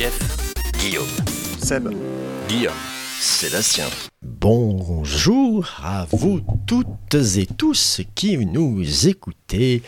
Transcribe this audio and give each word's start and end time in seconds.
Jeff, 0.00 0.18
Guillaume, 0.78 1.04
Seb, 1.58 1.90
Guillaume. 2.48 2.72
Sébastien. 3.20 3.84
Bonjour 4.22 5.68
à 5.84 6.06
vous 6.10 6.40
toutes 6.66 7.14
et 7.36 7.44
tous 7.44 8.00
qui 8.14 8.38
nous 8.38 9.06
écoutez 9.06 9.82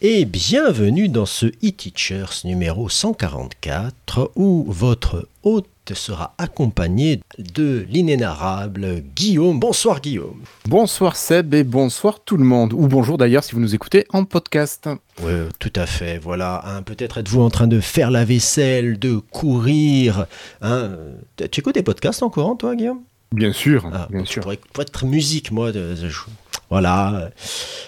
et 0.00 0.24
bienvenue 0.24 1.08
dans 1.08 1.26
ce 1.26 1.46
e-Teachers 1.46 2.44
numéro 2.44 2.88
144 2.88 4.32
où 4.34 4.64
votre 4.66 5.28
hôte 5.44 5.68
sera 5.94 6.34
accompagné 6.38 7.20
de 7.38 7.86
l'inénarrable 7.88 9.02
Guillaume. 9.14 9.58
Bonsoir 9.60 10.00
Guillaume. 10.00 10.42
Bonsoir 10.66 11.16
Seb 11.16 11.54
et 11.54 11.64
bonsoir 11.64 12.20
tout 12.24 12.36
le 12.36 12.44
monde. 12.44 12.72
Ou 12.72 12.88
bonjour 12.88 13.18
d'ailleurs 13.18 13.44
si 13.44 13.54
vous 13.54 13.60
nous 13.60 13.74
écoutez 13.74 14.06
en 14.12 14.24
podcast. 14.24 14.88
Oui, 15.22 15.32
tout 15.58 15.72
à 15.76 15.86
fait, 15.86 16.18
voilà. 16.18 16.62
hein, 16.66 16.82
Peut-être 16.82 17.18
êtes-vous 17.18 17.40
en 17.42 17.50
train 17.50 17.66
de 17.66 17.80
faire 17.80 18.10
la 18.10 18.24
vaisselle, 18.24 18.98
de 18.98 19.16
courir. 19.18 20.26
hein. 20.62 20.90
Tu 21.50 21.60
écoutes 21.60 21.74
des 21.74 21.82
podcasts 21.82 22.22
en 22.22 22.30
courant 22.30 22.56
toi 22.56 22.74
Guillaume? 22.74 23.00
Bien 23.32 23.52
sûr, 23.52 23.88
Ah, 23.92 24.06
bien 24.10 24.24
sûr. 24.24 24.42
Pour, 24.42 24.82
être 24.82 25.04
musique, 25.04 25.50
moi, 25.50 25.72
de- 25.72 25.94
de- 26.00 26.08
je- 26.08 26.20
voilà. 26.70 27.30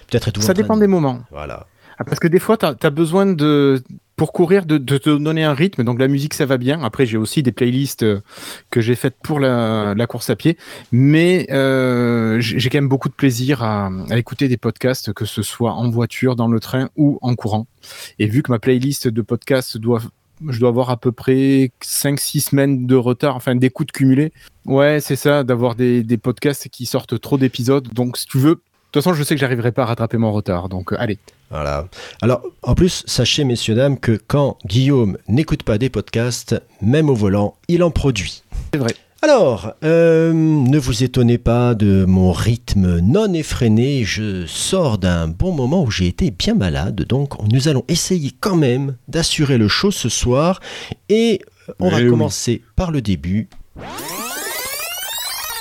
Peut-être 0.09 0.29
êtes-vous 0.29 0.43
Ça 0.43 0.51
en 0.51 0.55
train 0.55 0.63
dépend 0.63 0.77
de- 0.77 0.81
des 0.81 0.87
moments. 0.89 1.21
Voilà. 1.31 1.67
Ah, 1.99 2.05
parce 2.05 2.19
que 2.21 2.29
des 2.29 2.39
fois, 2.39 2.57
tu 2.57 2.67
as, 2.67 2.91
besoin 2.91 3.27
de, 3.27 3.83
pour 4.19 4.33
courir, 4.33 4.67
de, 4.67 4.79
te 4.79 5.17
donner 5.17 5.45
un 5.45 5.55
rythme. 5.55 5.85
Donc 5.85 6.01
la 6.01 6.09
musique, 6.09 6.35
ça 6.35 6.45
va 6.45 6.59
bien. 6.59 6.83
Après, 6.83 7.07
j'ai 7.07 7.17
aussi 7.17 7.45
des 7.45 7.53
playlists 7.53 8.03
euh, 8.03 8.21
que 8.69 8.81
j'ai 8.81 8.97
faites 8.97 9.15
pour 9.23 9.39
la, 9.39 9.95
course 10.09 10.29
à 10.29 10.37
pied. 10.37 10.59
Mais 10.91 11.47
euh, 11.53 12.39
j'ai 12.41 12.69
quand 12.69 12.79
même 12.79 12.89
beaucoup 12.89 13.09
de 13.09 13.15
plaisir 13.15 13.63
à, 13.63 13.91
écouter 14.11 14.49
des 14.49 14.57
podcasts, 14.57 15.13
que 15.13 15.25
ce 15.25 15.43
soit 15.43 15.73
en 15.73 15.89
voiture, 15.89 16.35
dans 16.35 16.49
le 16.49 16.59
train 16.59 16.91
ou 16.97 17.21
en 17.23 17.37
courant. 17.37 17.69
Et 18.19 18.27
vu 18.27 18.43
que 18.43 18.51
ma 18.51 18.59
playlist 18.59 19.07
de 19.07 19.23
podcasts 19.23 19.79
doit 19.79 20.03
je 20.49 20.61
dois 20.61 20.69
avoir 20.69 20.91
à 20.91 20.97
peu 20.97 21.11
près 21.11 21.73
5-6 21.83 22.51
semaines 22.51 22.87
de 22.87 22.95
retard, 22.95 23.35
enfin 23.35 23.57
d'écoute 23.57 23.91
cumulée. 23.91 24.33
Ouais, 24.67 25.01
c'est 25.01 25.17
ça, 25.17 25.43
d'avoir 25.43 25.75
des, 25.75 26.05
des 26.05 26.17
podcasts 26.17 26.69
qui 26.69 26.87
sortent 26.87 27.21
trop 27.21 27.39
d'épisodes. 27.39 27.89
Donc, 27.93 28.17
si 28.17 28.27
tu 28.27 28.39
veux, 28.39 28.55
de 28.55 28.61
toute 28.93 29.03
façon, 29.03 29.15
je 29.15 29.23
sais 29.23 29.35
que 29.35 29.41
j'arriverai 29.41 29.73
pas 29.73 29.83
à 29.83 29.87
rattraper 29.87 30.17
mon 30.17 30.33
retard. 30.33 30.69
Donc, 30.69 30.93
euh, 30.93 30.97
allez. 30.99 31.19
Voilà. 31.51 31.87
Alors, 32.23 32.43
en 32.63 32.75
plus, 32.75 33.03
sachez, 33.07 33.45
messieurs, 33.45 33.75
dames, 33.75 33.99
que 33.99 34.19
quand 34.27 34.59
Guillaume 34.67 35.17
n'écoute 35.29 35.63
pas 35.63 35.79
des 35.79 35.89
podcasts, 35.89 36.61
même 36.83 37.09
au 37.09 37.15
volant, 37.15 37.55
il 37.69 37.83
en 37.83 37.91
produit. 37.91 38.43
C'est 38.73 38.79
vrai. 38.79 38.95
Alors, 39.23 39.73
euh, 39.83 40.33
ne 40.33 40.79
vous 40.79 41.03
étonnez 41.03 41.39
pas 41.39 41.75
de 41.75 42.05
mon 42.07 42.31
rythme 42.31 43.01
non 43.01 43.33
effréné. 43.33 44.05
Je 44.05 44.47
sors 44.47 44.97
d'un 44.99 45.27
bon 45.27 45.53
moment 45.53 45.83
où 45.83 45.91
j'ai 45.91 46.07
été 46.07 46.31
bien 46.31 46.55
malade. 46.55 47.05
Donc, 47.09 47.33
nous 47.53 47.67
allons 47.67 47.85
essayer 47.89 48.31
quand 48.39 48.55
même 48.55 48.97
d'assurer 49.09 49.59
le 49.59 49.67
show 49.67 49.91
ce 49.91 50.09
soir. 50.09 50.61
Et 51.09 51.41
on 51.81 51.89
va 51.91 52.01
Eh 52.01 52.05
oui. 52.05 52.11
commencer 52.11 52.63
par 52.77 52.93
le 52.93 53.03
début. 53.03 53.49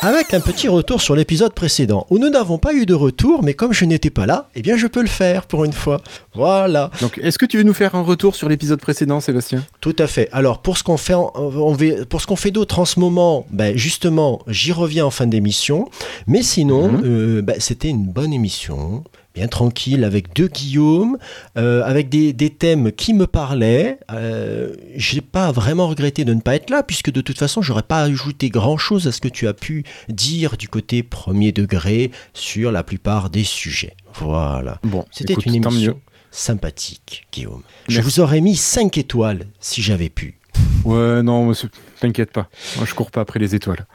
Avec 0.01 0.33
un 0.35 0.39
petit 0.39 0.67
retour 0.67 1.01
sur 1.01 1.15
l'épisode 1.15 1.53
précédent, 1.53 2.05
où 2.11 2.19
nous 2.19 2.29
n'avons 2.29 2.59
pas 2.59 2.71
eu 2.73 2.85
de 2.85 2.93
retour, 2.93 3.41
mais 3.43 3.55
comme 3.55 3.73
je 3.73 3.83
n'étais 3.83 4.11
pas 4.11 4.27
là, 4.27 4.47
eh 4.55 4.61
bien 4.61 4.77
je 4.77 4.85
peux 4.85 5.01
le 5.01 5.07
faire 5.07 5.47
pour 5.47 5.65
une 5.65 5.73
fois. 5.73 6.01
Voilà. 6.35 6.91
Donc, 7.01 7.17
est-ce 7.21 7.39
que 7.39 7.47
tu 7.47 7.57
veux 7.57 7.63
nous 7.63 7.73
faire 7.73 7.95
un 7.95 8.03
retour 8.03 8.35
sur 8.35 8.47
l'épisode 8.47 8.79
précédent, 8.79 9.19
Sébastien? 9.19 9.65
Tout 9.81 9.95
à 9.97 10.05
fait. 10.05 10.29
Alors 10.31 10.59
pour 10.61 10.77
ce 10.77 10.83
qu'on 10.83 10.97
fait, 10.97 11.15
en- 11.15 11.31
on 11.35 11.73
va- 11.73 12.05
pour 12.07 12.21
ce 12.21 12.27
qu'on 12.27 12.35
fait 12.35 12.51
d'autre 12.51 12.77
en 12.77 12.85
ce 12.85 12.99
moment, 12.99 13.47
ben, 13.49 13.75
justement, 13.75 14.39
j'y 14.47 14.71
reviens 14.71 15.05
en 15.05 15.09
fin 15.11 15.25
d'émission. 15.25 15.89
Mais 16.27 16.43
sinon, 16.43 16.89
Mhm. 16.91 17.01
euh, 17.03 17.41
ben, 17.41 17.55
c'était 17.59 17.89
une 17.89 18.05
bonne 18.05 18.33
émission, 18.33 19.03
bien 19.37 19.47
tranquille, 19.47 20.03
avec 20.03 20.33
deux 20.33 20.47
Guillaume, 20.47 21.17
euh, 21.59 21.83
avec 21.83 22.09
des, 22.09 22.33
des 22.33 22.49
thèmes 22.49 22.91
qui 22.91 23.13
me 23.13 23.27
parlaient. 23.27 23.99
Euh, 24.11 24.73
J'ai 24.95 25.21
pas 25.21 25.51
vraiment 25.51 25.87
regretté 25.87 26.25
de 26.25 26.33
ne 26.33 26.41
pas 26.41 26.55
être 26.55 26.71
là, 26.71 26.81
puisque 26.81 27.11
de 27.11 27.21
toute 27.21 27.37
façon, 27.37 27.61
j'aurais 27.61 27.83
pas 27.83 28.01
ajouté 28.01 28.49
grand 28.49 28.77
chose 28.77 29.05
à 29.07 29.11
ce 29.11 29.21
que 29.21 29.27
tu 29.27 29.47
as 29.47 29.53
pu 29.53 29.83
dire 30.09 30.57
du 30.57 30.67
côté 30.67 31.03
premier 31.03 31.51
degré 31.51 32.09
sur 32.33 32.71
la 32.71 32.83
plupart 32.83 33.29
des 33.29 33.43
sujets. 33.43 33.95
Voilà. 34.15 34.79
Bon, 34.81 35.05
C'était 35.11 35.35
une 35.35 35.55
émission 35.55 36.01
sympathique, 36.31 37.27
Guillaume. 37.31 37.61
Je 37.87 38.01
vous 38.01 38.19
aurais 38.19 38.41
mis 38.41 38.55
5 38.55 38.97
étoiles 38.97 39.45
si 39.59 39.83
j'avais 39.83 40.09
pu. 40.09 40.39
Ouais, 40.83 41.21
non, 41.21 41.45
monsieur, 41.45 41.69
t'inquiète 41.99 42.31
pas. 42.31 42.49
Moi, 42.77 42.85
je 42.87 42.95
cours 42.95 43.11
pas 43.11 43.21
après 43.21 43.39
les 43.39 43.53
étoiles. 43.53 43.85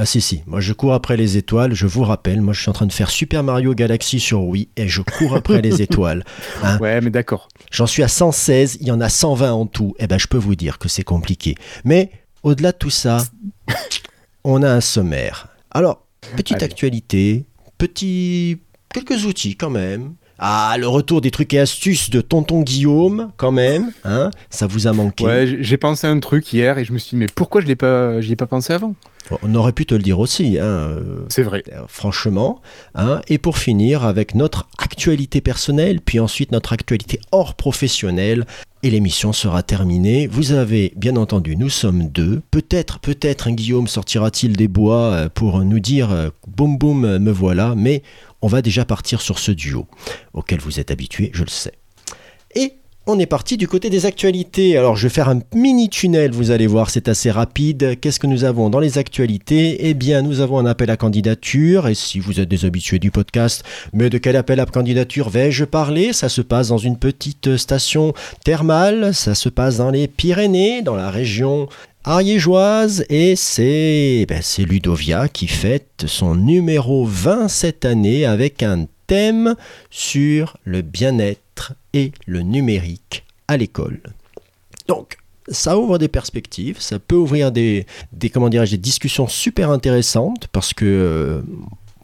Ah 0.00 0.06
si 0.06 0.20
si, 0.20 0.42
moi 0.46 0.60
je 0.60 0.72
cours 0.72 0.94
après 0.94 1.16
les 1.16 1.36
étoiles, 1.36 1.74
je 1.74 1.84
vous 1.88 2.04
rappelle, 2.04 2.40
moi 2.40 2.54
je 2.54 2.60
suis 2.60 2.70
en 2.70 2.72
train 2.72 2.86
de 2.86 2.92
faire 2.92 3.10
Super 3.10 3.42
Mario 3.42 3.74
Galaxy 3.74 4.20
sur 4.20 4.44
Wii 4.44 4.68
et 4.76 4.86
je 4.86 5.02
cours 5.02 5.34
après 5.34 5.60
les 5.60 5.82
étoiles. 5.82 6.24
Hein 6.62 6.78
Ouais, 6.78 7.00
mais 7.00 7.10
d'accord. 7.10 7.48
J'en 7.72 7.86
suis 7.88 8.04
à 8.04 8.08
116, 8.08 8.78
il 8.80 8.86
y 8.86 8.92
en 8.92 9.00
a 9.00 9.08
120 9.08 9.50
en 9.52 9.66
tout. 9.66 9.96
Eh 9.98 10.06
ben 10.06 10.16
je 10.16 10.28
peux 10.28 10.38
vous 10.38 10.54
dire 10.54 10.78
que 10.78 10.88
c'est 10.88 11.02
compliqué. 11.02 11.56
Mais 11.84 12.12
au-delà 12.44 12.70
de 12.70 12.76
tout 12.76 12.90
ça, 12.90 13.24
on 14.44 14.62
a 14.62 14.70
un 14.70 14.80
sommaire. 14.80 15.48
Alors, 15.72 16.06
petite 16.36 16.58
Allez. 16.58 16.66
actualité, 16.66 17.44
petit 17.76 18.58
quelques 18.94 19.24
outils 19.24 19.56
quand 19.56 19.70
même. 19.70 20.14
Ah, 20.38 20.76
le 20.78 20.86
retour 20.86 21.20
des 21.20 21.30
trucs 21.30 21.52
et 21.54 21.58
astuces 21.58 22.10
de 22.10 22.20
tonton 22.20 22.62
Guillaume 22.62 23.30
quand 23.36 23.50
même, 23.52 23.90
hein 24.04 24.30
Ça 24.50 24.66
vous 24.66 24.86
a 24.86 24.92
manqué. 24.92 25.24
Ouais, 25.24 25.56
j'ai 25.60 25.76
pensé 25.76 26.06
à 26.06 26.10
un 26.10 26.20
truc 26.20 26.52
hier 26.52 26.78
et 26.78 26.84
je 26.84 26.92
me 26.92 26.98
suis 26.98 27.10
dit, 27.10 27.16
mais 27.16 27.26
pourquoi 27.34 27.60
je 27.60 27.66
l'ai 27.66 27.76
pas, 27.76 28.20
j'y 28.20 28.32
ai 28.32 28.36
pas 28.36 28.46
pensé 28.46 28.72
avant? 28.72 28.94
On 29.42 29.54
aurait 29.56 29.72
pu 29.72 29.84
te 29.84 29.94
le 29.94 30.00
dire 30.00 30.20
aussi, 30.20 30.58
hein. 30.58 30.62
euh, 30.64 31.00
C'est 31.28 31.42
vrai. 31.42 31.62
Euh, 31.72 31.82
franchement. 31.86 32.62
hein. 32.94 33.20
Et 33.28 33.36
pour 33.36 33.58
finir, 33.58 34.04
avec 34.04 34.34
notre 34.34 34.68
actualité 34.78 35.40
personnelle, 35.42 36.00
puis 36.00 36.18
ensuite 36.18 36.50
notre 36.52 36.72
actualité 36.72 37.20
hors 37.32 37.54
professionnelle. 37.54 38.46
Et 38.84 38.90
l'émission 38.90 39.32
sera 39.32 39.64
terminée. 39.64 40.28
Vous 40.28 40.52
avez, 40.52 40.92
bien 40.96 41.16
entendu, 41.16 41.56
nous 41.56 41.68
sommes 41.68 42.08
deux. 42.08 42.42
Peut-être, 42.52 43.00
peut-être, 43.00 43.48
un 43.48 43.52
Guillaume 43.52 43.88
sortira-t-il 43.88 44.56
des 44.56 44.68
bois 44.68 45.10
euh, 45.12 45.28
pour 45.28 45.60
nous 45.64 45.80
dire 45.80 46.30
boum 46.46 46.78
boum, 46.78 47.18
me 47.18 47.30
voilà. 47.32 47.74
Mais 47.76 48.02
on 48.42 48.48
va 48.48 48.62
déjà 48.62 48.84
partir 48.84 49.20
sur 49.20 49.38
ce 49.38 49.52
duo, 49.52 49.86
auquel 50.32 50.60
vous 50.60 50.80
êtes 50.80 50.90
habitués, 50.90 51.30
je 51.32 51.42
le 51.44 51.50
sais. 51.50 51.72
Et 52.54 52.74
on 53.10 53.18
est 53.18 53.26
parti 53.26 53.56
du 53.56 53.66
côté 53.66 53.88
des 53.88 54.04
actualités. 54.04 54.76
Alors 54.76 54.94
je 54.94 55.04
vais 55.04 55.14
faire 55.14 55.30
un 55.30 55.40
mini 55.54 55.88
tunnel, 55.88 56.30
vous 56.30 56.50
allez 56.50 56.66
voir, 56.66 56.90
c'est 56.90 57.08
assez 57.08 57.30
rapide. 57.30 57.98
Qu'est-ce 57.98 58.20
que 58.20 58.26
nous 58.26 58.44
avons 58.44 58.68
dans 58.68 58.80
les 58.80 58.98
actualités? 58.98 59.88
Eh 59.88 59.94
bien, 59.94 60.20
nous 60.20 60.40
avons 60.40 60.58
un 60.58 60.66
appel 60.66 60.90
à 60.90 60.98
candidature. 60.98 61.88
Et 61.88 61.94
si 61.94 62.20
vous 62.20 62.38
êtes 62.38 62.50
des 62.50 62.66
habitués 62.66 62.98
du 62.98 63.10
podcast, 63.10 63.64
mais 63.94 64.10
de 64.10 64.18
quel 64.18 64.36
appel 64.36 64.60
à 64.60 64.66
candidature 64.66 65.30
vais-je 65.30 65.64
parler? 65.64 66.12
Ça 66.12 66.28
se 66.28 66.42
passe 66.42 66.68
dans 66.68 66.76
une 66.76 66.98
petite 66.98 67.56
station 67.56 68.12
thermale. 68.44 69.14
Ça 69.14 69.34
se 69.34 69.48
passe 69.48 69.78
dans 69.78 69.90
les 69.90 70.06
Pyrénées, 70.06 70.82
dans 70.82 70.96
la 70.96 71.10
région 71.10 71.66
ariégeoise. 72.04 73.04
Et 73.08 73.36
c'est 73.36 74.26
ben, 74.28 74.40
c'est 74.42 74.64
Ludovia 74.64 75.28
qui 75.28 75.48
fête 75.48 76.04
son 76.06 76.34
numéro 76.34 77.04
20 77.04 77.48
cette 77.48 77.84
année 77.84 78.24
avec 78.24 78.62
un 78.62 78.86
thème 79.06 79.54
sur 79.90 80.56
le 80.64 80.82
bien-être 80.82 81.74
et 81.92 82.12
le 82.26 82.42
numérique 82.42 83.24
à 83.48 83.56
l'école. 83.56 84.00
Donc, 84.86 85.18
ça 85.50 85.78
ouvre 85.78 85.98
des 85.98 86.08
perspectives, 86.08 86.80
ça 86.80 86.98
peut 86.98 87.16
ouvrir 87.16 87.50
des, 87.52 87.86
des, 88.12 88.30
discussions 88.78 89.26
super 89.26 89.70
intéressantes 89.70 90.46
parce 90.52 90.74
que 90.74 90.84
euh, 90.84 91.42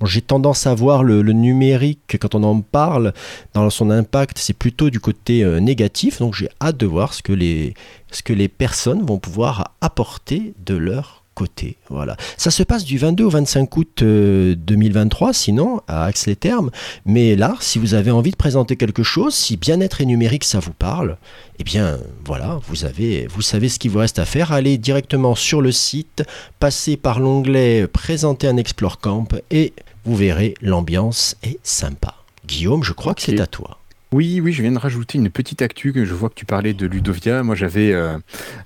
j'ai 0.03 0.21
tendance 0.21 0.67
à 0.67 0.75
voir 0.75 1.03
le, 1.03 1.23
numérique, 1.23 2.17
quand 2.21 2.35
on 2.35 2.43
en 2.43 2.61
parle, 2.61 3.13
dans 3.55 3.69
son 3.71 3.91
impact, 3.91 4.39
c'est 4.39 4.53
plutôt 4.53 4.91
du 4.91 5.01
côté 5.01 5.43
euh, 5.43 5.61
négatif. 5.61 6.19
Donc 6.19 6.35
j'ai 6.35 6.49
hâte 6.61 6.77
de 6.77 6.87
voir 6.87 7.15
ce 7.15 7.23
que, 7.23 7.33
les, 7.33 7.75
ce 8.11 8.23
que 8.23 8.33
les 8.33 8.49
personnes 8.49 9.05
vont 9.05 9.19
pouvoir 9.19 9.73
apporter 9.81 10.55
de 10.65 10.77
leur 10.77 11.25
côté. 11.35 11.77
Voilà. 11.91 12.17
Ça 12.37 12.51
se 12.51 12.63
passe 12.63 12.85
du 12.85 12.97
22 12.97 13.25
au 13.25 13.31
25 13.31 13.77
août 13.77 14.03
euh, 14.03 14.55
2023, 14.57 15.33
sinon, 15.33 15.81
à 15.87 16.05
Axe-les-Thermes. 16.05 16.71
Mais 17.05 17.37
là, 17.37 17.57
si 17.61 17.79
vous 17.79 17.95
avez 17.95 18.11
envie 18.11 18.31
de 18.31 18.37
présenter 18.37 18.77
quelque 18.77 19.03
chose, 19.03 19.35
si 19.35 19.57
bien-être 19.57 20.01
et 20.01 20.07
numérique 20.07 20.45
ça 20.45 20.61
vous 20.61 20.73
parle, 20.73 21.17
eh 21.59 21.65
bien 21.65 21.99
voilà, 22.25 22.59
vous, 22.69 22.85
avez, 22.85 23.27
vous 23.27 23.43
savez 23.43 23.69
ce 23.69 23.79
qu'il 23.79 23.91
vous 23.91 23.99
reste 23.99 24.19
à 24.19 24.25
faire. 24.25 24.53
Allez 24.53 24.79
directement 24.79 25.35
sur 25.35 25.61
le 25.61 25.73
site, 25.73 26.23
passez 26.61 26.97
par 26.97 27.21
l'onglet 27.21 27.87
Présenter 27.87 28.49
un 28.49 28.57
Explore 28.57 28.99
Camp 28.99 29.29
et 29.51 29.73
vous 30.05 30.17
verrez, 30.17 30.55
l'ambiance 30.61 31.37
est 31.43 31.59
sympa. 31.63 32.15
Guillaume, 32.47 32.83
je 32.85 32.93
crois 32.93 33.15
que 33.15 33.23
c'est 33.23 33.41
à 33.41 33.47
toi. 33.47 33.79
Oui, 34.13 34.41
oui, 34.41 34.53
je 34.53 34.63
viens 34.63 34.71
de 34.71 34.79
rajouter 34.79 35.19
une 35.19 35.29
petite 35.29 35.61
actu 35.61 35.93
que 35.93 36.05
je 36.05 36.15
vois 36.15 36.29
que 36.29 36.37
tu 36.37 36.45
parlais 36.45 36.73
de 36.73 36.87
Ludovia. 36.87 37.43
Moi, 37.43 37.57
j'avais 37.57 37.93
euh, 37.93 38.17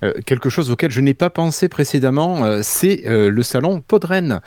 euh, 0.03 0.13
quelque 0.23 0.47
chose 0.51 0.69
auquel 0.69 0.91
je 0.91 1.01
n'ai 1.01 1.15
pas 1.15 1.31
pensé 1.31 1.69
précédemment. 1.69 2.45
euh, 2.45 2.59
c'est 2.61 3.07
euh, 3.07 3.31
le 3.31 3.41
salon 3.41 3.81
Podren. 3.81 4.41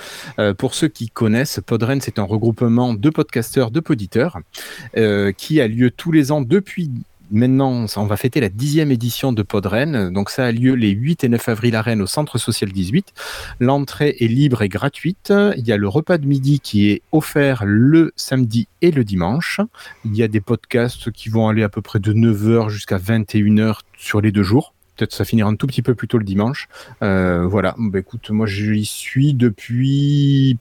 Pour 0.59 0.75
ceux 0.75 0.87
qui 0.87 1.09
connaissent, 1.09 1.61
Podren, 1.67 2.01
c'est 2.01 2.21
un 2.21 2.23
regroupement 2.23 2.95
de 2.95 3.11
podcasteurs, 3.11 3.73
de 3.73 3.81
poditeurs, 3.81 4.39
qui 5.37 5.61
a 5.61 5.67
lieu 5.67 5.91
tous 5.91 6.13
les 6.13 6.31
ans 6.31 6.41
depuis. 6.41 6.91
Maintenant, 7.33 7.87
on 7.97 8.05
va 8.05 8.19
fêter 8.19 8.41
la 8.41 8.51
dixième 8.51 8.91
édition 8.91 9.33
de 9.33 9.43
Podren. 9.43 10.11
Donc, 10.11 10.29
ça 10.29 10.45
a 10.45 10.53
lieu 10.53 10.75
les 10.75 10.91
8 10.91 11.25
et 11.25 11.29
9 11.31 11.49
avril 11.49 11.75
à 11.75 11.81
Rennes 11.81 12.03
au 12.03 12.07
Centre 12.07 12.37
Social 12.37 12.71
18. 12.71 13.15
L'entrée 13.59 14.17
est 14.21 14.29
libre 14.29 14.61
et 14.61 14.69
gratuite. 14.69 15.33
Il 15.57 15.67
y 15.67 15.73
a 15.73 15.79
le 15.79 15.89
repas 15.89 16.19
de 16.19 16.27
midi 16.27 16.61
qui 16.61 16.91
est 16.91 17.01
offert 17.11 17.63
le 17.65 18.13
samedi 18.17 18.69
et 18.83 18.91
le 18.91 19.03
dimanche. 19.03 19.63
Il 20.05 20.15
y 20.15 20.23
a 20.23 20.29
des 20.29 20.43
podcasts 20.43 21.11
qui 21.11 21.31
vont 21.31 21.49
aller 21.49 21.63
à 21.63 21.71
peu 21.71 21.81
près 21.81 22.01
de 22.01 22.13
9h 22.13 22.69
jusqu'à 22.69 22.99
21h 22.99 23.79
sur 23.97 24.21
les 24.21 24.31
deux 24.31 24.43
jours. 24.43 24.75
Peut-être 24.99 25.15
ça 25.15 25.25
finira 25.25 25.49
un 25.49 25.57
tout 25.57 25.67
petit 25.67 25.81
peu 25.81 25.95
plus 25.95 26.09
tôt 26.09 26.19
le 26.19 26.25
dimanche. 26.25 26.69
Euh, 27.03 27.47
voilà, 27.47 27.75
bah, 27.79 28.01
écoute, 28.01 28.29
moi 28.29 28.47
j'y 28.47 28.85
suis 28.85 29.33
depuis 29.33 30.59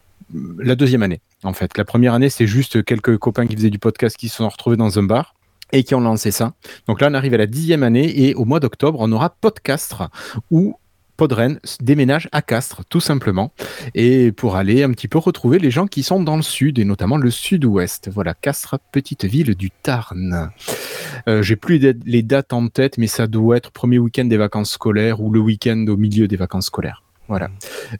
la 0.58 0.76
deuxième 0.76 1.04
année. 1.04 1.20
En 1.44 1.52
fait, 1.52 1.78
la 1.78 1.84
première 1.84 2.14
année, 2.14 2.30
c'est 2.30 2.48
juste 2.48 2.86
quelques 2.86 3.18
copains 3.18 3.46
qui 3.46 3.58
faisaient 3.58 3.70
du 3.70 3.80
podcast 3.80 4.16
qui 4.16 4.30
se 4.30 4.38
sont 4.38 4.48
retrouvés 4.48 4.78
dans 4.78 4.98
un 4.98 5.04
bar 5.04 5.36
et 5.72 5.84
qui 5.84 5.96
ont 5.96 6.02
lancé 6.02 6.32
ça. 6.32 6.54
Donc 6.88 7.02
là, 7.02 7.10
on 7.10 7.14
arrive 7.14 7.34
à 7.34 7.38
la 7.38 7.48
dixième 7.48 7.84
année 7.84 8.28
et 8.28 8.36
au 8.36 8.46
mois 8.46 8.60
d'octobre, 8.60 9.00
on 9.02 9.12
aura 9.12 9.30
Podcastre 9.30 10.10
où 10.50 10.76
Podren 11.18 11.60
déménage 11.82 12.28
à 12.32 12.42
Castres, 12.42 12.84
tout 12.90 13.00
simplement, 13.00 13.54
et 13.94 14.32
pour 14.32 14.56
aller 14.56 14.82
un 14.82 14.90
petit 14.90 15.08
peu 15.08 15.20
retrouver 15.20 15.60
les 15.60 15.70
gens 15.70 15.86
qui 15.86 16.02
sont 16.02 16.24
dans 16.24 16.36
le 16.36 16.42
sud, 16.42 16.80
et 16.80 16.84
notamment 16.84 17.18
le 17.18 17.30
sud-ouest. 17.30 18.10
Voilà, 18.12 18.34
Castres, 18.34 18.80
petite 18.92 19.26
ville 19.26 19.54
du 19.54 19.70
Tarn. 19.70 20.50
Euh, 21.28 21.44
J'ai 21.44 21.58
plus 21.58 21.80
les 22.06 22.24
dates 22.24 22.54
en 22.54 22.68
tête, 22.70 22.98
mais 22.98 23.06
ça 23.06 23.28
doit 23.28 23.58
être 23.58 23.70
premier 23.70 24.00
week-end 24.00 24.26
des 24.26 24.38
vacances 24.38 24.72
scolaires 24.72 25.22
ou 25.22 25.30
le 25.30 25.40
week-end 25.40 25.86
au 25.90 25.96
milieu 25.96 26.28
des 26.28 26.38
vacances 26.38 26.66
scolaires. 26.66 27.04
Voilà. 27.28 27.50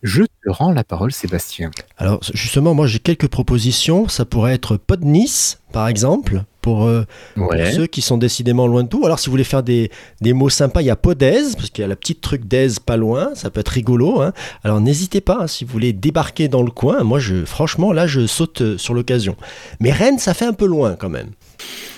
Je 0.02 0.24
te 0.24 0.50
rends 0.50 0.74
la 0.74 0.84
parole, 0.84 1.12
Sébastien. 1.12 1.70
Alors 1.98 2.22
justement, 2.34 2.74
moi 2.74 2.88
j'ai 2.88 3.00
quelques 3.00 3.28
propositions. 3.28 4.08
Ça 4.08 4.26
pourrait 4.26 4.56
être 4.56 4.78
Pod 4.78 5.06
Nice, 5.06 5.62
par 5.72 5.88
exemple, 5.88 6.44
pour, 6.62 6.86
euh, 6.86 7.06
pour 7.36 7.54
ceux 7.74 7.88
qui 7.88 8.02
sont 8.02 8.18
décidément 8.18 8.68
loin 8.68 8.84
de 8.84 8.90
tout. 8.90 9.06
Alors 9.06 9.20
si 9.20 9.28
vous 9.28 9.32
voulez 9.32 9.44
faire 9.44 9.64
des, 9.64 9.92
des 10.22 10.34
mots 10.34 10.50
sympas, 10.50 10.82
il 10.82 10.88
y 10.88 10.90
a 10.90 10.96
Podaise, 10.96 11.56
parce 11.56 11.70
qu'il 11.70 11.82
y 11.82 11.86
a 11.86 11.88
la 11.88 11.96
petite 11.96 12.22
truc 12.22 12.46
d'aise 12.46 12.80
pas 12.80 12.98
loin, 12.98 13.32
ça 13.36 13.50
peut 13.50 13.60
être 13.60 13.70
rigolo. 13.70 14.22
hein. 14.22 14.34
Alors 14.64 14.80
n'hésitez 14.80 15.22
pas, 15.22 15.40
hein, 15.42 15.48
si 15.48 15.66
vous 15.66 15.72
voulez 15.72 15.94
débarquer 15.94 16.48
dans 16.48 16.64
le 16.64 16.72
coin, 16.72 17.04
moi 17.04 17.20
je, 17.20 17.46
franchement 17.46 17.92
là 17.94 18.08
je 18.08 18.28
saute 18.28 18.62
euh, 18.62 18.78
sur 18.78 18.94
l'occasion. 18.94 19.36
Mais 19.80 19.92
Rennes, 19.92 20.20
ça 20.20 20.34
fait 20.34 20.46
un 20.46 20.54
peu 20.54 20.66
loin 20.66 20.96
quand 20.98 21.10
même. 21.10 21.32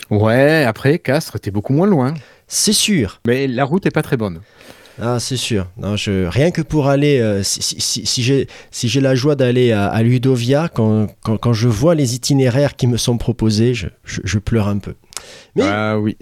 Ouais, 0.09 0.63
après, 0.65 0.99
Castres, 0.99 1.39
t'es 1.39 1.51
beaucoup 1.51 1.73
moins 1.73 1.87
loin. 1.87 2.13
C'est 2.47 2.73
sûr. 2.73 3.19
Mais 3.25 3.47
la 3.47 3.63
route 3.65 3.85
est 3.85 3.91
pas 3.91 4.03
très 4.03 4.17
bonne. 4.17 4.41
Ah, 5.01 5.19
c'est 5.19 5.37
sûr. 5.37 5.67
Non, 5.77 5.95
je, 5.95 6.25
rien 6.27 6.51
que 6.51 6.61
pour 6.61 6.87
aller, 6.87 7.19
euh, 7.19 7.41
si, 7.43 7.61
si- 7.61 8.05
si- 8.05 8.23
j'ai 8.23 8.47
si 8.71 8.87
la 8.99 9.15
joie 9.15 9.35
d'aller 9.35 9.71
à, 9.71 9.87
à 9.87 10.03
Ludovia, 10.03 10.69
quand, 10.69 11.07
quand, 11.23 11.37
quand 11.37 11.53
je 11.53 11.67
vois 11.67 11.95
les 11.95 12.15
itinéraires 12.15 12.75
qui 12.75 12.87
me 12.87 12.97
sont 12.97 13.17
proposés, 13.17 13.73
je, 13.73 13.87
je- 14.03 14.21
je 14.23 14.39
pleure 14.39 14.67
un 14.67 14.77
peu. 14.77 14.93
Mais 15.55 15.63
Ah 15.65 15.97
oui. 15.99 16.15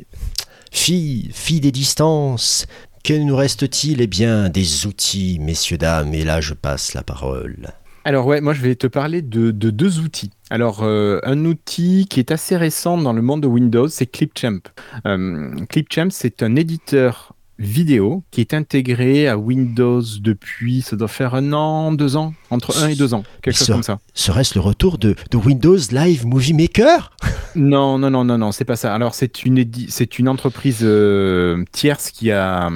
fille, 0.71 1.29
fille 1.33 1.59
des 1.59 1.71
distances, 1.71 2.65
que 3.03 3.13
nous 3.13 3.35
reste-t-il? 3.35 3.99
Eh 4.01 4.07
bien, 4.07 4.49
des 4.49 4.85
outils, 4.85 5.37
messieurs, 5.41 5.77
dames, 5.77 6.13
et 6.13 6.23
là 6.23 6.39
je 6.41 6.53
passe 6.53 6.93
la 6.93 7.03
parole. 7.03 7.57
Alors 8.03 8.25
ouais, 8.25 8.41
moi 8.41 8.53
je 8.53 8.61
vais 8.61 8.75
te 8.75 8.87
parler 8.87 9.21
de, 9.21 9.51
de 9.51 9.69
deux 9.69 9.99
outils. 9.99 10.31
Alors 10.49 10.81
euh, 10.83 11.19
un 11.23 11.45
outil 11.45 12.07
qui 12.09 12.19
est 12.19 12.31
assez 12.31 12.57
récent 12.57 12.97
dans 12.97 13.13
le 13.13 13.21
monde 13.21 13.41
de 13.41 13.47
Windows, 13.47 13.87
c'est 13.89 14.07
Clipchamp. 14.07 14.59
Euh, 15.05 15.51
Clipchamp, 15.69 16.07
c'est 16.09 16.41
un 16.41 16.55
éditeur 16.55 17.33
vidéo 17.63 18.23
qui 18.31 18.41
est 18.41 18.53
intégré 18.53 19.27
à 19.27 19.37
Windows 19.37 20.01
depuis, 20.19 20.81
ça 20.81 20.95
doit 20.95 21.07
faire 21.07 21.35
un 21.35 21.53
an, 21.53 21.91
deux 21.91 22.15
ans, 22.15 22.33
entre 22.49 22.83
un 22.83 22.89
et 22.89 22.95
deux 22.95 23.13
ans, 23.13 23.23
quelque 23.41 23.57
chose 23.57 23.67
comme 23.67 23.83
ça. 23.83 23.99
Serait-ce 24.13 24.55
le 24.55 24.61
retour 24.61 24.97
de, 24.97 25.15
de 25.29 25.37
Windows 25.37 25.77
Live 25.91 26.25
Movie 26.25 26.53
Maker? 26.53 27.11
Non, 27.55 27.97
non, 27.97 28.09
non, 28.09 28.23
non, 28.23 28.37
non, 28.37 28.53
c'est 28.53 28.63
pas 28.63 28.77
ça. 28.77 28.93
Alors 28.95 29.13
c'est 29.13 29.43
une 29.43 29.69
c'est 29.89 30.19
une 30.19 30.29
entreprise 30.29 30.79
euh, 30.83 31.65
tierce 31.73 32.11
qui 32.11 32.31
a 32.31 32.69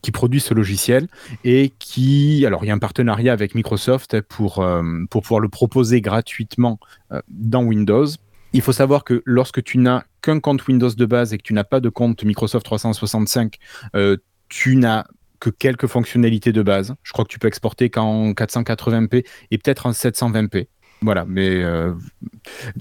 qui 0.00 0.12
produit 0.12 0.40
ce 0.40 0.54
logiciel 0.54 1.08
et 1.44 1.74
qui 1.78 2.46
alors 2.46 2.64
il 2.64 2.68
y 2.68 2.70
a 2.70 2.74
un 2.74 2.78
partenariat 2.78 3.34
avec 3.34 3.54
Microsoft 3.54 4.22
pour 4.22 4.60
euh, 4.60 4.82
pour 5.10 5.22
pouvoir 5.22 5.40
le 5.40 5.50
proposer 5.50 6.00
gratuitement 6.00 6.78
euh, 7.12 7.20
dans 7.28 7.62
Windows. 7.64 8.06
Il 8.54 8.62
faut 8.62 8.72
savoir 8.72 9.02
que 9.02 9.20
lorsque 9.26 9.64
tu 9.64 9.78
n'as 9.78 10.04
qu'un 10.22 10.38
compte 10.38 10.64
Windows 10.68 10.88
de 10.88 11.06
base 11.06 11.34
et 11.34 11.38
que 11.38 11.42
tu 11.42 11.54
n'as 11.54 11.64
pas 11.64 11.80
de 11.80 11.88
compte 11.88 12.22
Microsoft 12.22 12.64
365, 12.64 13.56
euh, 13.96 14.16
tu 14.48 14.76
n'as 14.76 15.06
que 15.40 15.50
quelques 15.50 15.88
fonctionnalités 15.88 16.52
de 16.52 16.62
base. 16.62 16.94
Je 17.02 17.12
crois 17.12 17.24
que 17.24 17.30
tu 17.30 17.40
peux 17.40 17.48
exporter 17.48 17.90
qu'en 17.90 18.30
480p 18.30 19.26
et 19.50 19.58
peut-être 19.58 19.86
en 19.86 19.90
720p. 19.90 20.68
Voilà, 21.04 21.26
mais 21.28 21.62
euh, 21.62 21.92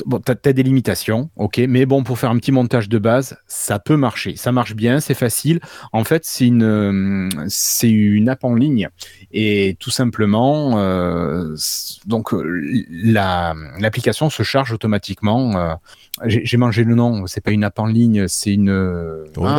bon, 0.06 0.20
t'as 0.20 0.36
as 0.46 0.54
des 0.54 0.64
limitations, 0.64 1.30
ok, 1.36 1.62
mais 1.68 1.86
bon, 1.86 2.04
pour 2.04 2.18
faire 2.18 2.30
un 2.30 2.38
petit 2.38 2.54
montage 2.54 2.88
de 2.88 2.98
base, 2.98 3.36
ça 3.48 3.80
peut 3.80 3.98
marcher. 3.98 4.38
Ça 4.38 4.54
marche 4.54 4.76
bien, 4.76 5.02
c'est 5.02 5.14
facile. 5.14 5.60
En 5.92 6.06
fait, 6.06 6.24
c'est 6.26 6.48
une, 6.48 6.64
euh, 6.64 7.30
c'est 7.50 7.90
une 7.90 8.30
app 8.30 8.46
en 8.46 8.56
ligne 8.56 8.88
et 9.34 9.76
tout 9.80 9.90
simplement, 9.92 10.78
euh, 10.80 11.56
donc 12.06 12.34
euh, 12.34 12.62
la- 12.90 13.56
l'application 13.80 14.30
se 14.30 14.44
charge 14.44 14.72
automatiquement. 14.72 15.78
J'ai 16.26 16.58
mangé 16.58 16.84
le 16.86 16.96
nom. 16.96 17.28
C'est 17.28 17.42
pas 17.42 17.52
une 17.52 17.64
app 17.66 17.78
en 17.80 17.88
ligne, 17.88 18.28
c'est 18.30 18.54
une, 18.54 18.70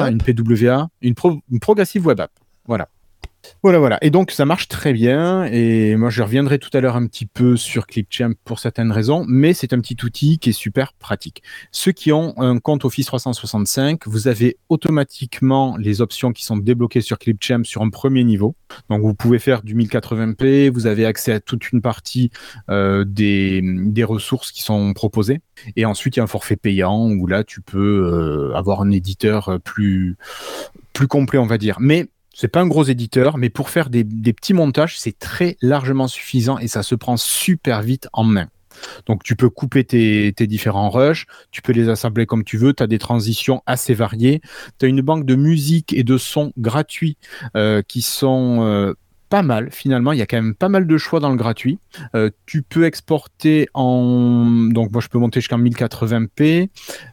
ah, 0.04 0.10
une 0.10 0.18
PWA, 0.22 0.88
une, 1.02 1.14
pro- 1.14 1.40
une 1.50 1.60
progressive 1.60 2.06
web 2.06 2.20
app. 2.20 2.30
Voilà. 2.66 2.88
Voilà, 3.62 3.78
voilà. 3.78 3.98
Et 4.02 4.10
donc, 4.10 4.30
ça 4.30 4.44
marche 4.44 4.68
très 4.68 4.92
bien. 4.92 5.44
Et 5.44 5.96
moi, 5.96 6.10
je 6.10 6.22
reviendrai 6.22 6.58
tout 6.58 6.70
à 6.72 6.80
l'heure 6.80 6.96
un 6.96 7.06
petit 7.06 7.26
peu 7.26 7.56
sur 7.56 7.86
Clipchamp 7.86 8.32
pour 8.44 8.58
certaines 8.58 8.92
raisons, 8.92 9.24
mais 9.28 9.54
c'est 9.54 9.72
un 9.72 9.80
petit 9.80 9.96
outil 10.04 10.38
qui 10.38 10.50
est 10.50 10.54
super 10.54 10.92
pratique. 10.94 11.42
Ceux 11.70 11.92
qui 11.92 12.12
ont 12.12 12.34
un 12.38 12.58
compte 12.58 12.84
Office 12.84 13.06
365, 13.06 14.06
vous 14.06 14.28
avez 14.28 14.58
automatiquement 14.68 15.76
les 15.76 16.00
options 16.00 16.32
qui 16.32 16.44
sont 16.44 16.56
débloquées 16.56 17.00
sur 17.00 17.18
Clipchamp 17.18 17.64
sur 17.64 17.82
un 17.82 17.90
premier 17.90 18.24
niveau. 18.24 18.54
Donc, 18.90 19.02
vous 19.02 19.14
pouvez 19.14 19.38
faire 19.38 19.62
du 19.62 19.74
1080p, 19.74 20.70
vous 20.70 20.86
avez 20.86 21.06
accès 21.06 21.32
à 21.32 21.40
toute 21.40 21.72
une 21.72 21.80
partie 21.80 22.30
euh, 22.70 23.04
des, 23.06 23.60
des 23.62 24.04
ressources 24.04 24.52
qui 24.52 24.62
sont 24.62 24.92
proposées. 24.92 25.40
Et 25.76 25.84
ensuite, 25.84 26.16
il 26.16 26.18
y 26.18 26.20
a 26.20 26.24
un 26.24 26.28
forfait 26.28 26.56
payant 26.56 27.08
où 27.10 27.26
là, 27.26 27.44
tu 27.44 27.60
peux 27.60 28.50
euh, 28.50 28.54
avoir 28.54 28.80
un 28.80 28.90
éditeur 28.90 29.48
euh, 29.48 29.58
plus, 29.58 30.16
plus 30.92 31.06
complet, 31.06 31.38
on 31.38 31.46
va 31.46 31.58
dire. 31.58 31.76
Mais 31.80 32.08
c'est 32.34 32.48
pas 32.48 32.60
un 32.60 32.66
gros 32.66 32.84
éditeur, 32.84 33.38
mais 33.38 33.48
pour 33.48 33.70
faire 33.70 33.90
des, 33.90 34.04
petits 34.04 34.54
montages, 34.54 34.98
c'est 34.98 35.18
très 35.18 35.56
largement 35.62 36.08
suffisant 36.08 36.58
et 36.58 36.68
ça 36.68 36.82
se 36.82 36.94
prend 36.94 37.16
super 37.16 37.82
vite 37.82 38.08
en 38.12 38.24
main. 38.24 38.48
Donc 39.06 39.22
tu 39.22 39.36
peux 39.36 39.48
couper 39.48 39.84
tes, 39.84 40.32
tes 40.36 40.48
différents 40.48 40.90
rushs, 40.90 41.26
tu 41.52 41.62
peux 41.62 41.72
les 41.72 41.88
assembler 41.88 42.26
comme 42.26 42.42
tu 42.42 42.58
veux, 42.58 42.72
tu 42.72 42.82
as 42.82 42.88
des 42.88 42.98
transitions 42.98 43.62
assez 43.66 43.94
variées, 43.94 44.40
tu 44.78 44.86
as 44.86 44.88
une 44.88 45.00
banque 45.00 45.24
de 45.24 45.36
musique 45.36 45.92
et 45.92 46.02
de 46.02 46.18
sons 46.18 46.52
gratuits 46.58 47.16
euh, 47.56 47.82
qui 47.82 48.02
sont 48.02 48.62
euh, 48.62 48.94
pas 49.28 49.42
mal 49.42 49.70
finalement, 49.70 50.12
il 50.12 50.18
y 50.18 50.22
a 50.22 50.26
quand 50.26 50.36
même 50.36 50.54
pas 50.54 50.68
mal 50.68 50.86
de 50.86 50.98
choix 50.98 51.20
dans 51.20 51.30
le 51.30 51.36
gratuit. 51.36 51.78
Euh, 52.14 52.30
tu 52.46 52.62
peux 52.62 52.84
exporter 52.84 53.68
en... 53.74 54.68
Donc 54.70 54.92
moi 54.92 55.00
je 55.00 55.08
peux 55.08 55.18
monter 55.18 55.40
jusqu'en 55.40 55.58
1080p, 55.58 56.68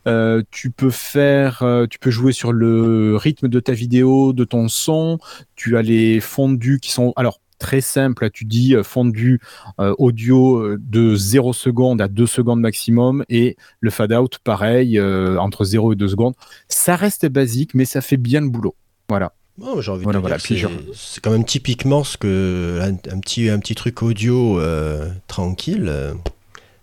euh, 0.07 0.43
tu 0.51 0.71
peux 0.71 0.89
faire, 0.89 1.63
euh, 1.63 1.87
tu 1.87 1.99
peux 1.99 2.11
jouer 2.11 2.31
sur 2.31 2.51
le 2.51 3.15
rythme 3.15 3.47
de 3.47 3.59
ta 3.59 3.73
vidéo, 3.73 4.33
de 4.33 4.43
ton 4.43 4.67
son. 4.67 5.19
Tu 5.55 5.77
as 5.77 5.81
les 5.81 6.19
fondus 6.19 6.79
qui 6.79 6.91
sont, 6.91 7.13
alors 7.15 7.39
très 7.59 7.81
simple. 7.81 8.29
Tu 8.31 8.45
dis 8.45 8.75
fondu 8.83 9.39
audio 9.77 10.77
de 10.77 11.15
0 11.15 11.53
secondes 11.53 12.01
à 12.01 12.07
2 12.07 12.25
secondes 12.25 12.59
maximum 12.59 13.23
et 13.29 13.55
le 13.79 13.91
fade 13.91 14.13
out 14.13 14.39
pareil 14.43 14.99
entre 14.99 15.63
0 15.63 15.93
et 15.93 15.95
2 15.95 16.07
secondes. 16.07 16.33
Ça 16.67 16.95
reste 16.95 17.27
basique, 17.27 17.75
mais 17.75 17.85
ça 17.85 18.01
fait 18.01 18.17
bien 18.17 18.41
le 18.41 18.49
boulot. 18.49 18.75
Voilà. 19.09 19.33
Oh, 19.59 19.81
J'ai 19.81 19.91
envie 19.91 20.03
Voilà, 20.03 20.19
de 20.19 20.21
voilà, 20.21 20.37
dire, 20.37 20.69
c'est- 20.93 21.19
quand 21.21 21.31
même 21.31 21.45
typiquement 21.45 22.03
ce 22.03 22.17
que 22.17 22.79
un, 22.81 22.93
un 23.11 23.19
petit 23.19 23.49
un 23.49 23.59
petit 23.59 23.75
truc 23.75 24.01
audio 24.01 24.59
euh, 24.59 25.09
tranquille. 25.27 25.85
euh, 25.87 26.13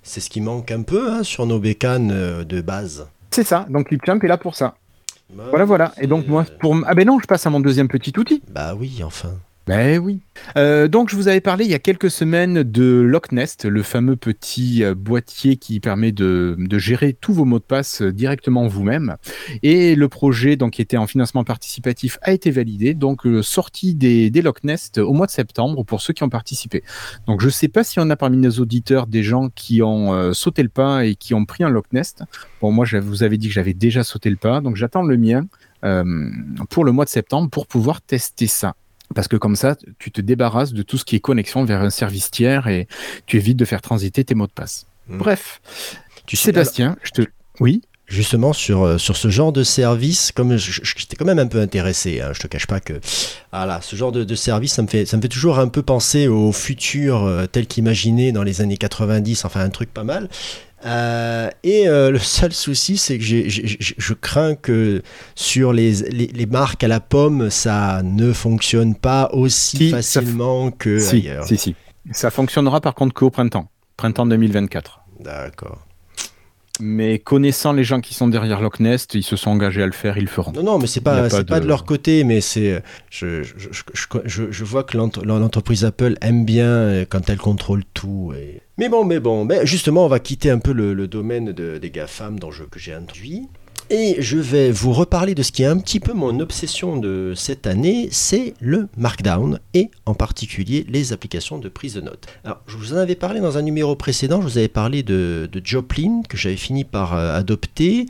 c'est 0.02 0.20
ce 0.20 0.30
qui 0.30 0.40
manque 0.40 0.70
un 0.70 0.82
peu 0.82 1.10
hein, 1.10 1.22
sur 1.22 1.46
nos 1.46 1.58
bécanes 1.58 2.10
euh, 2.12 2.44
de 2.44 2.60
base. 2.60 3.06
C'est 3.30 3.44
ça. 3.44 3.66
Donc 3.68 3.88
Clipchamp 3.88 4.20
est 4.20 4.28
là 4.28 4.38
pour 4.38 4.54
ça. 4.56 4.76
Bah, 5.32 5.44
Voilà, 5.50 5.64
voilà. 5.64 5.92
Et 6.00 6.06
donc 6.06 6.26
moi, 6.26 6.44
pour 6.60 6.76
ah 6.86 6.94
ben 6.94 7.06
non, 7.06 7.18
je 7.20 7.26
passe 7.26 7.46
à 7.46 7.50
mon 7.50 7.60
deuxième 7.60 7.88
petit 7.88 8.12
outil. 8.18 8.42
Bah 8.50 8.74
oui, 8.78 9.00
enfin. 9.04 9.32
Ben 9.68 9.98
oui. 9.98 10.20
Euh, 10.56 10.88
donc 10.88 11.10
je 11.10 11.16
vous 11.16 11.28
avais 11.28 11.42
parlé 11.42 11.66
il 11.66 11.70
y 11.70 11.74
a 11.74 11.78
quelques 11.78 12.10
semaines 12.10 12.62
de 12.62 13.02
Locknest, 13.02 13.66
le 13.66 13.82
fameux 13.82 14.16
petit 14.16 14.82
euh, 14.82 14.94
boîtier 14.94 15.56
qui 15.56 15.78
permet 15.78 16.10
de, 16.10 16.56
gérer 16.78 17.12
tous 17.12 17.34
vos 17.34 17.44
mots 17.44 17.58
de 17.58 17.64
passe 17.64 18.00
euh, 18.00 18.10
directement 18.10 18.66
vous-même. 18.66 19.16
Et 19.62 19.94
le 19.94 20.08
projet 20.08 20.56
donc 20.56 20.72
qui 20.72 20.80
était 20.80 20.96
en 20.96 21.06
financement 21.06 21.44
participatif 21.44 22.16
a 22.22 22.32
été 22.32 22.50
validé, 22.50 22.94
donc 22.94 23.26
sortie 23.42 23.94
des, 23.94 24.30
des 24.30 24.40
Locknest 24.40 24.96
au 24.96 25.12
mois 25.12 25.26
de 25.26 25.32
septembre 25.32 25.84
pour 25.84 26.00
ceux 26.00 26.14
qui 26.14 26.22
ont 26.22 26.30
participé. 26.30 26.82
Donc 27.26 27.42
je 27.42 27.46
ne 27.46 27.50
sais 27.50 27.68
pas 27.68 27.84
si 27.84 28.00
on 28.00 28.08
a 28.08 28.16
parmi 28.16 28.38
nos 28.38 28.52
auditeurs 28.52 29.06
des 29.06 29.22
gens 29.22 29.50
qui 29.54 29.82
ont 29.82 30.32
sauté 30.32 30.62
le 30.62 30.70
pas 30.70 31.04
et 31.04 31.14
qui 31.14 31.34
ont 31.34 31.44
pris 31.44 31.62
un 31.62 31.68
Locknest. 31.68 32.22
Bon 32.62 32.72
moi 32.72 32.86
je 32.86 32.96
vous 32.96 33.22
avais 33.22 33.36
dit 33.36 33.48
que 33.48 33.54
j'avais 33.54 33.74
déjà 33.74 34.02
sauté 34.02 34.30
le 34.30 34.36
pas, 34.36 34.62
donc 34.62 34.76
j'attends 34.76 35.02
le 35.02 35.18
mien. 35.18 35.44
Pour 36.70 36.86
le 36.86 36.92
mois 36.92 37.04
de 37.04 37.10
septembre 37.10 37.50
pour 37.50 37.66
pouvoir 37.66 38.00
tester 38.00 38.46
ça. 38.46 38.74
Parce 39.14 39.28
que 39.28 39.36
comme 39.36 39.56
ça, 39.56 39.76
tu 39.98 40.10
te 40.10 40.20
débarrasses 40.20 40.72
de 40.72 40.82
tout 40.82 40.98
ce 40.98 41.04
qui 41.04 41.16
est 41.16 41.20
connexion 41.20 41.64
vers 41.64 41.80
un 41.80 41.90
service 41.90 42.30
tiers 42.30 42.68
et 42.68 42.88
tu 43.26 43.36
évites 43.36 43.56
de 43.56 43.64
faire 43.64 43.80
transiter 43.80 44.24
tes 44.24 44.34
mots 44.34 44.46
de 44.46 44.52
passe. 44.52 44.86
Mmh. 45.08 45.18
Bref, 45.18 45.60
Tu 46.26 46.36
sais, 46.36 46.46
Sébastien, 46.46 46.96
je 47.02 47.10
te... 47.10 47.22
Oui 47.60 47.82
Justement, 48.08 48.54
sur, 48.54 48.84
euh, 48.84 48.96
sur 48.96 49.18
ce 49.18 49.28
genre 49.28 49.52
de 49.52 49.62
service, 49.62 50.32
comme 50.32 50.56
j'étais 50.56 51.14
quand 51.14 51.26
même 51.26 51.38
un 51.38 51.46
peu 51.46 51.60
intéressé, 51.60 52.22
hein, 52.22 52.30
je 52.32 52.40
te 52.40 52.46
cache 52.46 52.66
pas 52.66 52.80
que 52.80 52.94
voilà, 53.52 53.82
ce 53.82 53.96
genre 53.96 54.12
de, 54.12 54.24
de 54.24 54.34
service, 54.34 54.72
ça 54.72 54.80
me, 54.80 54.86
fait, 54.86 55.04
ça 55.04 55.18
me 55.18 55.22
fait 55.22 55.28
toujours 55.28 55.58
un 55.58 55.68
peu 55.68 55.82
penser 55.82 56.26
au 56.26 56.50
futur 56.52 57.24
euh, 57.24 57.44
tel 57.44 57.66
qu'imaginé 57.66 58.32
dans 58.32 58.42
les 58.42 58.62
années 58.62 58.78
90, 58.78 59.44
enfin 59.44 59.60
un 59.60 59.68
truc 59.68 59.92
pas 59.92 60.04
mal. 60.04 60.30
Euh, 60.86 61.50
et 61.64 61.88
euh, 61.88 62.10
le 62.10 62.18
seul 62.18 62.52
souci, 62.52 62.96
c'est 62.98 63.18
que 63.18 63.24
je 63.24 64.14
crains 64.14 64.54
que 64.54 65.02
sur 65.34 65.72
les, 65.72 65.92
les, 66.10 66.26
les 66.28 66.46
marques 66.46 66.84
à 66.84 66.88
la 66.88 67.00
pomme, 67.00 67.50
ça 67.50 68.02
ne 68.04 68.32
fonctionne 68.32 68.94
pas 68.94 69.28
aussi 69.32 69.76
Si, 69.76 69.90
facilement 69.90 70.70
que 70.70 71.00
si, 71.00 71.16
ailleurs. 71.16 71.44
si, 71.46 71.56
si. 71.56 71.74
Ça 72.12 72.30
fonctionnera 72.30 72.80
par 72.80 72.94
contre 72.94 73.12
qu'au 73.14 73.30
printemps. 73.30 73.68
Printemps 73.96 74.26
2024. 74.26 75.00
D'accord. 75.20 75.84
Mais 76.80 77.18
connaissant 77.18 77.72
les 77.72 77.84
gens 77.84 78.00
qui 78.00 78.14
sont 78.14 78.28
derrière 78.28 78.60
Loch 78.60 78.80
Nest, 78.80 79.14
ils 79.14 79.22
se 79.22 79.36
sont 79.36 79.50
engagés 79.50 79.82
à 79.82 79.86
le 79.86 79.92
faire, 79.92 80.16
ils 80.18 80.22
le 80.24 80.28
feront. 80.28 80.52
Non, 80.52 80.62
non, 80.62 80.78
mais 80.78 80.86
c'est 80.86 81.00
pas, 81.00 81.28
pas 81.28 81.60
de- 81.60 81.66
leur 81.66 81.84
côté, 81.84 82.24
mais 82.24 82.40
c'est, 82.40 82.82
je, 83.10 83.42
je, 83.42 83.54
je, 83.58 83.68
je- 83.94 84.18
je- 84.24 84.50
je 84.52 84.64
vois 84.64 84.84
que 84.84 84.96
l'ent- 84.96 85.10
l'entreprise 85.24 85.84
Apple 85.84 86.16
aime 86.20 86.44
bien 86.44 86.66
euh, 86.66 87.04
quand 87.08 87.28
elle 87.30 87.38
contrôle 87.38 87.82
tout. 87.94 88.32
et- 88.36 88.60
Mais 88.78 88.88
bon, 88.88 89.04
mais 89.04 89.18
bon, 89.20 89.44
mais 89.44 89.66
justement, 89.66 90.04
on 90.04 90.08
va 90.08 90.20
quitter 90.20 90.50
un 90.50 90.58
peu 90.58 90.72
le, 90.72 90.94
le 90.94 91.08
domaine 91.08 91.52
de- 91.52 91.78
des 91.78 91.90
GAFAM 91.90 92.38
dont 92.38 92.50
je, 92.50 92.62
que 92.64 92.78
j'ai 92.78 92.92
introduit. 92.94 93.48
Et 93.90 94.16
je 94.20 94.36
vais 94.36 94.70
vous 94.70 94.92
reparler 94.92 95.34
de 95.34 95.42
ce 95.42 95.50
qui 95.50 95.62
est 95.62 95.66
un 95.66 95.78
petit 95.78 95.98
peu 95.98 96.12
mon 96.12 96.40
obsession 96.40 96.98
de 96.98 97.32
cette 97.34 97.66
année, 97.66 98.10
c'est 98.12 98.52
le 98.60 98.88
Markdown 98.98 99.60
et 99.72 99.90
en 100.04 100.12
particulier 100.12 100.84
les 100.90 101.14
applications 101.14 101.58
de 101.58 101.70
prise 101.70 101.94
de 101.94 102.02
notes. 102.02 102.26
Alors, 102.44 102.60
je 102.66 102.76
vous 102.76 102.92
en 102.92 102.98
avais 102.98 103.14
parlé 103.14 103.40
dans 103.40 103.56
un 103.56 103.62
numéro 103.62 103.96
précédent, 103.96 104.42
je 104.42 104.46
vous 104.46 104.58
avais 104.58 104.68
parlé 104.68 105.02
de, 105.02 105.48
Joplin 105.64 106.20
que 106.28 106.36
j'avais 106.36 106.56
fini 106.56 106.84
par 106.84 107.14
euh, 107.14 107.34
adopter. 107.34 108.06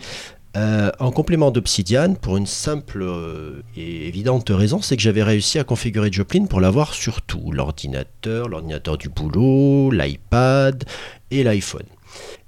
Euh, 0.57 0.91
en 0.99 1.13
complément 1.13 1.53
d'Obsidian, 1.53 2.15
pour 2.15 2.37
une 2.37 2.47
simple 2.47 3.03
euh, 3.03 3.63
et 3.77 4.09
évidente 4.09 4.51
raison, 4.51 4.83
c'est 4.83 4.97
que 4.97 5.03
j'avais 5.03 5.23
réussi 5.23 5.61
à 5.61 5.65
configurer 5.65 6.11
Joplin 6.11 6.47
pour 6.47 6.61
l'avoir 6.61 6.95
sur 6.95 7.23
tout, 7.23 7.53
l'ordinateur, 7.53 8.49
l'ordinateur 8.49 8.99
du 8.99 9.11
boulot, 9.11 9.93
l'iPad 9.93 10.83
et 11.31 11.45
l'iPhone. 11.45 11.87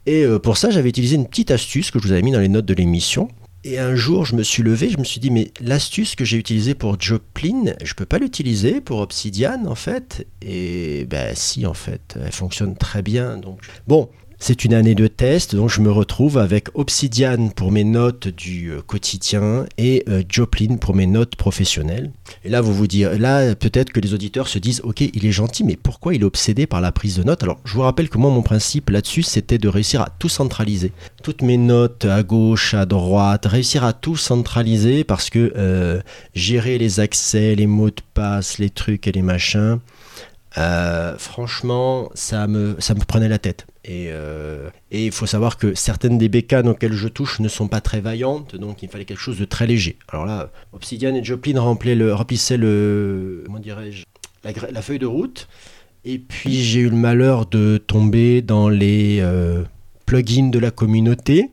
Et 0.07 0.25
euh, 0.25 0.38
pour 0.38 0.57
ça, 0.57 0.71
j'avais 0.71 0.88
utilisé 0.88 1.16
une 1.16 1.26
petite 1.26 1.50
astuce 1.50 1.90
que 1.90 1.99
je 1.99 2.07
vous 2.07 2.12
avais 2.12 2.23
mis 2.23 2.33
dans 2.33 2.40
les 2.40 2.49
notes 2.49 2.66
de 2.66 2.75
l'émission. 2.75 3.28
Et 3.62 3.78
un 3.78 3.95
jour, 3.95 4.25
je 4.25 4.35
me 4.37 4.42
suis 4.42 4.62
levé, 4.62 4.88
je 4.88 4.97
me 4.97 5.04
suis 5.04 5.21
dit, 5.21 5.30
mais 5.30 5.50
l'astuce 5.61 6.14
que 6.14 6.25
j'ai 6.25 6.38
utilisée 6.38 6.75
pour 6.75 6.99
Joplin, 6.99 7.75
je 7.85 7.92
peux 7.92 8.07
pas 8.07 8.19
l'utiliser 8.19 8.80
pour 8.80 9.00
Obsidian, 9.00 9.66
en 9.66 9.75
fait? 9.75 10.26
Et 10.40 11.04
ben 11.04 11.35
si, 11.35 11.66
en 11.66 11.75
fait, 11.75 12.16
elle 12.19 12.33
fonctionne 12.33 12.75
très 12.75 13.02
bien. 13.02 13.37
Donc, 13.37 13.61
bon, 13.87 14.09
c'est 14.42 14.64
une 14.64 14.73
année 14.73 14.94
de 14.94 15.06
test, 15.06 15.54
donc 15.54 15.68
je 15.68 15.82
me 15.82 15.92
retrouve 15.92 16.38
avec 16.38 16.68
Obsidian 16.73 17.49
pour 17.49 17.70
mes 17.70 17.85
notes 17.85 18.26
du 18.26 18.70
euh, 18.70 18.80
quotidien 18.80 19.66
et 19.76 20.02
euh, 20.09 20.23
Joplin 20.26 20.78
pour 20.78 20.94
mes 20.94 21.06
notes 21.06 21.37
professionnelles. 21.37 22.11
Et 22.42 22.49
là, 22.49 22.62
vous 22.62 22.73
vous 22.73 22.87
direz, 22.87 23.18
là, 23.18 23.54
peut-être 23.54 23.92
que 23.92 24.00
les 24.00 24.14
auditeurs 24.14 24.49
se 24.49 24.59
disent, 24.59 24.80
ok, 24.82 25.02
il 25.02 25.26
est 25.26 25.30
gentil, 25.30 25.62
mais 25.62 25.76
pourquoi 25.76 26.14
il 26.14 26.23
est 26.23 26.25
obsédé 26.25 26.66
par 26.66 26.80
la 26.80 26.90
prise 26.90 27.18
de 27.18 27.23
notes? 27.23 27.42
Alors, 27.42 27.61
je 27.66 27.75
vous 27.75 27.82
rappelle 27.82 28.09
que 28.09 28.16
moi, 28.16 28.30
mon 28.30 28.40
principe 28.40 28.88
là-dessus, 28.88 29.23
c'était 29.23 29.59
de 29.59 29.68
réussir 29.68 30.00
à 30.00 30.09
tout 30.18 30.30
centraliser. 30.30 30.92
Toutes 31.23 31.42
mes 31.42 31.59
notes 31.59 32.06
à 32.06 32.23
gauche, 32.23 32.73
à 32.73 32.87
droite, 32.87 33.44
réussir 33.44 33.85
à 33.85 33.92
tout 33.92 34.16
centraliser 34.16 35.04
parce 35.04 35.28
que 35.28 35.52
euh, 35.54 36.00
gérer 36.35 36.78
les 36.78 36.99
accès, 36.99 37.54
les 37.54 37.66
mots 37.66 37.90
de 37.90 38.02
passe, 38.14 38.56
les 38.56 38.70
trucs 38.70 39.06
et 39.06 39.12
les 39.12 39.23
machins, 39.23 39.80
euh, 40.59 41.16
franchement, 41.16 42.11
ça 42.14 42.47
me, 42.47 42.76
ça 42.80 42.95
me 42.95 43.00
prenait 43.00 43.28
la 43.28 43.38
tête. 43.38 43.66
Et 43.85 44.09
euh, 44.11 44.69
et 44.90 45.07
il 45.07 45.12
faut 45.12 45.26
savoir 45.26 45.57
que 45.57 45.75
certaines 45.75 46.19
des 46.19 46.28
bécanes 46.28 46.69
auxquelles 46.69 46.92
je 46.92 47.09
touche 47.09 47.40
ne 47.40 47.49
sont 47.49 47.69
pas 47.69 47.80
très 47.80 48.00
vaillantes, 48.00 48.57
donc 48.57 48.83
il 48.83 48.88
fallait 48.88 49.04
quelque 49.04 49.21
chose 49.21 49.38
de 49.38 49.45
très 49.45 49.66
léger. 49.66 49.97
Alors 50.09 50.26
là, 50.26 50.50
Obsidian 50.73 51.14
et 51.14 51.25
Joplin 51.25 51.61
remplissaient 51.61 52.57
le, 52.57 53.45
comment 53.47 53.61
la 54.42 54.83
feuille 54.83 54.99
de 54.99 55.07
route. 55.07 55.49
Et 56.04 56.19
puis 56.19 56.62
j'ai 56.62 56.80
eu 56.80 56.90
le 56.90 56.97
malheur 56.97 57.47
de 57.47 57.78
tomber 57.78 58.42
dans 58.42 58.69
les 58.69 59.19
euh, 59.21 59.64
plugins 60.07 60.49
de 60.50 60.59
la 60.59 60.71
communauté. 60.71 61.50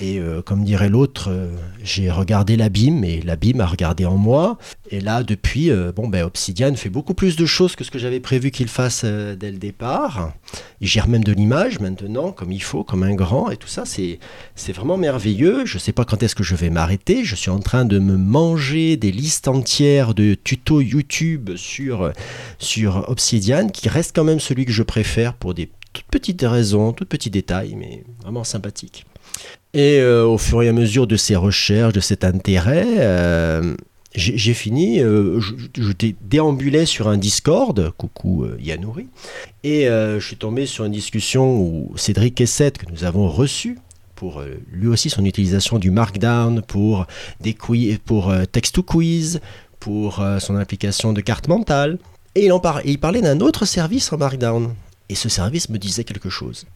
Et 0.00 0.20
euh, 0.20 0.42
comme 0.42 0.64
dirait 0.64 0.88
l'autre, 0.88 1.28
euh, 1.28 1.50
j'ai 1.82 2.08
regardé 2.10 2.56
l'abîme 2.56 3.02
et 3.02 3.20
l'abîme 3.20 3.60
a 3.60 3.66
regardé 3.66 4.06
en 4.06 4.16
moi. 4.16 4.56
Et 4.90 5.00
là, 5.00 5.24
depuis, 5.24 5.70
euh, 5.70 5.90
bon, 5.90 6.06
ben, 6.06 6.22
Obsidian 6.22 6.74
fait 6.76 6.88
beaucoup 6.88 7.14
plus 7.14 7.34
de 7.34 7.46
choses 7.46 7.74
que 7.74 7.82
ce 7.82 7.90
que 7.90 7.98
j'avais 7.98 8.20
prévu 8.20 8.52
qu'il 8.52 8.68
fasse 8.68 9.02
euh, 9.04 9.34
dès 9.34 9.50
le 9.50 9.58
départ. 9.58 10.32
Il 10.80 10.86
gère 10.86 11.08
même 11.08 11.24
de 11.24 11.32
l'image 11.32 11.80
maintenant, 11.80 12.30
comme 12.30 12.52
il 12.52 12.62
faut, 12.62 12.84
comme 12.84 13.02
un 13.02 13.14
grand. 13.14 13.50
Et 13.50 13.56
tout 13.56 13.66
ça, 13.66 13.84
c'est 13.84 14.20
c'est 14.54 14.72
vraiment 14.72 14.96
merveilleux. 14.96 15.66
Je 15.66 15.74
ne 15.74 15.80
sais 15.80 15.92
pas 15.92 16.04
quand 16.04 16.22
est-ce 16.22 16.36
que 16.36 16.44
je 16.44 16.54
vais 16.54 16.70
m'arrêter. 16.70 17.24
Je 17.24 17.34
suis 17.34 17.50
en 17.50 17.58
train 17.58 17.84
de 17.84 17.98
me 17.98 18.16
manger 18.16 18.96
des 18.96 19.10
listes 19.10 19.48
entières 19.48 20.14
de 20.14 20.34
tutos 20.34 20.80
YouTube 20.80 21.56
sur, 21.56 22.12
sur 22.58 23.08
Obsidian, 23.08 23.68
qui 23.68 23.88
reste 23.88 24.14
quand 24.14 24.24
même 24.24 24.40
celui 24.40 24.64
que 24.64 24.72
je 24.72 24.84
préfère 24.84 25.34
pour 25.34 25.54
des 25.54 25.68
toutes 25.92 26.06
petites 26.06 26.42
raisons, 26.42 26.92
toutes 26.92 27.08
petits 27.08 27.30
détails, 27.30 27.74
mais 27.74 28.04
vraiment 28.22 28.44
sympathique. 28.44 29.04
Et 29.74 29.98
euh, 30.00 30.24
au 30.24 30.38
fur 30.38 30.62
et 30.62 30.68
à 30.68 30.72
mesure 30.72 31.06
de 31.06 31.16
ces 31.16 31.36
recherches, 31.36 31.92
de 31.92 32.00
cet 32.00 32.24
intérêt, 32.24 32.86
euh, 32.98 33.74
j'ai 34.14 34.54
fini, 34.54 35.00
euh, 35.00 35.40
je, 35.40 35.54
je 35.78 35.92
dé- 35.92 36.16
déambulais 36.22 36.86
sur 36.86 37.08
un 37.08 37.18
Discord, 37.18 37.92
coucou 37.96 38.46
Yanouri, 38.58 39.06
et 39.64 39.84
je 39.84 40.18
suis 40.24 40.36
tombé 40.36 40.64
sur 40.66 40.84
une 40.86 40.92
discussion 40.92 41.60
où 41.60 41.92
Cédric 41.96 42.40
Essette, 42.40 42.78
que 42.78 42.90
nous 42.90 43.04
avons 43.04 43.28
reçu, 43.28 43.78
pour 44.16 44.42
lui 44.72 44.88
aussi 44.88 45.10
son 45.10 45.24
utilisation 45.24 45.78
du 45.78 45.90
Markdown, 45.90 46.62
pour 46.62 47.06
des 47.40 47.54
quiz, 47.54 47.98
pour 48.04 48.32
text-to-quiz, 48.50 49.40
pour 49.78 50.24
son 50.40 50.56
application 50.56 51.12
de 51.12 51.20
carte 51.20 51.46
mentale, 51.46 51.98
et 52.34 52.46
il, 52.46 52.52
en 52.52 52.58
par- 52.60 52.80
il 52.86 52.98
parlait 52.98 53.20
d'un 53.20 53.40
autre 53.40 53.66
service 53.66 54.12
en 54.12 54.16
Markdown. 54.16 54.74
Et 55.10 55.14
ce 55.14 55.28
service 55.30 55.68
me 55.70 55.78
disait 55.78 56.04
quelque 56.04 56.28
chose. 56.28 56.66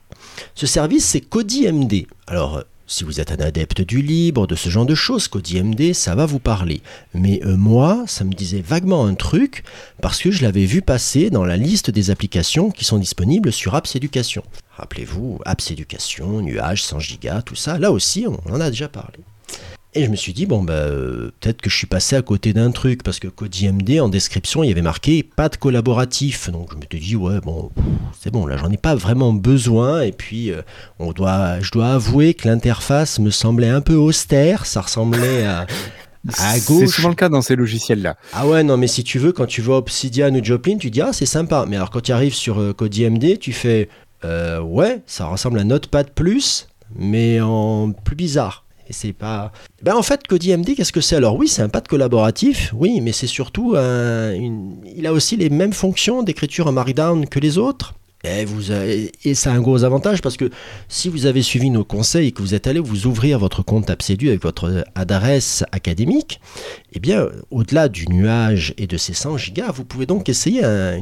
Ce 0.55 0.67
service, 0.67 1.05
c'est 1.05 1.21
CodyMD. 1.21 2.07
Alors, 2.27 2.65
si 2.93 3.05
vous 3.05 3.21
êtes 3.21 3.33
un 3.33 3.43
adepte 3.43 3.81
du 3.81 4.03
libre, 4.03 4.47
de 4.47 4.55
ce 4.55 4.69
genre 4.69 4.85
de 4.85 4.95
choses, 4.95 5.27
CodyMD, 5.27 5.95
ça 5.95 6.15
va 6.15 6.27
vous 6.27 6.39
parler. 6.39 6.83
Mais 7.15 7.41
euh, 7.45 7.57
moi, 7.57 8.05
ça 8.07 8.23
me 8.23 8.35
disait 8.35 8.61
vaguement 8.61 9.07
un 9.07 9.15
truc, 9.15 9.65
parce 10.03 10.21
que 10.21 10.31
je 10.31 10.43
l'avais 10.43 10.67
vu 10.67 10.83
passer 10.83 11.31
dans 11.31 11.45
la 11.45 11.57
liste 11.57 11.91
des 11.91 12.11
applications 12.11 12.71
qui 12.71 12.85
sont 12.85 12.99
disponibles 12.99 13.51
sur 13.51 13.75
Apps 13.75 13.97
Education. 13.97 14.43
Rappelez-vous, 14.77 15.41
Apps 15.47 15.71
Education, 15.71 16.43
Nuage, 16.43 16.83
100 16.85 16.99
Go, 17.23 17.41
tout 17.47 17.55
ça, 17.55 17.79
là 17.79 17.91
aussi, 17.91 18.27
on 18.27 18.53
en 18.53 18.61
a 18.61 18.69
déjà 18.69 18.89
parlé. 18.89 19.21
Et 19.95 20.07
je 20.07 20.11
me 20.11 20.17
suis 20.17 20.33
dit, 20.33 20.47
bon, 20.47 20.63
bah, 20.63 20.73
euh, 20.73 21.31
peut-être 21.41 21.61
que 21.61 21.69
je 21.69 21.77
suis 21.77 21.87
passé 21.87 22.17
à 22.17 22.23
côté 22.23 22.55
d'un 22.55 22.71
truc, 22.71 23.03
parce 23.03 23.19
que 23.19 23.29
CodyMD, 23.29 24.01
en 24.01 24.09
description, 24.09 24.65
il 24.65 24.69
y 24.69 24.73
avait 24.73 24.81
marqué 24.81 25.23
pas 25.23 25.51
de 25.51 25.57
collaboratif. 25.57 26.49
Donc 26.49 26.71
je 26.73 26.77
me 26.77 26.83
suis 26.91 27.01
dit, 27.09 27.17
ouais, 27.17 27.41
bon, 27.41 27.71
c'est 28.19 28.31
bon, 28.31 28.47
là, 28.47 28.57
j'en 28.57 28.71
ai 28.71 28.79
pas 28.79 28.95
vraiment 28.95 29.35
besoin. 29.35 30.01
Et 30.01 30.13
puis, 30.13 30.51
euh, 30.51 30.63
on 30.99 31.13
doit, 31.13 31.61
je 31.61 31.71
dois 31.73 31.89
avouer 31.93 32.33
que 32.33 32.49
l'interface 32.49 33.19
me 33.19 33.31
semblait 33.31 33.69
un 33.69 33.83
peu 33.83 33.95
austère. 33.95 34.65
Ça 34.65 34.81
ressemblait 34.81 35.45
à. 35.45 35.67
À 36.39 36.55
C'est 36.55 36.69
gauche. 36.69 36.89
souvent 36.89 37.09
le 37.09 37.17
cas 37.17 37.29
dans 37.29 37.43
ces 37.43 37.57
logiciels-là. 37.57 38.17
Ah 38.33 38.47
ouais, 38.47 38.63
non, 38.63 38.77
mais 38.77 38.87
si 38.87 39.03
tu 39.03 39.19
veux, 39.19 39.33
quand 39.33 39.47
tu 39.47 39.61
vois 39.61 39.79
Obsidian 39.79 40.33
ou 40.33 40.43
Joplin, 40.43 40.77
tu 40.79 40.89
dis, 40.89 41.01
ah, 41.01 41.13
c'est 41.13 41.27
sympa. 41.27 41.67
Mais 41.69 41.75
alors, 41.75 41.91
quand 41.91 42.01
tu 42.01 42.13
arrives 42.13 42.33
sur 42.35 42.61
euh, 42.61 42.73
CodyMD, 42.73 43.41
tu 43.41 43.53
fais, 43.53 43.89
euh, 44.25 44.61
ouais, 44.61 45.03
ça 45.07 45.27
ressemble 45.27 45.59
à 45.59 45.65
Notepad 45.65 46.11
Plus, 46.13 46.69
mais 46.95 47.41
en 47.41 47.91
plus 47.91 48.15
bizarre. 48.15 48.65
C'est 48.93 49.13
pas. 49.13 49.53
Ben 49.83 49.97
en 49.97 50.03
fait, 50.03 50.27
CodyMD, 50.27 50.75
qu'est-ce 50.77 50.93
que 50.93 51.01
c'est 51.01 51.17
Alors? 51.17 51.37
Oui, 51.37 51.49
c'est 51.49 51.63
un 51.63 51.69
pad 51.69 51.89
collaboratif, 51.89 52.73
oui, 52.75 53.01
mais 53.01 53.13
c'est 53.13 53.27
surtout 53.27 53.75
un. 53.77 54.33
Il 54.35 55.07
a 55.07 55.13
aussi 55.13 55.37
les 55.37 55.51
mêmes 55.51 55.73
fonctions 55.73 56.23
d'écriture 56.23 56.67
en 56.67 56.73
Markdown 56.73 57.27
que 57.27 57.41
les 57.41 57.59
autres. 57.59 57.95
Et, 58.25 58.45
vous 58.45 58.71
et 58.71 59.35
ça 59.35 59.51
a 59.53 59.55
un 59.55 59.61
gros 59.61 59.83
avantage 59.83 60.23
parce 60.23 60.37
que 60.37 60.49
si 60.89 61.09
vous 61.09 61.27
avez 61.27 61.43
suivi 61.43 61.71
nos 61.71 61.85
conseils 61.85 62.29
et 62.29 62.33
que 62.33 62.41
vous 62.41 62.55
êtes 62.55 62.69
allé 62.69 62.79
vous 62.79 63.07
ouvrir 63.07 63.39
votre 63.41 63.63
compte 63.63 63.91
Absedu 63.91 64.29
avec 64.29 64.43
votre 64.43 64.85
adresse 64.95 65.65
académique, 65.73 66.41
eh 66.93 67.01
bien, 67.01 67.27
au-delà 67.51 67.89
du 67.89 68.07
nuage 68.09 68.75
et 68.79 68.87
de 68.87 68.97
ces 68.97 69.13
100 69.13 69.39
gigas, 69.39 69.73
vous 69.73 69.85
pouvez 69.85 70.07
donc 70.07 70.29
essayer 70.29 70.65
un- 70.65 70.99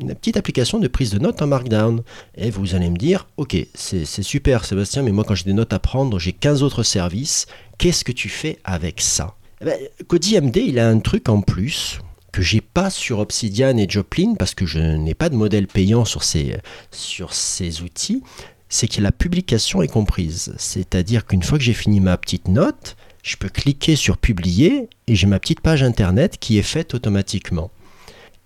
une, 0.00 0.14
petite 0.14 0.36
application 0.36 0.80
de 0.80 0.88
prise 0.88 1.10
de 1.10 1.18
notes 1.20 1.40
en 1.40 1.46
Markdown. 1.46 2.02
Et 2.36 2.50
vous 2.50 2.74
allez 2.74 2.90
me 2.90 2.96
dire, 2.96 3.28
ok, 3.36 3.56
c'est 3.74 4.04
super 4.22 4.64
Sébastien, 4.64 5.02
mais 5.02 5.12
moi 5.12 5.22
quand 5.24 5.36
j'ai 5.36 5.44
des 5.44 5.52
notes 5.52 5.72
à 5.72 5.78
prendre, 5.78 6.18
j'ai 6.18 6.32
15 6.32 6.62
autres 6.64 6.82
services. 6.82 7.46
Qu'est-ce 7.78 8.04
que 8.04 8.12
tu 8.12 8.28
fais 8.28 8.58
avec 8.64 9.00
ça? 9.00 9.34
Eh 9.64 9.90
CodyMD, 10.08 10.56
il 10.56 10.78
a 10.78 10.88
un 10.88 10.98
truc 10.98 11.28
en 11.28 11.40
plus 11.42 12.00
que 12.36 12.42
j'ai 12.42 12.60
pas 12.60 12.90
sur 12.90 13.20
Obsidian 13.20 13.78
et 13.78 13.88
Joplin 13.88 14.34
parce 14.38 14.54
que 14.54 14.66
je 14.66 14.78
n'ai 14.78 15.14
pas 15.14 15.30
de 15.30 15.36
modèle 15.36 15.66
payant 15.66 16.04
sur 16.04 16.22
ces, 16.22 16.58
sur 16.90 17.32
ces 17.32 17.80
outils, 17.80 18.22
c'est 18.68 18.88
que 18.88 19.00
la 19.00 19.10
publication 19.10 19.80
est 19.80 19.88
comprise. 19.88 20.52
C'est-à-dire 20.58 21.24
qu'une 21.24 21.42
fois 21.42 21.56
que 21.56 21.64
j'ai 21.64 21.72
fini 21.72 21.98
ma 21.98 22.18
petite 22.18 22.48
note, 22.48 22.98
je 23.22 23.36
peux 23.36 23.48
cliquer 23.48 23.96
sur 23.96 24.18
publier 24.18 24.90
et 25.06 25.14
j'ai 25.14 25.26
ma 25.26 25.40
petite 25.40 25.62
page 25.62 25.82
internet 25.82 26.36
qui 26.38 26.58
est 26.58 26.62
faite 26.62 26.92
automatiquement. 26.92 27.70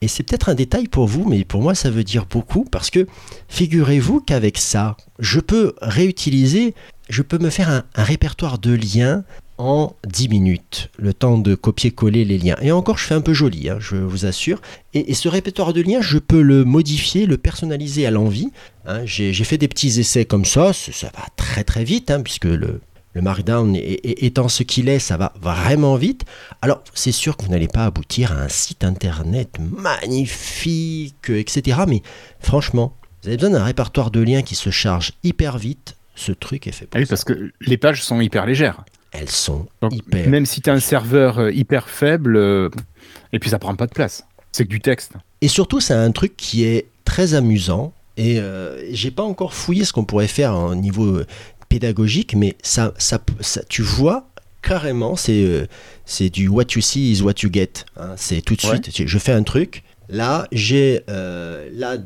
Et 0.02 0.06
c'est 0.06 0.22
peut-être 0.22 0.50
un 0.50 0.54
détail 0.54 0.86
pour 0.86 1.08
vous, 1.08 1.28
mais 1.28 1.44
pour 1.44 1.60
moi 1.60 1.74
ça 1.74 1.90
veut 1.90 2.04
dire 2.04 2.26
beaucoup 2.26 2.62
parce 2.62 2.90
que 2.90 3.08
figurez-vous 3.48 4.20
qu'avec 4.20 4.58
ça, 4.58 4.96
je 5.18 5.40
peux 5.40 5.74
réutiliser, 5.82 6.76
je 7.08 7.22
peux 7.22 7.38
me 7.38 7.50
faire 7.50 7.70
un, 7.70 7.82
un 7.96 8.04
répertoire 8.04 8.60
de 8.60 8.72
liens 8.72 9.24
en 9.60 9.94
10 10.06 10.28
minutes, 10.28 10.90
le 10.98 11.12
temps 11.12 11.36
de 11.38 11.54
copier-coller 11.54 12.24
les 12.24 12.38
liens. 12.38 12.56
Et 12.62 12.72
encore, 12.72 12.96
je 12.98 13.04
fais 13.04 13.14
un 13.14 13.20
peu 13.20 13.34
joli, 13.34 13.68
hein, 13.68 13.76
je 13.78 13.96
vous 13.96 14.24
assure. 14.26 14.60
Et, 14.94 15.10
et 15.10 15.14
ce 15.14 15.28
répertoire 15.28 15.72
de 15.72 15.82
liens, 15.82 16.00
je 16.00 16.18
peux 16.18 16.40
le 16.42 16.64
modifier, 16.64 17.26
le 17.26 17.36
personnaliser 17.36 18.06
à 18.06 18.10
l'envie. 18.10 18.48
hein. 18.86 19.02
J'ai 19.04 19.32
fait 19.44 19.58
des 19.58 19.68
petits 19.68 20.00
essais 20.00 20.24
comme 20.24 20.44
ça, 20.44 20.72
ça 20.72 20.92
ça 20.92 21.10
va 21.14 21.24
très 21.36 21.62
très 21.64 21.84
vite, 21.84 22.10
hein, 22.10 22.22
puisque 22.22 22.46
le, 22.46 22.80
le 23.12 23.20
Markdown 23.22 23.76
étant 23.76 24.48
ce 24.48 24.62
qu'il 24.62 24.88
est, 24.88 24.98
ça 24.98 25.16
va 25.16 25.32
vraiment 25.40 25.96
vite. 25.96 26.24
Alors, 26.62 26.82
c'est 26.94 27.12
sûr 27.12 27.36
que 27.36 27.44
vous 27.44 27.50
n'allez 27.50 27.68
pas 27.68 27.84
aboutir 27.84 28.32
à 28.32 28.36
un 28.42 28.48
site 28.48 28.82
internet 28.84 29.58
magnifique, 29.60 31.28
etc. 31.30 31.80
Mais 31.86 32.02
franchement, 32.40 32.96
vous 33.22 33.28
avez 33.28 33.36
besoin 33.36 33.50
d'un 33.58 33.64
répertoire 33.64 34.10
de 34.10 34.20
liens 34.20 34.42
qui 34.42 34.54
se 34.54 34.70
charge 34.70 35.12
hyper 35.22 35.58
vite. 35.58 35.96
Ce 36.14 36.32
truc 36.32 36.66
est 36.66 36.72
fait 36.72 36.86
pour 36.86 36.96
Ah 36.96 37.00
oui, 37.00 37.06
ça. 37.06 37.10
parce 37.10 37.24
que 37.24 37.50
les 37.60 37.76
pages 37.78 38.02
sont 38.02 38.20
hyper 38.20 38.44
légères. 38.46 38.84
Elles 39.12 39.28
sont 39.30 39.66
Donc, 39.82 39.94
hyper. 39.94 40.28
Même 40.28 40.46
si 40.46 40.60
tu 40.60 40.70
as 40.70 40.72
un 40.72 40.80
serveur 40.80 41.38
euh, 41.38 41.52
hyper 41.52 41.88
faible, 41.88 42.36
euh, 42.36 42.68
et 43.32 43.38
puis 43.38 43.50
ça 43.50 43.58
prend 43.58 43.74
pas 43.74 43.86
de 43.86 43.92
place. 43.92 44.24
C'est 44.52 44.64
que 44.64 44.70
du 44.70 44.80
texte. 44.80 45.12
Et 45.40 45.48
surtout, 45.48 45.80
c'est 45.80 45.94
un 45.94 46.10
truc 46.12 46.36
qui 46.36 46.64
est 46.64 46.86
très 47.04 47.34
amusant. 47.34 47.92
Et 48.16 48.38
euh, 48.38 48.82
j'ai 48.92 49.10
pas 49.10 49.22
encore 49.22 49.54
fouillé 49.54 49.84
ce 49.84 49.92
qu'on 49.92 50.04
pourrait 50.04 50.26
faire 50.28 50.54
au 50.54 50.74
niveau 50.74 51.06
euh, 51.06 51.26
pédagogique, 51.68 52.34
mais 52.34 52.56
ça, 52.62 52.92
ça, 52.98 53.18
ça- 53.40 53.62
tu 53.68 53.82
vois 53.82 54.26
carrément, 54.62 55.16
c'est 55.16 55.42
euh, 55.42 55.66
c'est 56.04 56.28
du 56.28 56.48
what 56.48 56.64
you 56.74 56.82
see 56.82 57.12
is 57.12 57.22
what 57.22 57.34
you 57.42 57.48
get. 57.52 57.70
hein. 57.96 58.14
C'est 58.16 58.42
tout 58.42 58.54
de 58.56 58.66
Ouais. 58.66 58.80
suite. 58.82 59.06
Je 59.08 59.18
fais 59.18 59.32
un 59.32 59.42
truc. 59.42 59.82
Là, 60.10 60.46
j'ai 60.52 61.00
là, 61.08 61.96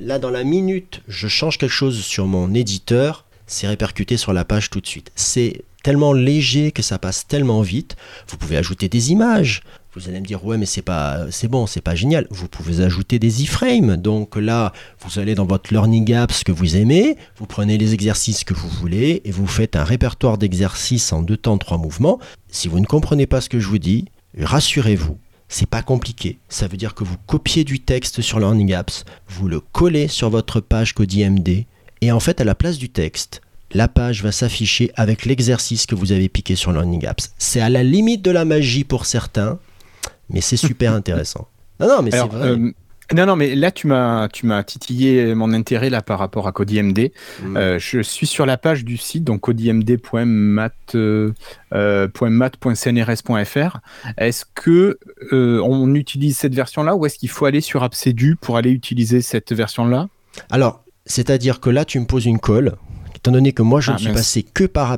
là 0.00 0.18
dans 0.18 0.30
la 0.30 0.42
minute, 0.44 1.00
je 1.08 1.28
change 1.28 1.58
quelque 1.58 1.70
chose 1.70 2.00
sur 2.02 2.26
mon 2.26 2.52
éditeur, 2.54 3.24
c'est 3.46 3.66
répercuté 3.68 4.16
sur 4.16 4.32
la 4.32 4.44
page 4.44 4.68
tout 4.68 4.80
de 4.80 4.86
suite. 4.86 5.12
C'est 5.14 5.62
tellement 5.82 6.12
léger 6.12 6.72
que 6.72 6.82
ça 6.82 6.98
passe 6.98 7.26
tellement 7.26 7.62
vite. 7.62 7.96
Vous 8.28 8.36
pouvez 8.36 8.56
ajouter 8.56 8.88
des 8.88 9.12
images. 9.12 9.62
Vous 9.94 10.08
allez 10.08 10.20
me 10.20 10.26
dire 10.26 10.44
ouais 10.44 10.56
mais 10.56 10.66
c'est 10.66 11.48
bon 11.48 11.66
c'est 11.66 11.80
pas 11.82 11.94
génial. 11.94 12.26
Vous 12.30 12.48
pouvez 12.48 12.82
ajouter 12.82 13.18
des 13.18 13.42
iframes. 13.42 13.96
Donc 13.96 14.36
là 14.36 14.72
vous 15.00 15.18
allez 15.18 15.34
dans 15.34 15.44
votre 15.44 15.72
learning 15.72 16.14
apps 16.14 16.44
que 16.44 16.52
vous 16.52 16.76
aimez, 16.76 17.16
vous 17.36 17.46
prenez 17.46 17.76
les 17.76 17.92
exercices 17.92 18.44
que 18.44 18.54
vous 18.54 18.68
voulez 18.68 19.20
et 19.24 19.30
vous 19.30 19.46
faites 19.46 19.76
un 19.76 19.84
répertoire 19.84 20.38
d'exercices 20.38 21.12
en 21.12 21.22
deux 21.22 21.36
temps 21.36 21.58
trois 21.58 21.78
mouvements. 21.78 22.18
Si 22.48 22.68
vous 22.68 22.80
ne 22.80 22.86
comprenez 22.86 23.26
pas 23.26 23.40
ce 23.40 23.48
que 23.48 23.60
je 23.60 23.68
vous 23.68 23.78
dis, 23.78 24.06
rassurez-vous. 24.38 25.18
C'est 25.48 25.68
pas 25.68 25.82
compliqué. 25.82 26.38
Ça 26.48 26.66
veut 26.66 26.78
dire 26.78 26.94
que 26.94 27.04
vous 27.04 27.18
copiez 27.26 27.64
du 27.64 27.80
texte 27.80 28.22
sur 28.22 28.40
Learning 28.40 28.72
Apps, 28.72 29.04
vous 29.28 29.48
le 29.48 29.60
collez 29.60 30.08
sur 30.08 30.30
votre 30.30 30.60
page 30.60 30.94
CodyMD, 30.94 31.66
et 32.00 32.10
en 32.10 32.20
fait, 32.20 32.40
à 32.40 32.44
la 32.44 32.54
place 32.54 32.78
du 32.78 32.88
texte, 32.88 33.42
la 33.74 33.88
page 33.88 34.22
va 34.22 34.32
s'afficher 34.32 34.90
avec 34.94 35.24
l'exercice 35.24 35.86
que 35.86 35.94
vous 35.94 36.12
avez 36.12 36.28
piqué 36.28 36.54
sur 36.54 36.72
Learning 36.72 37.06
Apps. 37.06 37.32
C'est 37.38 37.60
à 37.60 37.68
la 37.68 37.82
limite 37.82 38.22
de 38.22 38.30
la 38.30 38.44
magie 38.44 38.84
pour 38.84 39.06
certains, 39.06 39.58
mais 40.30 40.40
c'est 40.40 40.56
super 40.56 40.92
intéressant. 40.94 41.48
Non, 41.80 41.88
non, 41.88 42.02
mais 42.02 42.10
c'est 42.10 42.16
Alors, 42.18 42.28
vrai. 42.28 42.48
euh, 42.48 42.72
non, 43.14 43.26
non, 43.26 43.36
mais 43.36 43.54
là, 43.54 43.70
tu 43.70 43.86
m'as, 43.86 44.28
tu 44.28 44.46
m'as 44.46 44.62
titillé 44.62 45.34
mon 45.34 45.52
intérêt 45.52 45.90
là 45.90 46.00
par 46.00 46.18
rapport 46.18 46.48
à 46.48 46.52
CodyMD. 46.52 47.10
Mm. 47.42 47.56
Euh, 47.56 47.78
je 47.78 48.00
suis 48.00 48.26
sur 48.26 48.46
la 48.46 48.56
page 48.56 48.84
du 48.84 48.96
site, 48.96 49.24
donc 49.24 49.40
codymd.mat, 49.40 50.72
euh. 50.94 51.32
Est-ce 54.18 54.44
que 54.54 54.98
euh, 55.32 55.60
on 55.64 55.94
utilise 55.94 56.36
cette 56.38 56.54
version-là 56.54 56.96
ou 56.96 57.06
est-ce 57.06 57.18
qu'il 57.18 57.28
faut 57.28 57.44
aller 57.44 57.60
sur 57.60 57.82
Absedu 57.82 58.36
pour 58.36 58.56
aller 58.56 58.70
utiliser 58.70 59.20
cette 59.20 59.52
version-là? 59.52 60.08
Alors, 60.50 60.82
c'est-à-dire 61.04 61.60
que 61.60 61.68
là, 61.68 61.84
tu 61.84 62.00
me 62.00 62.06
poses 62.06 62.26
une 62.26 62.38
colle. 62.38 62.76
Étant 63.22 63.30
donné 63.30 63.52
que 63.52 63.62
moi, 63.62 63.80
je 63.80 63.92
Ah, 63.92 63.94
ne 63.94 63.98
suis 63.98 64.12
passé 64.12 64.42
que 64.42 64.64
par 64.64 64.96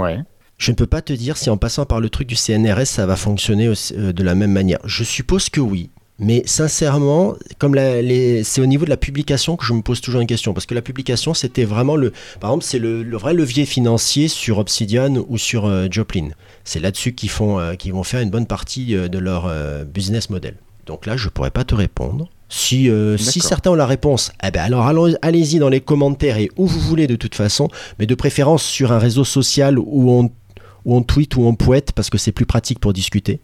Ouais. 0.00 0.18
je 0.58 0.70
ne 0.72 0.76
peux 0.76 0.88
pas 0.88 1.02
te 1.02 1.12
dire 1.12 1.36
si 1.36 1.48
en 1.50 1.56
passant 1.56 1.86
par 1.86 2.00
le 2.00 2.10
truc 2.10 2.26
du 2.26 2.34
CNRS, 2.34 2.84
ça 2.86 3.06
va 3.06 3.14
fonctionner 3.14 3.68
aussi, 3.68 3.94
euh, 3.96 4.12
de 4.12 4.24
la 4.24 4.34
même 4.34 4.50
manière. 4.50 4.80
Je 4.84 5.04
suppose 5.04 5.48
que 5.48 5.60
oui. 5.60 5.90
Mais 6.18 6.42
sincèrement, 6.46 7.34
comme 7.58 7.76
c'est 8.42 8.60
au 8.60 8.66
niveau 8.66 8.84
de 8.86 8.90
la 8.90 8.96
publication 8.96 9.54
que 9.56 9.64
je 9.64 9.72
me 9.74 9.82
pose 9.82 10.00
toujours 10.00 10.20
une 10.20 10.26
question. 10.26 10.52
Parce 10.54 10.66
que 10.66 10.74
la 10.74 10.82
publication, 10.82 11.32
c'était 11.34 11.64
vraiment 11.64 11.94
le. 11.94 12.10
Par 12.40 12.50
exemple, 12.50 12.64
c'est 12.64 12.78
le, 12.78 13.02
le 13.02 13.16
vrai 13.18 13.34
levier 13.34 13.66
financier 13.66 14.26
sur 14.26 14.58
Obsidian 14.58 15.14
ou 15.28 15.38
sur 15.38 15.66
euh, 15.66 15.86
Joplin. 15.90 16.30
C'est 16.64 16.80
là-dessus 16.80 17.12
qu'ils 17.14 17.28
font, 17.30 17.60
euh, 17.60 17.74
qu'ils 17.74 17.92
vont 17.92 18.02
faire 18.02 18.20
une 18.22 18.30
bonne 18.30 18.46
partie 18.46 18.96
euh, 18.96 19.08
de 19.08 19.18
leur 19.18 19.48
business 19.84 20.28
model. 20.30 20.56
Donc 20.86 21.06
là, 21.06 21.16
je 21.16 21.28
pourrais 21.28 21.50
pas 21.50 21.64
te 21.64 21.74
répondre. 21.74 22.28
Si, 22.48 22.88
euh, 22.88 23.16
si 23.16 23.40
certains 23.40 23.70
ont 23.72 23.74
la 23.74 23.86
réponse, 23.86 24.30
eh 24.46 24.50
ben 24.52 24.62
alors 24.62 24.86
allez-y 25.22 25.58
dans 25.58 25.68
les 25.68 25.80
commentaires 25.80 26.38
et 26.38 26.48
où 26.56 26.66
vous 26.66 26.78
voulez 26.80 27.06
de 27.08 27.16
toute 27.16 27.34
façon, 27.34 27.68
mais 27.98 28.06
de 28.06 28.14
préférence 28.14 28.62
sur 28.62 28.92
un 28.92 28.98
réseau 28.98 29.24
social 29.24 29.78
où 29.80 30.10
on, 30.12 30.30
où 30.84 30.96
on 30.96 31.02
tweet 31.02 31.34
ou 31.36 31.42
on 31.44 31.54
poète 31.56 31.90
parce 31.92 32.08
que 32.08 32.18
c'est 32.18 32.30
plus 32.32 32.46
pratique 32.46 32.78
pour 32.78 32.92
discuter. 32.92 33.40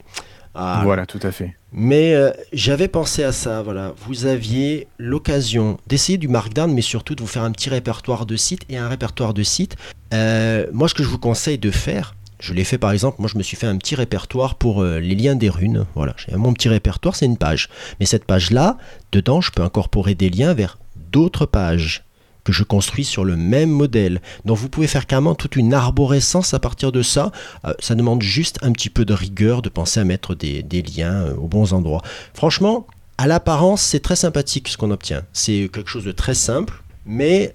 Ah, 0.54 0.82
Voilà, 0.84 1.06
tout 1.06 1.18
à 1.22 1.32
fait. 1.32 1.54
mais 1.72 2.14
euh, 2.14 2.30
j'avais 2.52 2.86
pensé 2.86 3.24
à 3.24 3.32
ça, 3.32 3.62
voilà. 3.62 3.94
Vous 4.06 4.26
aviez 4.26 4.86
l'occasion 4.98 5.78
d'essayer 5.88 6.18
du 6.18 6.28
Markdown, 6.28 6.72
mais 6.72 6.82
surtout 6.82 7.14
de 7.14 7.22
vous 7.22 7.26
faire 7.26 7.42
un 7.42 7.50
petit 7.52 7.70
répertoire 7.70 8.26
de 8.26 8.36
sites 8.36 8.62
et 8.68 8.76
un 8.76 8.86
répertoire 8.88 9.32
de 9.34 9.42
sites. 9.42 9.76
Euh, 10.12 10.66
moi, 10.72 10.88
ce 10.88 10.94
que 10.94 11.02
je 11.02 11.08
vous 11.08 11.18
conseille 11.18 11.58
de 11.58 11.70
faire, 11.70 12.14
je 12.42 12.54
l'ai 12.54 12.64
fait 12.64 12.76
par 12.76 12.90
exemple, 12.90 13.20
moi 13.20 13.30
je 13.32 13.38
me 13.38 13.42
suis 13.44 13.56
fait 13.56 13.68
un 13.68 13.76
petit 13.76 13.94
répertoire 13.94 14.56
pour 14.56 14.82
euh, 14.82 14.98
les 14.98 15.14
liens 15.14 15.36
des 15.36 15.48
runes. 15.48 15.86
Voilà, 15.94 16.14
j'ai 16.18 16.36
mon 16.36 16.52
petit 16.52 16.68
répertoire, 16.68 17.14
c'est 17.14 17.24
une 17.24 17.36
page. 17.36 17.68
Mais 18.00 18.06
cette 18.06 18.24
page-là, 18.24 18.78
dedans, 19.12 19.40
je 19.40 19.52
peux 19.52 19.62
incorporer 19.62 20.16
des 20.16 20.28
liens 20.28 20.52
vers 20.52 20.78
d'autres 21.12 21.46
pages 21.46 22.04
que 22.42 22.52
je 22.52 22.64
construis 22.64 23.04
sur 23.04 23.24
le 23.24 23.36
même 23.36 23.70
modèle. 23.70 24.20
Donc 24.44 24.58
vous 24.58 24.68
pouvez 24.68 24.88
faire 24.88 25.06
carrément 25.06 25.36
toute 25.36 25.54
une 25.54 25.72
arborescence 25.72 26.52
à 26.52 26.58
partir 26.58 26.90
de 26.90 27.02
ça. 27.02 27.30
Euh, 27.64 27.74
ça 27.78 27.94
demande 27.94 28.22
juste 28.22 28.58
un 28.62 28.72
petit 28.72 28.90
peu 28.90 29.04
de 29.04 29.14
rigueur 29.14 29.62
de 29.62 29.68
penser 29.68 30.00
à 30.00 30.04
mettre 30.04 30.34
des, 30.34 30.64
liens 30.82 31.22
euh, 31.22 31.36
aux 31.36 31.46
bons 31.46 31.72
endroits. 31.72 32.02
Franchement, 32.34 32.88
à 33.18 33.28
l'apparence, 33.28 33.82
c'est 33.82 34.00
très 34.00 34.16
sympathique 34.16 34.66
ce 34.66 34.76
qu'on 34.76 34.90
obtient. 34.90 35.22
C'est 35.32 35.70
quelque 35.72 35.88
chose 35.88 36.04
de 36.04 36.10
très 36.10 36.34
simple, 36.34 36.82
mais 37.06 37.52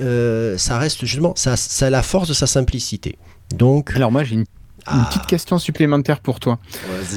ça 0.57 0.77
reste 0.77 1.03
justement, 1.03 1.33
ça, 1.35 1.57
ça 1.57 1.87
a 1.87 1.89
la 1.89 2.03
force 2.03 2.29
de 2.29 2.33
sa 2.33 2.47
simplicité. 2.47 3.17
Donc, 3.53 3.91
Alors 3.95 4.11
moi, 4.11 4.23
j'ai 4.23 4.35
une, 4.35 4.45
une 4.91 5.01
ah, 5.01 5.05
petite 5.09 5.25
question 5.27 5.57
supplémentaire 5.57 6.19
pour 6.19 6.39
toi. 6.39 6.59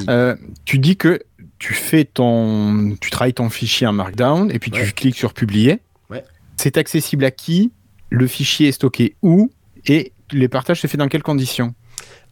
Euh, 0.09 0.35
tu 0.65 0.77
dis 0.79 0.97
que 0.97 1.21
tu 1.59 1.73
fais 1.73 2.05
ton, 2.05 2.95
tu 2.99 3.09
travailles 3.11 3.33
ton 3.33 3.49
fichier 3.49 3.87
en 3.87 3.93
Markdown 3.93 4.51
et 4.51 4.59
puis 4.59 4.71
Ouais. 4.71 4.85
tu 4.85 4.91
cliques 4.93 5.17
sur 5.17 5.33
publier. 5.33 5.79
Ouais. 6.09 6.23
C'est 6.57 6.77
accessible 6.77 7.23
à 7.25 7.31
qui? 7.31 7.71
Le 8.09 8.27
fichier 8.27 8.67
est 8.69 8.71
stocké 8.73 9.15
où? 9.21 9.49
Et 9.87 10.11
les 10.31 10.47
partages 10.47 10.81
se 10.81 10.87
fait 10.87 10.97
dans 10.97 11.07
quelles 11.07 11.23
conditions? 11.23 11.73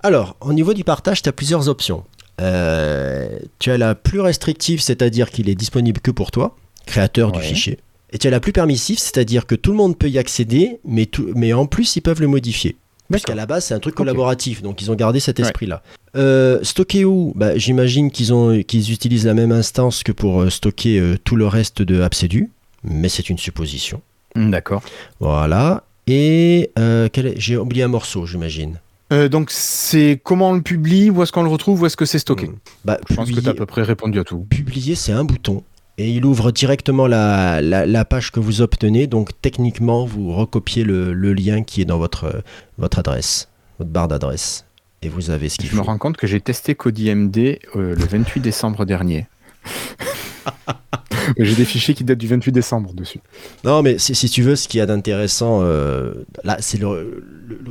Alors, 0.02 0.36
au 0.42 0.54
niveau 0.54 0.74
du 0.74 0.84
partage, 0.84 1.22
tu 1.22 1.30
as 1.30 1.34
plusieurs 1.34 1.68
options. 1.70 2.04
Euh, 2.42 3.38
tu 3.60 3.70
as 3.72 3.78
la 3.78 3.96
plus 3.96 4.20
restrictive, 4.22 4.82
c'est-à-dire 4.82 5.30
qu'il 5.30 5.50
est 5.50 5.56
disponible 5.56 6.00
que 6.00 6.12
pour 6.12 6.32
toi, 6.32 6.56
créateur 6.86 7.32
du 7.32 7.42
fichier. 7.42 7.80
Et 8.12 8.18
tu 8.18 8.28
as 8.28 8.32
la 8.32 8.40
plus 8.40 8.54
permissive, 8.54 8.98
c'est-à-dire 8.98 9.46
que 9.46 9.56
tout 9.56 9.72
le 9.72 9.78
monde 9.78 9.98
peut 9.98 10.10
y 10.10 10.18
accéder, 10.18 10.80
mais, 10.86 11.06
tout- 11.06 11.32
mais 11.36 11.54
en 11.54 11.66
plus, 11.68 11.96
ils 11.96 12.02
peuvent 12.02 12.22
le 12.22 12.28
modifier. 12.28 12.76
Puisqu'à 13.12 13.36
la 13.36 13.46
base, 13.46 13.66
c'est 13.66 13.74
un 13.74 13.80
truc 13.80 13.96
collaboratif, 13.96 14.62
donc 14.62 14.82
ils 14.82 14.92
ont 14.92 14.96
gardé 14.96 15.20
cet 15.20 15.40
Ouais. 15.40 15.46
esprit-là. 15.46 15.82
Euh, 16.16 16.60
stocker 16.64 17.06
où? 17.06 17.34
Bah, 17.36 17.58
J'imagine 17.58 18.12
qu'ils 18.12 18.34
ont- 18.34 18.62
qu'ils 18.64 18.92
utilisent 18.92 19.26
la 19.26 19.34
même 19.34 19.52
instance 19.52 20.04
que 20.04 20.12
pour 20.12 20.42
euh, 20.42 20.50
stocker 20.50 21.00
euh, 21.00 21.18
tout 21.24 21.36
le 21.36 21.48
reste 21.48 21.82
de 21.82 22.02
Absedu, 22.02 22.50
mais 22.84 23.10
c'est 23.10 23.30
une 23.30 23.38
supposition. 23.38 24.02
D'accord. 24.36 24.84
Voilà. 25.20 25.84
Et 26.08 26.72
euh, 26.80 27.10
quel 27.12 27.28
est- 27.28 27.40
j'ai 27.40 27.58
oublié 27.58 27.84
un 27.84 27.88
morceau, 27.88 28.26
j'imagine. 28.26 28.80
Euh, 29.12 29.28
donc 29.28 29.50
c'est 29.50 30.20
comment 30.24 30.52
on 30.52 30.54
le 30.54 30.62
publie? 30.62 31.10
Où 31.10 31.24
est-ce 31.24 31.32
qu'on 31.32 31.42
le 31.42 31.50
retrouve? 31.50 31.82
Où 31.82 31.86
est-ce 31.88 31.98
que 31.98 32.06
c'est 32.06 32.20
stocké? 32.20 32.48
Hmm. 32.48 32.56
Bah, 32.86 33.00
Je 33.10 33.16
pense 33.16 33.32
que 33.32 33.40
tu 33.40 33.48
as 33.48 33.52
à 33.52 33.54
peu 33.56 33.66
près 33.66 33.82
répondu 33.82 34.20
à 34.20 34.24
tout. 34.24 34.46
publier, 34.50 34.94
c'est 34.94 35.12
un 35.12 35.24
bouton. 35.24 35.64
Et 36.00 36.12
il 36.12 36.24
ouvre 36.26 36.52
directement 36.52 37.08
la, 37.08 37.62
la, 37.62 37.86
la 37.86 38.06
page 38.06 38.32
que 38.32 38.40
vous 38.40 38.62
obtenez. 38.62 39.06
Donc 39.06 39.32
techniquement, 39.42 40.06
vous 40.06 40.34
recopiez 40.34 40.86
le, 40.86 41.12
le 41.12 41.34
lien 41.34 41.62
qui 41.62 41.82
est 41.82 41.86
dans 41.86 41.98
votre, 41.98 42.42
votre 42.78 43.00
adresse, 43.00 43.50
votre 43.80 43.92
barre 43.92 44.08
d'adresse. 44.08 44.66
Et 45.02 45.10
vous 45.10 45.30
avez 45.30 45.50
ce 45.50 45.58
qu'il 45.58 45.70
Je 45.70 45.76
me 45.76 45.82
rends 45.82 45.98
compte 45.98 46.16
que 46.16 46.26
j'ai 46.26 46.40
testé 46.40 46.74
CodeIMD 46.74 47.38
euh, 47.38 47.60
le 47.96 48.06
28 48.10 48.40
décembre 48.40 48.86
dernier. 48.86 49.28
J'ai 51.38 51.56
des 51.56 51.66
fichiers 51.66 51.94
qui 51.94 52.04
datent 52.04 52.18
du 52.18 52.28
28 52.28 52.52
décembre 52.52 52.94
dessus. 52.94 53.20
Non, 53.64 53.82
mais 53.82 53.98
si, 53.98 54.30
tu 54.30 54.42
veux, 54.42 54.56
ce 54.56 54.68
qu'il 54.68 54.80
y 54.80 54.82
a 54.82 54.86
d'intéressant, 54.86 55.60
euh, 55.62 56.14
là, 56.44 56.58
c'est 56.60 56.80
le, 56.80 57.24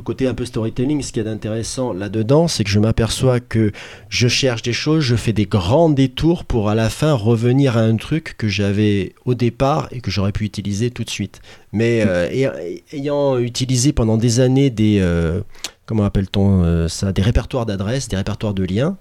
côté 0.03 0.27
un 0.27 0.33
peu 0.33 0.45
storytelling. 0.45 1.01
Ce 1.01 1.11
qu'il 1.11 1.23
y 1.23 1.27
a 1.27 1.29
d'intéressant 1.29 1.93
là-dedans, 1.93 2.47
c'est 2.47 2.63
que 2.63 2.69
je 2.69 2.79
m'aperçois 2.79 3.39
que 3.39 3.71
je 4.09 4.27
cherche 4.27 4.61
des 4.61 4.73
choses, 4.73 5.03
je 5.03 5.15
fais 5.15 5.33
des 5.33 5.45
grands 5.45 5.89
détours 5.89 6.45
pour 6.45 6.69
à 6.69 6.75
la 6.75 6.89
fin 6.89 7.13
revenir 7.13 7.77
à 7.77 7.81
un 7.81 7.95
truc 7.97 8.35
que 8.37 8.47
j'avais 8.47 9.13
au 9.25 9.35
départ 9.35 9.87
et 9.91 10.01
que 10.01 10.09
j'aurais 10.09 10.31
pu 10.31 10.45
utiliser 10.45 10.89
tout 10.91 11.03
de 11.03 11.09
suite. 11.09 11.41
Mais 11.73 12.03
euh, 12.05 12.29
ay- 12.31 12.83
ayant 12.93 13.37
utilisé 13.37 13.93
pendant 13.93 14.17
des 14.17 14.39
années 14.39 14.69
des, 14.69 14.99
euh, 15.01 15.41
comment 15.85 16.05
appelle-t-on 16.05 16.87
ça, 16.87 17.11
des 17.11 17.21
répertoires 17.21 17.65
d'adresses, 17.65 18.07
des 18.07 18.17
répertoires 18.17 18.53
de 18.53 18.63
liens. 18.63 18.97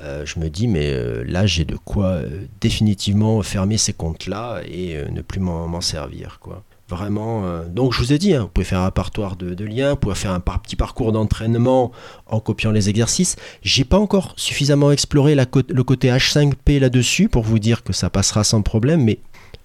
Euh, 0.00 0.24
je 0.24 0.38
me 0.38 0.48
dis, 0.48 0.68
mais 0.68 0.92
euh, 0.92 1.24
là, 1.26 1.46
j'ai 1.46 1.64
de 1.64 1.76
quoi 1.76 2.06
euh, 2.06 2.46
définitivement 2.60 3.42
fermer 3.42 3.78
ces 3.78 3.92
comptes-là 3.92 4.60
et 4.64 4.96
ne 5.10 5.22
plus 5.22 5.40
m'en 5.40 5.80
servir. 5.80 6.38
quoi. 6.40 6.62
Vraiment. 6.88 7.44
donc, 7.66 7.92
je 7.92 7.98
vous 7.98 8.14
ai 8.14 8.18
dit, 8.18 8.32
hein, 8.32 8.42
vous 8.42 8.48
pouvez 8.48 8.64
faire 8.64 8.80
un 8.80 8.86
répertoire 8.86 9.36
de, 9.36 9.64
liens, 9.64 9.90
vous 9.90 9.96
pouvez 9.96 10.14
faire 10.14 10.30
un 10.30 10.40
petit 10.40 10.74
parcours 10.74 11.12
d'entraînement 11.12 11.92
en 12.26 12.40
copiant 12.40 12.70
les 12.70 12.88
exercices. 12.88 13.36
J'ai 13.60 13.84
pas 13.84 13.98
encore 13.98 14.32
suffisamment 14.36 14.90
exploré 14.90 15.34
le 15.34 15.82
côté 15.82 16.08
H5P 16.08 16.78
là-dessus 16.78 17.28
pour 17.28 17.42
vous 17.42 17.58
dire 17.58 17.82
que 17.82 17.92
ça 17.92 18.08
passera 18.08 18.42
sans 18.42 18.62
problème, 18.62 19.04
mais 19.04 19.18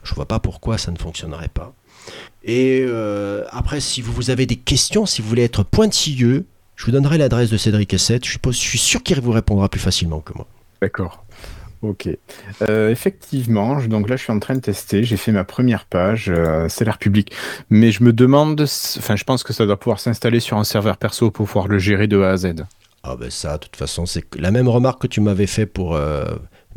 je 0.04 0.14
vois 0.16 0.28
pas 0.28 0.40
pourquoi 0.40 0.78
ça 0.78 0.92
ne 0.92 0.98
fonctionnerait 0.98 1.48
pas. 1.48 1.74
Et 2.44 2.86
après, 3.52 3.80
si 3.80 4.02
vous 4.02 4.30
avez 4.30 4.46
des 4.46 4.58
questions, 4.58 5.06
si 5.06 5.22
vous 5.22 5.30
voulez 5.30 5.44
être 5.44 5.64
pointilleux, 5.64 6.46
je 6.76 6.86
vous 6.86 6.92
donnerai 6.92 7.18
l'adresse 7.18 7.50
de 7.50 7.58
Cédric 7.58 7.94
Essette. 7.94 8.26
Je, 8.26 8.32
suppose- 8.32 8.56
je 8.56 8.62
suis 8.68 8.78
sûr 8.80 9.04
qu'il 9.04 9.20
vous 9.22 9.32
répondra 9.32 9.70
plus 9.70 9.80
facilement 9.80 10.20
que 10.22 10.34
moi. 10.36 10.48
D'accord. 10.82 11.24
Ok. 11.82 12.08
Euh, 12.62 12.90
effectivement, 12.90 13.80
je- 13.80 13.88
donc 13.90 14.08
là, 14.10 14.16
je 14.16 14.24
suis 14.24 14.32
en 14.32 14.40
train 14.40 14.56
de 14.56 14.62
tester. 14.62 15.04
J'ai 15.04 15.18
fait 15.18 15.32
ma 15.34 15.44
première 15.44 15.86
page. 15.86 16.30
euh, 16.30 16.68
c'est 16.70 16.86
l'air 16.86 16.98
public. 16.98 17.34
Mais 17.70 17.92
je 17.92 18.04
me 18.04 18.14
demande, 18.14 18.62
enfin, 18.62 19.16
je 19.18 19.24
pense 19.26 19.44
que 19.44 19.52
ça 19.54 19.66
doit 19.66 19.78
pouvoir 19.80 20.00
s'installer 20.00 20.40
sur 20.40 20.58
un 20.58 20.64
serveur 20.64 20.96
perso 20.98 21.30
pour 21.30 21.46
pouvoir 21.46 21.68
le 21.68 21.80
gérer 21.80 22.08
de 22.08 22.22
A 22.22 22.32
à 22.32 22.38
Z. 22.38 22.54
Ah 23.04 23.18
ben 23.18 23.30
ça, 23.30 23.58
de 23.58 23.64
toute 23.66 23.76
façon, 23.76 24.06
c'est 24.06 24.24
la 24.40 24.52
même 24.52 24.70
remarque 24.70 25.02
que 25.02 25.08
tu 25.08 25.20
m'avais 25.20 25.46
fait 25.48 25.66
pour 25.66 25.94
euh, 25.96 26.24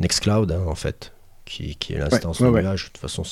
Nextcloud, 0.01 0.51
hein, 0.51 0.59
en 0.67 0.75
fait, 0.75 1.13
qui, 1.45 1.77
qui 1.77 1.93
est 1.93 1.99
l'instance 1.99 2.41
Ouais, 2.41 2.49
ouais. 2.49 2.61
De 2.61 2.75
toute 2.77 2.97
façon, 2.97 3.23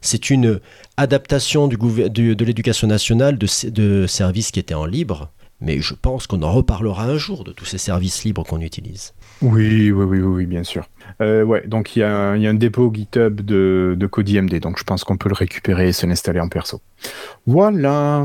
c'est 0.00 0.30
une 0.30 0.60
adaptation 0.96 1.66
du 1.66 1.76
gouver- 1.76 2.08
du- 2.10 2.36
de 2.36 2.44
l'éducation 2.44 2.86
nationale 2.86 3.38
de 3.38 4.06
services 4.06 4.52
qui 4.52 4.60
étaient 4.60 4.74
en 4.74 4.86
libre. 4.86 5.32
Mais 5.60 5.80
je 5.80 5.94
pense 5.94 6.26
qu'on 6.28 6.42
en 6.42 6.52
reparlera 6.52 7.04
un 7.04 7.18
jour 7.18 7.42
de 7.42 7.50
tous 7.52 7.64
ces 7.64 7.78
services 7.78 8.22
libres 8.24 8.44
qu'on 8.44 8.60
utilise. 8.60 9.12
Oui, 9.42 9.90
oui, 9.90 10.04
oui, 10.04 10.18
oui, 10.18 10.20
oui, 10.20 10.46
bien 10.46 10.62
sûr. 10.62 10.88
Euh, 11.20 11.42
ouais, 11.42 11.66
donc 11.66 11.96
il 11.96 12.00
y, 12.00 12.02
a 12.04 12.16
un- 12.16 12.36
il 12.36 12.42
y 12.42 12.46
a 12.46 12.50
un 12.50 12.54
dépôt 12.54 12.92
GitHub 12.94 13.40
de, 13.40 13.96
de 13.98 14.06
CodeIMD, 14.06 14.54
donc 14.60 14.78
je 14.78 14.84
pense 14.84 15.02
qu'on 15.02 15.16
peut 15.16 15.28
le 15.28 15.34
récupérer 15.34 15.88
et 15.88 15.92
se 15.92 16.06
l'installer 16.06 16.38
en 16.40 16.48
perso. 16.48 16.80
Voilà. 17.46 18.24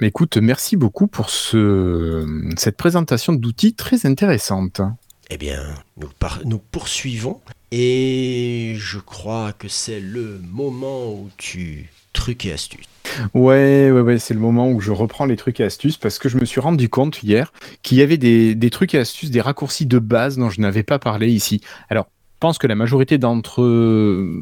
Mais 0.00 0.08
écoute, 0.08 0.36
merci 0.36 0.76
beaucoup 0.76 1.08
pour 1.08 1.28
ce, 1.30 2.24
cette 2.56 2.76
présentation 2.76 3.32
d'outils 3.32 3.74
très 3.74 4.06
intéressante. 4.06 4.80
Eh 5.28 5.36
bien, 5.36 5.60
nous, 6.00 6.08
par- 6.18 6.40
nous 6.44 6.58
poursuivons. 6.58 7.40
Et 7.72 8.74
je 8.78 8.98
crois 8.98 9.52
que 9.52 9.68
c'est 9.68 10.00
le 10.00 10.40
moment 10.50 11.12
où 11.12 11.30
tu 11.36 11.88
trucs 12.12 12.46
et 12.46 12.52
astuces. 12.52 12.86
Ouais, 13.34 13.90
ouais, 13.90 14.00
ouais, 14.00 14.18
c'est 14.18 14.34
le 14.34 14.40
moment 14.40 14.70
où 14.70 14.80
je 14.80 14.92
reprends 14.92 15.24
les 15.24 15.36
trucs 15.36 15.60
et 15.60 15.64
astuces 15.64 15.96
parce 15.96 16.18
que 16.18 16.28
je 16.28 16.36
me 16.36 16.44
suis 16.44 16.60
rendu 16.60 16.88
compte 16.88 17.22
hier 17.22 17.52
qu'il 17.82 17.98
y 17.98 18.02
avait 18.02 18.18
des, 18.18 18.54
des 18.54 18.70
trucs 18.70 18.94
et 18.94 18.98
astuces, 18.98 19.30
des 19.30 19.40
raccourcis 19.40 19.86
de 19.86 19.98
base 19.98 20.36
dont 20.36 20.50
je 20.50 20.60
n'avais 20.60 20.82
pas 20.82 20.98
parlé 20.98 21.28
ici. 21.28 21.60
Alors, 21.88 22.06
je 22.40 22.46
pense 22.46 22.56
que 22.56 22.66
la 22.66 22.74
majorité 22.74 23.18
d'entre 23.18 23.60
eux, 23.60 24.32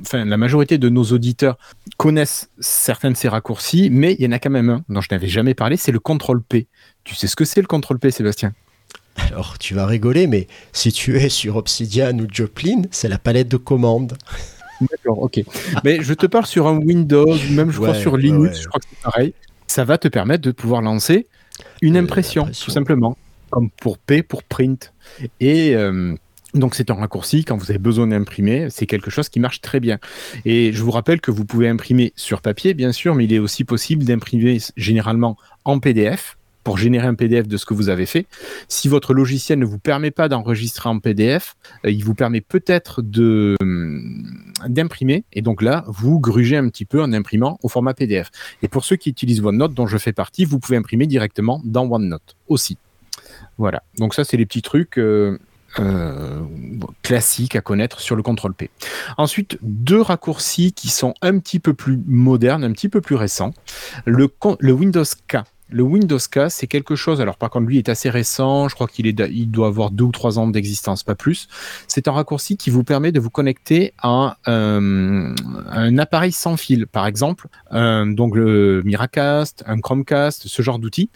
enfin, 0.00 0.24
la 0.24 0.38
majorité 0.38 0.78
de 0.78 0.88
nos 0.88 1.04
auditeurs 1.04 1.58
connaissent 1.98 2.48
certains 2.58 3.10
de 3.10 3.16
ces 3.16 3.28
raccourcis, 3.28 3.90
mais 3.90 4.16
il 4.18 4.24
y 4.24 4.28
en 4.28 4.32
a 4.32 4.38
quand 4.38 4.48
même 4.48 4.70
un 4.70 4.84
dont 4.88 5.02
je 5.02 5.08
n'avais 5.10 5.28
jamais 5.28 5.52
parlé, 5.52 5.76
c'est 5.76 5.92
le 5.92 6.00
contrôle 6.00 6.42
P. 6.42 6.68
Tu 7.04 7.14
sais 7.14 7.26
ce 7.26 7.36
que 7.36 7.44
c'est 7.44 7.60
le 7.60 7.66
contrôle 7.66 7.98
P, 7.98 8.10
Sébastien? 8.10 8.54
Alors, 9.16 9.58
tu 9.58 9.74
vas 9.74 9.84
rigoler, 9.84 10.26
mais 10.26 10.48
si 10.72 10.90
tu 10.90 11.18
es 11.18 11.28
sur 11.28 11.56
Obsidian 11.56 12.18
ou 12.18 12.26
Joplin, 12.32 12.82
c'est 12.90 13.08
la 13.08 13.18
palette 13.18 13.48
de 13.48 13.58
commandes. 13.58 14.16
D'accord, 14.80 15.22
ok. 15.22 15.42
Mais 15.84 16.02
je 16.02 16.14
te 16.14 16.26
parle 16.26 16.46
sur 16.46 16.66
un 16.66 16.76
Windows, 16.78 17.34
même 17.50 17.70
je 17.70 17.76
crois 17.78 17.94
sur 17.94 18.16
Linux, 18.16 18.56
ouais. 18.56 18.62
je 18.62 18.68
crois 18.68 18.80
que 18.80 18.86
c'est 18.90 19.02
pareil. 19.02 19.34
Ça 19.66 19.84
va 19.84 19.98
te 19.98 20.08
permettre 20.08 20.42
de 20.42 20.52
pouvoir 20.52 20.82
lancer 20.82 21.26
une 21.82 21.96
Euh, 21.96 22.00
impression, 22.00 22.46
tout 22.46 22.70
simplement, 22.70 23.16
comme 23.50 23.70
pour 23.70 23.98
P, 23.98 24.22
pour 24.22 24.42
print. 24.42 24.92
Et 25.40 25.74
euh, 25.74 26.14
donc 26.54 26.74
c'est 26.74 26.90
un 26.90 26.94
raccourci, 26.94 27.44
quand 27.44 27.56
vous 27.56 27.70
avez 27.70 27.78
besoin 27.78 28.06
d'imprimer, 28.08 28.68
c'est 28.70 28.86
quelque 28.86 29.10
chose 29.10 29.28
qui 29.28 29.40
marche 29.40 29.60
très 29.60 29.80
bien. 29.80 29.98
Et 30.44 30.72
je 30.72 30.82
vous 30.82 30.90
rappelle 30.90 31.20
que 31.20 31.30
vous 31.30 31.44
pouvez 31.44 31.68
imprimer 31.68 32.12
sur 32.16 32.40
papier, 32.42 32.74
bien 32.74 32.92
sûr, 32.92 33.14
mais 33.14 33.24
il 33.24 33.32
est 33.32 33.38
aussi 33.38 33.64
possible 33.64 34.04
d'imprimer 34.04 34.58
généralement 34.76 35.36
en 35.64 35.78
PDF 35.78 36.36
pour 36.64 36.78
générer 36.78 37.06
un 37.06 37.14
PDF 37.14 37.46
de 37.46 37.56
ce 37.56 37.66
que 37.66 37.74
vous 37.74 37.90
avez 37.90 38.06
fait. 38.06 38.26
Si 38.68 38.88
votre 38.88 39.14
logiciel 39.14 39.58
ne 39.58 39.66
vous 39.66 39.78
permet 39.78 40.10
pas 40.10 40.28
d'enregistrer 40.28 40.88
en 40.88 40.98
PDF, 40.98 41.54
euh, 41.84 41.90
il 41.90 42.02
vous 42.04 42.14
permet 42.14 42.40
peut-être 42.40 43.00
hum, 43.00 44.42
d'imprimer 44.66 45.24
et 45.32 45.42
donc 45.42 45.62
là 45.62 45.84
vous 45.86 46.18
grugez 46.18 46.56
un 46.56 46.68
petit 46.68 46.86
peu 46.86 47.02
en 47.02 47.12
imprimant 47.12 47.58
au 47.62 47.68
format 47.68 47.94
PDF. 47.94 48.30
Et 48.62 48.68
pour 48.68 48.84
ceux 48.84 48.96
qui 48.96 49.10
utilisent 49.10 49.44
OneNote 49.44 49.74
dont 49.74 49.86
je 49.86 49.98
fais 49.98 50.12
partie, 50.12 50.44
vous 50.44 50.58
pouvez 50.58 50.76
imprimer 50.76 51.06
directement 51.06 51.60
dans 51.64 51.86
OneNote 51.88 52.36
aussi. 52.48 52.78
Voilà. 53.58 53.82
Donc 53.98 54.14
ça 54.14 54.24
c'est 54.24 54.36
les 54.36 54.46
petits 54.46 54.62
trucs 54.62 54.98
euh, 54.98 55.38
euh, 55.80 56.40
classiques 57.02 57.56
à 57.56 57.60
connaître 57.60 58.00
sur 58.00 58.14
le 58.14 58.22
contrôle 58.22 58.54
P. 58.54 58.70
Ensuite, 59.18 59.58
deux 59.62 60.00
raccourcis 60.00 60.72
qui 60.72 60.88
sont 60.88 61.14
un 61.20 61.38
petit 61.38 61.58
peu 61.58 61.74
plus 61.74 62.00
modernes, 62.06 62.62
un 62.62 62.72
petit 62.72 62.88
peu 62.88 63.00
plus 63.00 63.16
récents. 63.16 63.52
Le 64.06 64.30
Windows 64.72 65.04
K. 65.26 65.38
Le 65.70 65.82
Windows 65.82 66.18
K, 66.18 66.50
c'est 66.50 66.66
quelque 66.66 66.94
chose, 66.94 67.20
alors 67.20 67.36
par 67.36 67.48
contre 67.50 67.66
lui 67.66 67.78
est 67.78 67.88
assez 67.88 68.10
récent, 68.10 68.68
je 68.68 68.74
crois 68.74 68.86
qu'il 68.86 69.06
est, 69.06 69.18
il 69.30 69.50
doit 69.50 69.66
avoir 69.66 69.90
deux 69.90 70.04
ou 70.04 70.12
trois 70.12 70.38
ans 70.38 70.46
d'existence, 70.46 71.02
pas 71.02 71.14
plus. 71.14 71.48
C'est 71.88 72.06
un 72.06 72.12
raccourci 72.12 72.56
qui 72.56 72.70
vous 72.70 72.84
permet 72.84 73.12
de 73.12 73.18
vous 73.18 73.30
connecter 73.30 73.92
à 73.98 74.36
un, 74.46 75.34
un 75.70 75.98
appareil 75.98 76.32
sans 76.32 76.56
fil, 76.56 76.86
par 76.86 77.06
exemple, 77.06 77.48
un- 77.70 78.06
donc 78.06 78.36
le 78.36 78.82
Miracast, 78.84 79.64
un 79.66 79.80
Chromecast, 79.80 80.46
ce 80.46 80.62
genre 80.62 80.78
d'outils, 80.78 81.08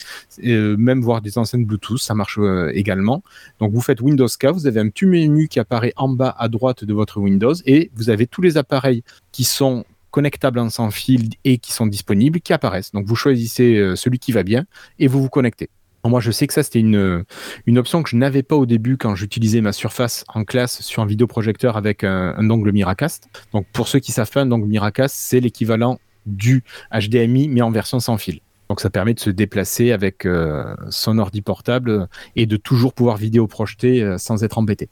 euh, 0.44 0.76
même 0.78 1.02
voir 1.02 1.20
des 1.20 1.36
enceintes 1.38 1.66
Bluetooth, 1.66 2.00
ça 2.00 2.14
marche 2.14 2.38
euh, 2.38 2.72
également. 2.74 3.22
Donc 3.60 3.72
vous 3.72 3.82
faites 3.82 4.00
Windows 4.00 4.26
K, 4.26 4.46
vous 4.46 4.66
avez 4.66 4.80
un 4.80 4.88
petit 4.88 5.06
menu 5.06 5.48
qui 5.48 5.60
apparaît 5.60 5.92
en 5.96 6.08
bas 6.08 6.34
à 6.38 6.48
droite 6.48 6.84
de 6.84 6.94
votre 6.94 7.20
Windows 7.20 7.54
et 7.66 7.90
vous 7.94 8.08
avez 8.10 8.26
tous 8.26 8.40
les 8.40 8.56
appareils 8.56 9.04
qui 9.30 9.44
sont 9.44 9.84
connectables 10.10 10.58
en 10.58 10.70
sans 10.70 10.90
fil 10.90 11.30
et 11.44 11.58
qui 11.58 11.72
sont 11.72 11.86
disponibles 11.86 12.40
qui 12.40 12.52
apparaissent. 12.52 12.92
Donc 12.92 13.06
vous 13.06 13.16
choisissez 13.16 13.76
euh, 13.76 13.96
celui 13.96 14.18
qui 14.18 14.32
va 14.32 14.42
bien 14.42 14.64
et 14.98 15.06
vous 15.06 15.22
vous 15.22 15.28
connectez. 15.28 15.70
Moi, 16.08 16.20
je 16.20 16.30
sais 16.30 16.46
que 16.46 16.54
ça, 16.54 16.62
c'était 16.62 16.80
une, 16.80 17.24
une 17.66 17.78
option 17.78 18.02
que 18.02 18.10
je 18.10 18.16
n'avais 18.16 18.42
pas 18.42 18.56
au 18.56 18.66
début 18.66 18.96
quand 18.96 19.14
j'utilisais 19.14 19.60
ma 19.60 19.72
surface 19.72 20.24
en 20.28 20.44
classe 20.44 20.80
sur 20.80 21.02
un 21.02 21.06
vidéoprojecteur 21.06 21.76
avec 21.76 22.04
un, 22.04 22.42
dongle 22.42 22.72
Miracast. 22.72 23.28
Donc, 23.52 23.66
pour 23.72 23.88
ceux 23.88 23.98
qui 23.98 24.12
savent 24.12 24.30
pas, 24.30 24.40
un 24.40 24.46
dongle 24.46 24.66
Miracast, 24.66 25.14
c'est 25.14 25.40
l'équivalent 25.40 25.98
du 26.26 26.62
HDMI, 26.92 27.48
mais 27.48 27.62
en 27.62 27.70
version 27.70 28.00
sans 28.00 28.16
fil. 28.16 28.40
Donc, 28.68 28.80
ça 28.80 28.90
permet 28.90 29.14
de 29.14 29.20
se 29.20 29.30
déplacer 29.30 29.92
avec 29.92 30.24
euh, 30.24 30.74
son 30.90 31.18
ordi 31.18 31.42
portable 31.42 32.08
et 32.36 32.46
de 32.46 32.56
toujours 32.56 32.92
pouvoir 32.92 33.16
vidéo 33.16 33.46
projeter 33.46 34.02
euh, 34.02 34.18
sans 34.18 34.44
être 34.44 34.58
embêté. 34.58 34.88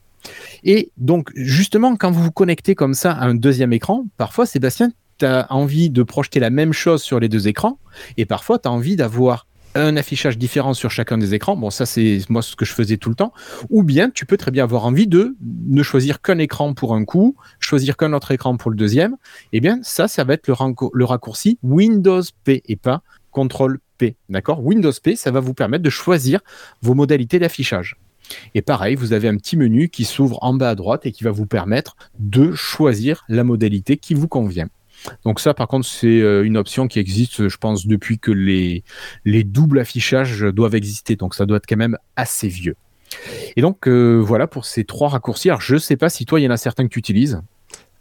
Et 0.65 0.91
donc, 0.97 1.31
justement, 1.37 1.97
quand 1.97 2.11
vous 2.11 2.23
vous 2.23 2.33
connectez 2.33 2.75
comme 2.75 2.95
ça 2.95 3.13
à 3.13 3.27
un 3.27 3.35
deuxième 3.35 3.73
écran, 3.73 4.07
parfois, 4.17 4.45
Sébastien, 4.45 4.91
tu 5.19 5.27
as 5.27 5.47
envie 5.51 5.91
de 5.91 6.03
projeter 6.03 6.41
la 6.41 6.51
même 6.51 6.73
chose 6.73 7.03
sur 7.03 7.21
les 7.21 7.29
deux 7.29 7.49
écrans, 7.49 7.79
et 8.17 8.27
parfois, 8.27 8.59
tu 8.59 8.69
as 8.69 8.73
envie 8.73 8.97
d'avoir 8.97 9.47
un 9.77 9.97
affichage 9.97 10.39
différent 10.39 10.75
sur 10.75 10.91
chacun 10.91 11.19
des 11.19 11.35
écrans. 11.35 11.57
Bon, 11.57 11.71
ça, 11.71 11.87
c'est 11.87 12.21
moi 12.29 12.43
ce 12.43 12.57
que 12.57 12.65
je 12.65 12.73
faisais 12.73 12.97
tout 12.97 13.11
le 13.11 13.15
temps. 13.15 13.33
Ou 13.71 13.83
bien, 13.83 14.11
tu 14.11 14.27
peux 14.27 14.37
très 14.37 14.51
bien 14.51 14.65
avoir 14.65 14.87
envie 14.87 15.07
de 15.07 15.37
ne 15.41 15.83
choisir 15.83 16.23
qu'un 16.23 16.39
écran 16.39 16.75
pour 16.75 16.95
un 16.95 17.05
coup, 17.05 17.37
choisir 17.61 17.97
qu'un 17.97 18.13
autre 18.13 18.31
écran 18.31 18.57
pour 18.57 18.71
le 18.71 18.77
deuxième. 18.77 19.17
Eh 19.53 19.61
bien, 19.61 19.79
ça, 19.83 20.09
ça 20.09 20.25
va 20.25 20.35
être 20.35 20.49
le, 20.49 21.05
raccourci 21.05 21.59
Windows 21.63 22.23
P 22.45 22.63
et 22.67 22.77
pas 22.77 23.03
Contrôle 23.31 23.79
P. 23.99 24.17
D'accord? 24.31 24.65
Windows 24.65 24.93
P, 25.03 25.15
ça 25.15 25.31
va 25.31 25.41
vous 25.41 25.55
permettre 25.55 25.85
de 25.85 25.91
choisir 25.91 26.41
vos 26.81 26.95
modalités 26.95 27.39
d'affichage. 27.39 27.97
Et 28.55 28.63
pareil, 28.63 28.97
vous 28.97 29.13
avez 29.13 29.29
un 29.29 29.37
petit 29.37 29.57
menu 29.57 29.89
qui 29.89 30.05
s'ouvre 30.05 30.39
en 30.43 30.55
bas 30.55 30.71
à 30.71 30.75
droite 30.75 31.07
et 31.07 31.13
qui 31.13 31.23
va 31.23 31.31
vous 31.31 31.47
permettre 31.47 31.97
de 32.19 32.53
choisir 32.53 33.25
la 33.29 33.45
modalité 33.45 33.99
qui 33.99 34.15
vous 34.15 34.27
convient. 34.27 34.69
Donc 35.25 35.41
ça, 35.41 35.55
par 35.55 35.69
contre, 35.69 35.87
c'est 35.87 36.21
euh, 36.21 36.45
une 36.45 36.57
option 36.57 36.89
qui 36.89 36.99
existe, 36.99 37.49
je 37.49 37.57
pense, 37.57 37.87
depuis 37.87 38.19
que 38.19 38.31
les, 38.31 38.83
les 39.25 39.45
doubles 39.45 39.79
affichages 39.79 40.41
doivent 40.43 40.75
exister. 40.75 41.17
Donc 41.17 41.35
ça 41.35 41.47
doit 41.47 41.59
être 41.59 41.67
quand 41.69 41.77
même 41.77 41.99
assez 42.17 42.49
vieux. 42.49 42.77
Et 43.57 43.63
donc 43.63 43.87
euh, 43.87 44.17
voilà 44.17 44.47
pour 44.47 44.65
ces 44.65 44.85
trois 44.85 45.09
raccourcis. 45.09 45.49
Alors 45.49 45.61
je 45.61 45.77
sais 45.77 45.97
pas 45.97 46.09
si 46.09 46.27
toi, 46.27 46.41
il 46.41 46.45
y 46.45 46.49
en 46.49 46.51
a 46.51 46.57
certains 46.57 46.85
que 46.85 46.93
tu 46.93 46.99
utilises. 46.99 47.41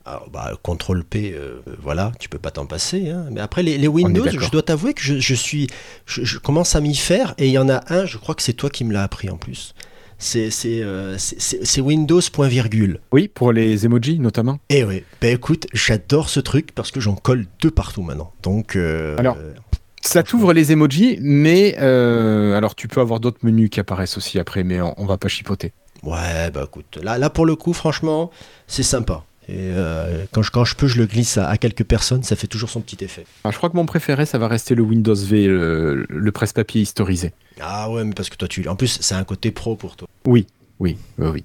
Alors, 0.07 0.29
bah, 0.29 0.51
contrôle 0.61 1.03
P, 1.03 1.33
euh, 1.33 1.61
voilà, 1.81 2.11
tu 2.19 2.29
peux 2.29 2.37
pas 2.37 2.51
t'en 2.51 2.67
passer. 2.67 3.09
hein. 3.09 3.25
Mais 3.31 3.41
après, 3.41 3.63
les, 3.63 3.79
les 3.79 3.87
Windows, 3.87 4.27
je 4.29 4.51
dois 4.51 4.61
t'avouer 4.61 4.93
que 4.93 5.01
je, 5.01 5.19
je 5.19 5.33
suis, 5.33 5.65
je, 6.05 6.23
je 6.23 6.37
commence 6.37 6.75
à 6.75 6.81
m'y 6.81 6.93
faire. 6.95 7.33
Et 7.39 7.47
il 7.47 7.51
y 7.51 7.57
en 7.57 7.69
a 7.69 7.81
un, 7.91 8.05
je 8.05 8.19
crois 8.19 8.35
que 8.35 8.43
c'est 8.43 8.53
toi 8.53 8.69
qui 8.69 8.83
me 8.83 8.93
l'as 8.93 9.01
appris 9.01 9.31
en 9.31 9.37
plus. 9.37 9.73
C'est 10.17 10.49
c'est, 10.49 10.81
euh, 10.81 11.17
c'est- 11.17 11.63
c'est- 11.65 11.81
Windows 11.81 12.21
point 12.31 12.47
virgule. 12.47 12.99
Oui, 13.11 13.27
pour 13.27 13.51
les 13.51 13.85
emojis 13.85 14.19
notamment. 14.19 14.59
Et 14.69 14.83
oui, 14.83 15.03
ben 15.21 15.33
écoute, 15.35 15.67
j'adore 15.73 16.29
ce 16.29 16.39
truc 16.39 16.73
parce 16.73 16.91
que 16.91 16.99
j'en 16.99 17.15
colle 17.15 17.45
deux 17.61 17.71
partout 17.71 18.01
maintenant. 18.01 18.31
Donc, 18.43 18.75
euh, 18.75 19.15
Alors, 19.17 19.37
euh, 19.39 19.53
Ça 20.01 20.21
t'ouvre 20.23 20.53
les 20.53 20.71
emojis, 20.71 21.17
mais 21.21 21.75
euh, 21.79 22.55
alors 22.55 22.75
tu 22.75 22.87
peux 22.87 23.01
avoir 23.01 23.19
d'autres 23.19 23.39
menus 23.43 23.69
qui 23.71 23.79
apparaissent 23.79 24.17
aussi 24.17 24.37
après, 24.39 24.63
mais 24.63 24.79
on, 24.79 24.93
on 25.01 25.05
va 25.05 25.17
pas 25.17 25.27
chipoter. 25.27 25.73
ouais, 26.03 26.51
bah 26.53 26.63
écoute, 26.67 26.99
là, 27.01 27.17
là 27.17 27.29
pour 27.31 27.45
le 27.47 27.55
coup, 27.55 27.73
franchement, 27.73 28.29
c'est 28.67 28.83
sympa. 28.83 29.23
Et 29.47 29.53
euh, 29.59 30.25
quand, 30.31 30.41
je, 30.41 30.49
quand 30.51 30.65
je 30.65 30.75
peux, 30.75 30.87
je 30.87 30.97
le 30.97 31.05
glisse 31.05 31.37
à, 31.37 31.47
à 31.47 31.57
quelques 31.57 31.83
personnes, 31.83 32.23
ça 32.23 32.35
fait 32.35 32.47
toujours 32.47 32.69
son 32.69 32.81
petit 32.81 33.03
effet. 33.03 33.25
Alors, 33.43 33.51
je 33.51 33.57
crois 33.57 33.69
que 33.69 33.75
mon 33.75 33.85
préféré, 33.85 34.25
ça 34.25 34.37
va 34.39 34.47
rester 34.47 34.73
le 34.73 34.81
Windows 34.81 35.13
V, 35.15 35.45
le, 35.47 36.05
le 36.09 36.31
presse-papier 36.31 36.81
historisé. 36.81 37.31
Ah 37.61 37.91
ouais, 37.91 38.03
mais 38.03 38.13
parce 38.13 38.29
que 38.29 38.35
toi, 38.37 38.47
tu. 38.47 38.67
En 38.67 38.75
plus, 38.75 38.97
c'est 39.01 39.13
un 39.15 39.23
côté 39.23 39.51
pro 39.51 39.75
pour 39.75 39.95
toi. 39.95 40.07
Oui, 40.25 40.47
oui, 40.79 40.97
oui, 41.19 41.27
oui. 41.27 41.43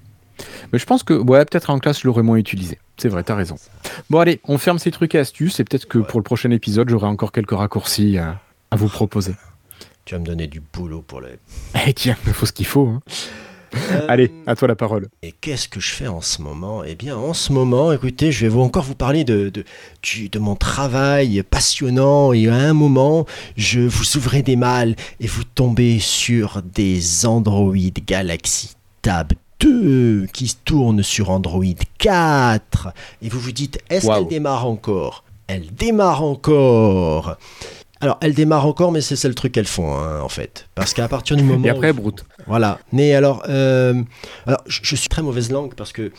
Mais 0.73 0.79
je 0.79 0.85
pense 0.85 1.03
que, 1.03 1.13
ouais, 1.13 1.45
peut-être 1.45 1.69
en 1.69 1.77
classe, 1.77 2.01
je 2.01 2.07
l'aurais 2.07 2.23
moins 2.23 2.37
utilisé. 2.37 2.79
C'est 2.97 3.09
vrai, 3.09 3.21
t'as 3.23 3.35
raison. 3.35 3.57
Bon, 4.09 4.17
allez, 4.19 4.41
on 4.45 4.57
ferme 4.57 4.79
ces 4.79 4.89
trucs 4.89 5.13
et 5.13 5.19
astuces, 5.19 5.59
et 5.59 5.63
peut-être 5.63 5.85
que 5.87 5.99
Ouais. 5.99 6.05
pour 6.07 6.19
le 6.19 6.23
prochain 6.23 6.49
épisode, 6.49 6.89
j'aurai 6.89 7.05
encore 7.07 7.31
quelques 7.31 7.51
raccourcis 7.51 8.17
à, 8.17 8.39
à 8.71 8.75
vous 8.75 8.87
proposer. 8.89 9.35
Tu 10.05 10.15
vas 10.15 10.19
me 10.19 10.25
donner 10.25 10.47
du 10.47 10.59
boulot 10.73 11.03
pour 11.03 11.21
le. 11.21 11.37
Eh 11.87 11.93
tiens, 11.93 12.17
il 12.25 12.33
faut 12.33 12.47
ce 12.47 12.51
qu'il 12.53 12.65
faut. 12.65 12.87
hein. 12.87 13.01
Euh, 13.73 14.05
Allez, 14.07 14.31
à 14.47 14.55
toi 14.55 14.67
la 14.67 14.75
parole. 14.75 15.07
Et 15.21 15.31
qu'est-ce 15.31 15.67
que 15.69 15.79
je 15.79 15.91
fais 15.91 16.07
en 16.07 16.21
ce 16.21 16.41
moment? 16.41 16.83
Eh 16.83 16.95
bien, 16.95 17.15
en 17.17 17.33
ce 17.33 17.53
moment, 17.53 17.91
écoutez, 17.91 18.31
je 18.31 18.41
vais 18.45 18.49
vous 18.49 18.61
encore 18.61 18.83
vous 18.83 18.95
parler 18.95 19.23
de, 19.23 19.49
de, 19.49 19.63
de 20.31 20.39
mon 20.39 20.55
travail 20.55 21.43
passionnant. 21.43 22.33
Et 22.33 22.47
à 22.49 22.55
un 22.55 22.73
moment, 22.73 23.25
je 23.55 23.79
vous 23.81 24.17
ouvrez 24.17 24.41
des 24.41 24.55
malles 24.55 24.95
et 25.19 25.27
vous 25.27 25.43
tombez 25.43 25.99
sur 25.99 26.61
des 26.63 27.25
Android 27.25 27.75
Galaxy 28.05 28.75
Tab 29.01 29.33
2 29.61 30.27
qui 30.33 30.55
tournent 30.65 31.03
sur 31.03 31.29
Android 31.29 31.63
4. 31.97 32.89
Et 33.21 33.29
vous 33.29 33.39
vous 33.39 33.51
dites, 33.51 33.79
est-ce 33.89 34.07
qu'elle 34.07 34.27
démarre 34.27 34.67
encore? 34.67 35.23
Elle 35.47 35.73
démarre 35.73 36.23
encore 36.23 37.35
alors, 38.01 38.17
elle 38.21 38.33
démarre 38.33 38.65
encore, 38.65 38.91
mais 38.91 39.01
c'est 39.01 39.15
ça 39.15 39.27
le 39.27 39.35
truc 39.35 39.51
qu'elles 39.53 39.67
font, 39.67 39.95
hein, 39.95 40.21
en 40.21 40.29
fait. 40.29 40.67
Parce 40.73 40.93
qu'à 40.93 41.07
partir 41.07 41.37
du 41.37 41.43
moment. 41.43 41.63
Et 41.65 41.69
après, 41.69 41.93
Broute. 41.93 42.25
voilà. 42.47 42.79
Mais 42.91 43.13
alors, 43.13 43.43
euh, 43.47 44.01
alors 44.47 44.61
je, 44.65 44.79
je 44.81 44.95
suis 44.95 45.07
très 45.07 45.21
mauvaise 45.21 45.51
langue 45.51 45.75
parce 45.75 45.93
que 45.93 46.11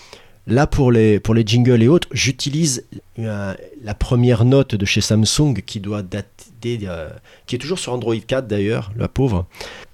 là, 0.46 0.68
pour 0.68 0.92
les, 0.92 1.18
pour 1.18 1.34
les 1.34 1.42
jingles 1.44 1.82
et 1.82 1.88
autres, 1.88 2.08
j'utilise 2.12 2.86
euh, 3.18 3.54
la 3.82 3.94
première 3.94 4.44
note 4.44 4.76
de 4.76 4.84
chez 4.84 5.00
Samsung 5.00 5.54
qui 5.66 5.80
doit 5.80 6.02
dater, 6.02 6.80
euh, 6.84 7.10
qui 7.46 7.56
est 7.56 7.58
toujours 7.58 7.80
sur 7.80 7.92
Android 7.92 8.14
4 8.16 8.46
d'ailleurs, 8.46 8.92
la 8.96 9.08
pauvre, 9.08 9.46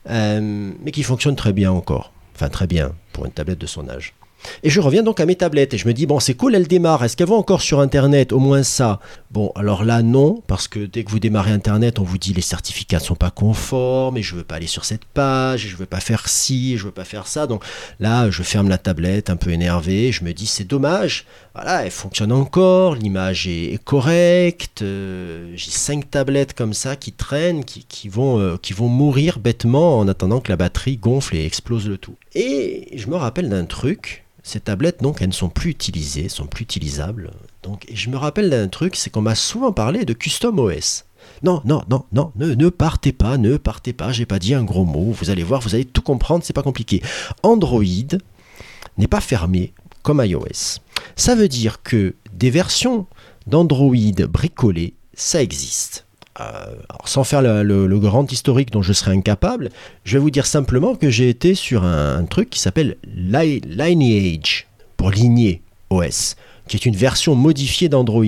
mais 0.07 0.91
qui 0.93 1.03
fonctionne 1.03 1.37
très 1.37 1.55
bien 1.55 1.73
encore. 1.73 2.13
Enfin, 2.35 2.51
très 2.51 2.67
bien 2.67 2.93
pour 3.13 3.25
une 3.25 3.33
tablette 3.33 3.59
de 3.59 3.67
son 3.67 3.89
âge. 3.89 4.15
Et 4.63 4.71
je 4.71 4.81
reviens 4.81 5.03
donc 5.03 5.21
à 5.21 5.27
mes 5.27 5.37
tablettes 5.37 5.75
et 5.75 5.79
je 5.79 5.87
me 5.87 5.93
dis, 5.93 6.07
bon, 6.07 6.21
c'est 6.21 6.35
cool, 6.35 6.55
elles 6.55 6.69
démarrent. 6.69 7.05
Est-ce 7.05 7.17
qu'elles 7.17 7.29
vont 7.29 7.37
encore 7.37 7.61
sur 7.63 7.81
Internet 7.81 8.33
Au 8.33 8.39
moins 8.39 8.63
ça? 8.63 9.01
Bon, 9.31 9.53
alors 9.55 9.85
là, 9.85 10.03
non, 10.03 10.43
parce 10.47 10.69
que 10.69 10.81
dès 10.81 11.05
que 11.05 11.11
vous 11.11 11.19
démarrez 11.19 11.51
Internet, 11.51 11.99
on 11.99 12.03
vous 12.05 12.19
dit 12.19 12.33
les 12.33 12.41
certificats 12.43 12.99
ne 12.99 13.03
sont 13.03 13.15
pas 13.15 13.31
conformes 13.31 14.17
et 14.17 14.23
je 14.23 14.35
veux 14.35 14.45
pas 14.45 14.57
aller 14.57 14.67
sur 14.67 14.85
cette 14.85 15.05
page 15.05 15.67
et 15.67 15.69
je 15.69 15.77
veux 15.77 15.87
pas 15.87 16.01
faire 16.01 16.29
ci 16.29 16.75
et 16.75 16.77
je 16.77 16.85
veux 16.85 16.91
pas 16.93 17.05
faire 17.05 17.27
ça. 17.27 17.47
Donc 17.47 17.63
là, 18.01 18.31
je 18.31 18.43
ferme 18.43 18.69
la 18.69 18.79
tablette 18.79 19.31
un 19.31 19.37
peu 19.37 19.51
énervé. 19.51 20.13
Je 20.13 20.25
me 20.25 20.33
dis, 20.33 20.47
c'est 20.47 20.65
dommage. 20.65 21.27
Voilà, 21.55 21.85
elle 21.85 21.91
fonctionne 21.91 22.31
encore, 22.33 22.95
l'image 22.95 23.49
est, 23.49 23.75
est 23.75 23.83
correcte. 23.83 24.83
euh, 24.83 25.53
J'ai 25.57 25.71
cinq 25.73 26.11
tablettes 26.11 26.55
comme 26.55 26.73
ça 26.73 26.95
qui 26.97 27.13
traînent, 27.13 27.65
qui, 27.65 27.85
qui 27.89 28.09
vont, 28.09 28.39
euh, 28.39 28.57
qui 28.61 28.73
vont 28.73 28.89
mourir 28.89 29.39
bêtement 29.41 29.99
en 29.99 30.07
attendant 30.09 30.41
que 30.41 30.51
la 30.53 30.57
batterie 30.57 30.97
gonfle 30.97 31.37
et 31.37 31.45
explose 31.45 31.89
le 31.89 31.99
tout. 31.99 32.15
Et 32.35 32.97
je 32.97 33.09
me 33.09 33.17
rappelle 33.17 33.49
d'un 33.49 33.65
truc. 33.65 34.25
Ces 34.49 34.61
tablettes, 34.61 35.03
donc, 35.03 35.21
elles 35.21 35.29
ne 35.29 35.35
sont 35.35 35.51
plus 35.51 35.73
utilisées, 35.73 36.31
sont 36.31 36.47
plus 36.47 36.63
utilisables. 36.63 37.33
Donc, 37.63 37.85
et 37.87 37.95
je 37.95 38.09
me 38.09 38.17
rappelle 38.17 38.49
d'un 38.49 38.69
truc, 38.69 38.97
c'est 38.97 39.11
qu'on 39.11 39.21
m'a 39.21 39.35
souvent 39.35 39.73
parlé 39.73 40.07
de 40.07 40.15
Custom 40.15 40.59
OS. 40.59 41.05
Non, 41.43 41.61
non, 41.67 41.83
non, 41.91 42.07
non, 42.13 42.33
ne, 42.35 42.55
ne 42.55 42.69
partez 42.71 43.13
pas, 43.13 43.37
ne 43.37 43.59
partez 43.59 43.93
pas, 43.93 44.11
j'ai 44.11 44.25
pas 44.25 44.39
dit 44.39 44.55
un 44.55 44.65
gros 44.65 44.87
mot, 44.87 45.13
vous 45.13 45.29
allez 45.29 45.43
voir, 45.43 45.61
vous 45.61 45.75
allez 45.75 45.85
tout 45.85 46.01
comprendre, 46.01 46.45
c'est 46.47 46.55
pas 46.55 46.63
compliqué. 46.63 47.03
Android 47.43 47.83
n'est 48.97 49.07
pas 49.07 49.21
fermé 49.21 49.75
comme 50.03 50.25
iOS. 50.25 50.81
Ça 51.15 51.35
veut 51.35 51.49
dire 51.49 51.83
que 51.83 52.15
des 52.33 52.49
versions 52.49 53.07
d'Android 53.47 53.93
bricolées, 54.31 54.95
ça 55.13 55.43
existe. 55.43 56.07
Euh, 56.41 56.67
alors, 56.89 57.09
sans 57.09 57.25
faire 57.25 57.43
le, 57.43 57.63
le- 57.63 57.87
le 57.87 57.99
grand 57.99 58.31
historique 58.31 58.71
dont 58.71 58.83
je 58.83 58.93
serais 58.93 59.11
incapable, 59.13 59.71
je 60.05 60.13
vais 60.15 60.19
vous 60.21 60.31
dire 60.31 60.47
simplement 60.47 60.95
que 60.95 61.11
j'ai 61.11 61.29
été 61.29 61.55
sur 61.55 61.85
un, 61.85 62.17
un 62.19 62.25
truc 62.27 62.49
qui 62.51 62.61
s'appelle 62.61 62.97
Li- 63.05 63.61
Lineage, 63.67 64.67
pour 64.97 65.11
lignée 65.11 65.63
OS, 65.91 66.37
qui 66.69 66.77
est 66.77 66.87
une 66.87 66.95
version 66.97 67.35
modifiée 67.35 67.89
d'Android. 67.89 68.25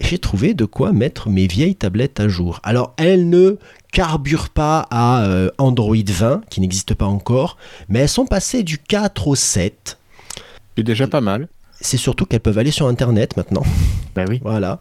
J'ai 0.00 0.18
trouvé 0.18 0.54
de 0.54 0.64
quoi 0.64 0.92
mettre 0.92 1.28
mes 1.28 1.46
vieilles 1.46 1.76
tablettes 1.76 2.18
à 2.18 2.26
jour. 2.28 2.58
Alors, 2.64 2.92
elles 2.96 3.28
ne 3.28 3.56
carburent 3.92 4.48
pas 4.50 4.86
à 4.90 5.24
euh, 5.26 5.50
Android 5.58 5.94
20, 6.04 6.42
qui 6.50 6.60
n'existe 6.60 6.94
pas 6.94 7.06
encore, 7.06 7.56
mais 7.88 8.00
elles 8.00 8.08
sont 8.08 8.26
passées 8.26 8.64
du 8.64 8.78
4 8.78 9.28
au 9.28 9.34
7. 9.36 9.98
C'est 10.76 10.82
déjà 10.82 11.06
pas 11.06 11.20
mal. 11.20 11.46
C'est 11.80 11.98
surtout 11.98 12.24
qu'elles 12.24 12.40
peuvent 12.40 12.58
aller 12.58 12.70
sur 12.70 12.88
Internet 12.88 13.36
maintenant. 13.36 13.62
Bah 14.16 14.24
oui. 14.28 14.40
Voilà. 14.42 14.80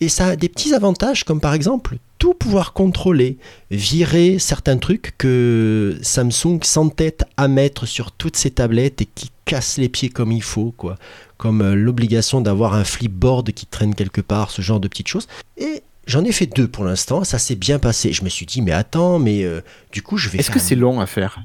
Et 0.00 0.08
ça 0.08 0.28
a 0.28 0.36
des 0.36 0.48
petits 0.48 0.72
avantages 0.72 1.22
comme 1.24 1.40
par 1.40 1.52
exemple 1.52 1.98
tout 2.18 2.34
pouvoir 2.34 2.72
contrôler, 2.72 3.38
virer 3.70 4.38
certains 4.38 4.76
trucs 4.76 5.14
que 5.18 5.98
Samsung 6.02 6.60
s'entête 6.62 7.24
à 7.36 7.48
mettre 7.48 7.86
sur 7.86 8.10
toutes 8.12 8.36
ses 8.36 8.50
tablettes 8.50 9.02
et 9.02 9.06
qui 9.06 9.30
cassent 9.44 9.78
les 9.78 9.88
pieds 9.88 10.08
comme 10.10 10.32
il 10.32 10.42
faut, 10.42 10.72
quoi. 10.76 10.96
Comme 11.36 11.62
euh, 11.62 11.74
l'obligation 11.74 12.40
d'avoir 12.40 12.74
un 12.74 12.84
flipboard 12.84 13.52
qui 13.52 13.66
traîne 13.66 13.94
quelque 13.94 14.20
part, 14.20 14.50
ce 14.50 14.62
genre 14.62 14.80
de 14.80 14.88
petites 14.88 15.08
choses. 15.08 15.28
Et 15.56 15.82
j'en 16.06 16.24
ai 16.24 16.32
fait 16.32 16.46
deux 16.46 16.66
pour 16.68 16.84
l'instant, 16.84 17.22
ça 17.24 17.38
s'est 17.38 17.54
bien 17.54 17.78
passé. 17.78 18.12
Je 18.12 18.24
me 18.24 18.28
suis 18.28 18.46
dit, 18.46 18.62
mais 18.62 18.72
attends, 18.72 19.18
mais 19.18 19.44
euh, 19.44 19.60
du 19.92 20.02
coup, 20.02 20.16
je 20.16 20.28
vais 20.28 20.38
Est-ce 20.38 20.50
que 20.50 20.58
un- 20.58 20.62
c'est 20.62 20.74
long 20.74 21.00
à 21.00 21.06
faire? 21.06 21.38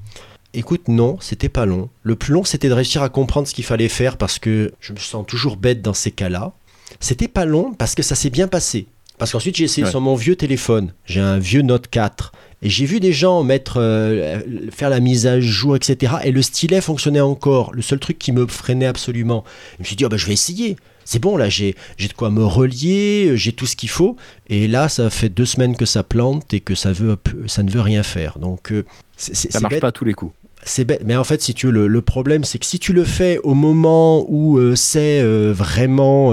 Écoute, 0.55 0.87
non, 0.87 1.17
c'était 1.19 1.49
pas 1.49 1.65
long. 1.65 1.89
Le 2.03 2.15
plus 2.15 2.33
long, 2.33 2.43
c'était 2.43 2.69
de 2.69 2.73
réussir 2.73 3.01
à 3.03 3.09
comprendre 3.09 3.47
ce 3.47 3.53
qu'il 3.53 3.63
fallait 3.63 3.89
faire 3.89 4.17
parce 4.17 4.37
que 4.39 4.71
je 4.79 4.93
me 4.93 4.97
sens 4.99 5.25
toujours 5.27 5.57
bête 5.57 5.81
dans 5.81 5.93
ces 5.95 6.11
cas-là. 6.11 6.51
C'était 6.99 7.27
pas 7.27 7.45
long 7.45 7.73
parce 7.73 7.95
que 7.95 8.03
ça 8.03 8.13
s'est 8.15 8.29
bien 8.29 8.47
passé. 8.47 8.85
Parce 9.23 9.31
qu'ensuite, 9.31 9.55
j'ai 9.55 9.63
essayé 9.63 9.85
Ouais. 9.85 9.89
sur 9.89 10.01
mon 10.01 10.15
vieux 10.15 10.35
téléphone. 10.35 10.91
J'ai 11.05 11.21
un 11.21 11.37
vieux 11.39 11.61
Note 11.61 11.87
4. 11.87 12.33
Et 12.61 12.69
j'ai 12.69 12.85
vu 12.85 12.99
des 12.99 13.11
gens 13.13 13.43
mettre, 13.43 13.75
euh, 13.77 14.39
faire 14.71 14.89
la 14.89 14.99
mise 14.99 15.27
à 15.27 15.39
jour, 15.39 15.75
etc. 15.75 16.13
Et 16.25 16.31
le 16.31 16.41
stylet 16.41 16.81
fonctionnait 16.81 17.19
encore. 17.21 17.73
Le 17.73 17.81
seul 17.81 17.99
truc 17.99 18.17
qui 18.19 18.31
me 18.33 18.45
freinait 18.47 18.85
absolument. 18.85 19.43
Je 19.77 19.83
me 19.83 19.85
suis 19.85 19.95
dit, 19.95 20.05
oh, 20.05 20.09
bah, 20.09 20.17
je 20.17 20.25
vais 20.25 20.33
essayer. 20.33 20.75
C'est 21.05 21.19
bon, 21.19 21.35
là, 21.37 21.49
j'ai 21.49 21.73
de 21.99 22.13
quoi 22.15 22.29
me 22.29 22.43
relier, 22.45 23.27
euh, 23.31 23.35
j'ai 23.35 23.51
tout 23.51 23.65
ce 23.65 23.75
qu'il 23.75 23.89
faut. 23.89 24.15
Et 24.49 24.67
là, 24.69 24.87
ça 24.89 25.09
fait 25.09 25.27
deux 25.29 25.45
semaines 25.45 25.75
que 25.75 25.85
ça 25.85 26.03
plante 26.03 26.53
et 26.53 26.61
que 26.61 26.75
ça, 26.75 26.91
veut, 26.93 27.17
ça 27.47 27.63
ne 27.63 27.69
veut 27.71 27.81
rien 27.81 28.03
faire. 28.03 28.39
Donc, 28.39 28.71
euh, 28.71 28.85
Ça 29.17 29.59
marche 29.61 29.71
bête. 29.73 29.81
pas 29.81 29.87
à 29.87 29.91
tous 29.91 30.05
les 30.05 30.13
coups. 30.13 30.33
C'est 30.65 30.85
bête, 30.85 31.01
mais 31.03 31.17
en 31.17 31.25
fait, 31.25 31.41
si 31.41 31.53
tu 31.53 31.65
veux, 31.65 31.73
le, 31.73 31.87
le 31.87 32.01
problème, 32.01 32.45
c'est 32.45 32.57
que 32.57 32.65
si 32.65 32.79
tu 32.79 32.93
le 32.93 33.03
fais 33.03 33.37
au 33.43 33.53
moment 33.53 34.25
où 34.29 34.57
euh, 34.57 34.75
c'est 34.75 35.21
vraiment, 35.51 36.31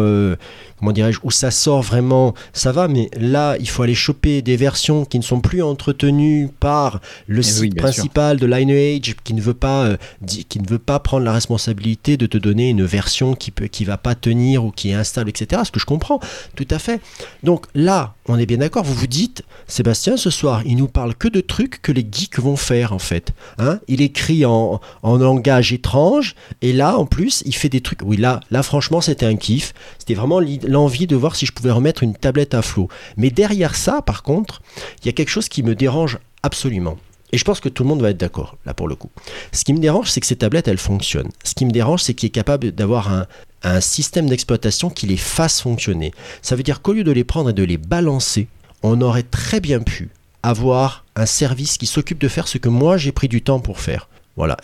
comment 0.81 0.93
dirais-je, 0.93 1.21
où 1.23 1.31
ça 1.31 1.51
sort 1.51 1.83
vraiment, 1.83 2.35
ça 2.55 2.73
va, 2.73 2.88
mais 2.88 3.11
là, 3.19 3.57
il 3.61 3.69
faut 3.69 3.83
aller 3.83 3.95
choper 3.95 4.40
des 4.40 4.57
versions 4.57 5.05
qui 5.05 5.19
ne 5.19 5.23
sont 5.23 5.40
plus 5.40 5.62
entretenues 5.62 6.49
par 6.59 7.01
le 7.27 7.40
Eh 7.40 7.43
site 7.43 7.61
oui, 7.61 7.71
principal 7.71 8.38
de 8.38 8.47
Lineage, 8.47 9.14
qui 9.23 9.35
ne 9.35 9.43
veut 9.43 9.55
pas, 9.55 9.85
euh, 9.85 9.97
qui 10.27 10.59
ne 10.59 10.66
veut 10.66 10.79
pas 10.79 10.99
prendre 10.99 11.25
la 11.25 11.33
responsabilité 11.33 12.16
de 12.16 12.27
te 12.27 12.38
donner 12.38 12.71
une 12.71 12.83
version 12.85 13.35
qui 13.35 13.51
peut, 13.51 13.66
qui 13.66 13.85
va 13.85 13.99
pas 13.99 14.14
tenir 14.14 14.64
ou 14.64 14.71
qui 14.71 14.90
est 14.90 14.95
instable, 14.95 15.29
etc. 15.29 15.62
Ce 15.66 15.71
que 15.71 15.79
je 15.79 15.85
comprends, 15.87 16.19
tout 16.57 16.69
à 16.71 16.79
fait. 16.79 17.03
Donc 17.43 17.66
là, 17.75 18.14
on 18.27 18.38
est 18.38 18.47
bien 18.47 18.59
d'accord. 18.59 18.85
Vous 18.85 18.95
vous 18.95 19.07
dites, 19.07 19.43
Sébastien, 19.66 20.16
ce 20.16 20.31
soir, 20.31 20.62
il 20.64 20.77
nous 20.77 20.88
parle 20.88 21.14
que 21.14 21.29
de 21.29 21.43
trucs 21.43 21.83
que 21.83 21.93
les 21.93 22.07
geeks 22.11 22.38
vont 22.38 22.57
faire, 22.57 22.95
en 22.95 22.99
fait. 22.99 23.33
Hein 23.59 23.81
il 23.87 24.01
écrit 24.01 24.47
en, 24.47 24.81
en 25.03 25.16
langage 25.19 25.75
étrange, 25.75 26.35
et 26.62 26.73
là, 26.73 26.97
en 26.97 27.05
plus, 27.05 27.43
il 27.45 27.55
fait 27.55 27.69
des 27.69 27.83
trucs. 27.83 28.01
Oui, 28.03 28.16
là, 28.16 28.40
là 28.51 28.62
franchement, 28.62 29.03
c'était 29.03 29.27
un 29.27 29.37
kiff. 29.37 29.75
C'était 29.99 30.14
vraiment 30.14 30.40
l'envie 30.70 31.06
de 31.06 31.16
voir 31.16 31.37
si 31.37 31.46
je 31.46 31.52
pouvais 31.52 31.70
remettre 31.70 32.02
une 32.02 32.14
tablette 32.14 32.54
à 32.54 32.62
flot. 32.62 32.88
Mais 33.16 33.30
derrière 33.30 33.74
ça, 33.74 34.02
par 34.02 34.22
contre, 34.22 34.62
il 35.00 35.06
y 35.06 35.09
a 35.09 35.12
quelque 35.12 35.28
chose 35.28 35.48
qui 35.48 35.62
me 35.62 35.74
dérange 35.74 36.18
absolument. 36.42 36.96
Et 37.33 37.38
je 37.38 37.44
pense 37.44 37.61
que 37.61 37.68
tout 37.68 37.85
le 37.85 37.88
monde 37.88 38.02
va 38.02 38.11
être 38.11 38.16
d'accord, 38.16 38.56
là, 38.66 38.74
pour 38.74 38.88
le 38.88 38.96
coup. 38.96 39.11
Ce 39.52 39.64
qui 39.64 39.72
me 39.72 39.78
dérange, 39.78 40.11
c'est 40.11 40.20
que 40.20 40.26
ces 40.26 40.37
tablettes, 40.37 40.66
elles 40.66 40.78
fonctionnent. 40.78 41.30
Ce 41.44 41.54
qui 41.54 41.64
me 41.64 41.70
dérange, 41.70 42.02
c'est 42.02 42.14
qu'il 42.14 42.26
est 42.26 42.30
capable 42.30 42.72
d'avoir 42.72 43.12
un, 43.12 43.26
un 43.62 43.80
système 43.80 44.28
d'exploitation 44.28 44.90
qui 44.90 45.06
les 45.06 45.16
fasse 45.16 45.61
fonctionner. 45.61 46.12
Ça 46.42 46.56
veut 46.56 46.62
dire 46.62 46.83
qu'au 46.83 46.92
lieu 46.92 47.04
de 47.04 47.12
les 47.12 47.24
prendre 47.24 47.50
et 47.50 47.54
de 47.54 47.62
les 47.62 47.76
balancer, 47.76 48.48
on 48.83 49.00
aurait 49.00 49.22
très 49.22 49.61
bien 49.61 49.80
pu 49.80 50.11
avoir 50.42 51.04
un 51.16 51.26
service 51.26 51.76
qui 51.76 51.87
s'occupe 51.87 52.18
de 52.18 52.28
faire 52.28 52.48
ce 52.48 52.59
que 52.59 52.68
moi 52.68 52.96
j'ai 52.96 53.12
pris 53.12 53.28
du 53.28 53.42
temps 53.42 53.61
pour 53.61 53.80
faire. 53.80 54.09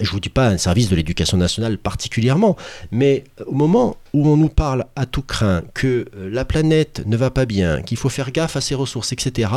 Je 0.01 0.11
vous 0.11 0.21
dis 0.21 0.29
pas 0.29 0.49
un 0.49 0.59
service 0.59 0.89
de 0.89 0.97
l'éducation 0.97 1.37
nationale 1.37 1.79
particulièrement, 1.79 2.57
mais 2.91 3.25
au 3.47 3.53
moment 3.53 3.97
où 4.13 4.29
on 4.29 4.37
nous 4.37 4.49
parle 4.49 4.87
à 4.97 5.07
tout 5.07 5.23
craint 5.23 5.63
que 5.75 6.07
euh, 6.17 6.31
la 6.31 6.45
planète 6.45 7.03
ne 7.07 7.17
va 7.17 7.31
pas 7.31 7.47
bien, 7.47 7.83
qu'il 7.83 7.97
faut 7.97 8.09
faire 8.09 8.33
gaffe 8.33 8.57
à 8.57 8.61
ses 8.61 8.75
ressources, 8.75 9.13
etc., 9.13 9.51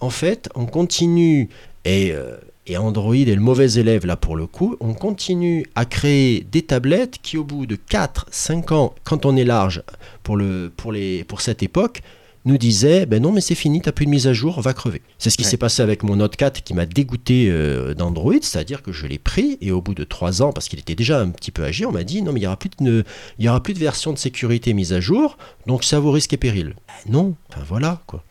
en 0.00 0.10
fait, 0.10 0.48
on 0.54 0.66
continue, 0.66 1.48
et, 1.84 2.12
euh, 2.12 2.36
et 2.66 2.76
Android 2.76 3.14
est 3.14 3.34
le 3.34 3.40
mauvais 3.40 3.72
élève 3.72 4.06
là 4.06 4.16
pour 4.16 4.36
le 4.36 4.46
coup, 4.46 4.76
on 4.80 4.94
continue 4.94 5.66
à 5.74 5.84
créer 5.84 6.46
des 6.50 6.62
tablettes 6.62 7.18
qui 7.22 7.36
au 7.36 7.44
bout 7.44 7.66
de 7.66 7.76
4-5 7.76 8.72
ans, 8.72 8.94
quand 9.04 9.26
on 9.26 9.36
est 9.36 9.44
large 9.44 9.82
pour 10.22 11.40
cette 11.40 11.62
époque, 11.62 12.02
nous 12.44 12.58
disait 12.58 13.06
ben 13.06 13.22
non 13.22 13.30
mais 13.32 13.40
c'est 13.40 13.54
fini, 13.54 13.80
t'as 13.80 13.92
plus 13.92 14.04
de 14.06 14.10
mise 14.10 14.26
à 14.26 14.32
jour, 14.32 14.60
va 14.60 14.72
crever. 14.72 15.02
C'est 15.18 15.30
ce 15.30 15.36
qui 15.36 15.44
Ouais. 15.44 15.50
s'est 15.50 15.56
passé 15.56 15.80
avec 15.82 16.02
mon 16.02 16.16
Note 16.16 16.36
4 16.36 16.62
qui 16.62 16.74
m'a 16.74 16.86
dégoûté 16.86 17.48
euh, 17.50 17.94
d'Android, 17.94 18.34
c'est-à-dire 18.40 18.82
que 18.82 18.90
je 18.92 19.06
l'ai 19.06 19.18
pris 19.18 19.58
et 19.60 19.70
au 19.70 19.80
bout 19.80 19.94
de 19.94 20.04
3 20.04 20.42
ans, 20.42 20.52
parce 20.52 20.68
qu'il 20.68 20.78
était 20.78 20.94
déjà 20.96 21.20
un 21.20 21.30
petit 21.30 21.50
peu 21.52 21.62
âgé, 21.64 21.86
on 21.86 21.92
m'a 21.92 22.04
dit 22.04 22.20
non 22.22 22.32
mais 22.32 22.40
il 22.40 22.42
y 22.42 22.46
aura 22.46 22.56
plus 22.56 22.70
de, 22.80 23.04
il 23.38 23.44
y 23.44 23.48
aura 23.48 23.62
plus 23.62 23.74
de 23.74 23.78
version 23.78 24.12
de 24.12 24.18
sécurité 24.18 24.72
mise 24.74 24.92
à 24.92 25.00
jour, 25.00 25.38
donc 25.66 25.84
ça 25.84 26.00
vaut 26.00 26.10
risque 26.10 26.32
et 26.32 26.36
péril. 26.36 26.74
Ben 27.06 27.12
non, 27.12 27.34
enfin 27.50 27.62
voilà 27.68 28.00
quoi. 28.06 28.24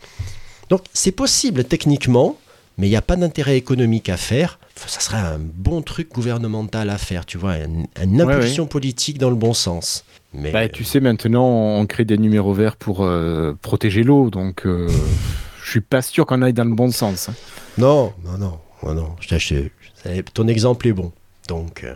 Donc 0.69 0.81
c'est 0.93 1.11
possible 1.11 1.63
techniquement, 1.63 2.37
mais 2.77 2.87
il 2.87 2.89
n'y 2.89 2.95
a 2.95 3.01
pas 3.01 3.15
d'intérêt 3.15 3.57
économique 3.57 4.09
à 4.09 4.17
faire. 4.17 4.59
Ça 4.87 4.99
serait 4.99 5.17
un 5.17 5.37
bon 5.39 5.81
truc 5.81 6.09
gouvernemental 6.13 6.89
à 6.89 6.97
faire, 6.97 7.25
tu 7.25 7.37
vois, 7.37 7.57
une, 7.57 7.85
une 8.01 8.21
Ouais, 8.21 8.33
impulsion 8.33 8.65
politique 8.65 9.17
dans 9.19 9.29
le 9.29 9.35
bon 9.35 9.53
sens. 9.53 10.05
Mais 10.33 10.51
Bah, 10.51 10.69
tu 10.69 10.83
sais, 10.83 10.99
maintenant, 10.99 11.45
on 11.47 11.85
crée 11.85 12.05
des 12.05 12.17
numéros 12.17 12.53
verts 12.53 12.75
pour 12.77 13.03
euh, 13.03 13.53
protéger 13.61 14.03
l'eau, 14.03 14.29
donc 14.29 14.65
euh, 14.65 14.87
je 15.63 15.69
suis 15.69 15.81
pas 15.81 16.01
sûr 16.01 16.25
qu'on 16.25 16.41
aille 16.41 16.53
dans 16.53 16.63
le 16.63 16.73
bon 16.73 16.89
sens. 16.91 17.29
hein. 17.29 17.33
non, 17.77 18.13
non, 18.23 18.37
non, 18.37 18.59
non, 18.83 18.93
non. 18.93 19.15
je 19.19 19.37
je- 19.37 20.21
ton 20.33 20.47
exemple 20.47 20.87
est 20.87 20.93
bon. 20.93 21.11
Donc, 21.47 21.83
euh, 21.83 21.93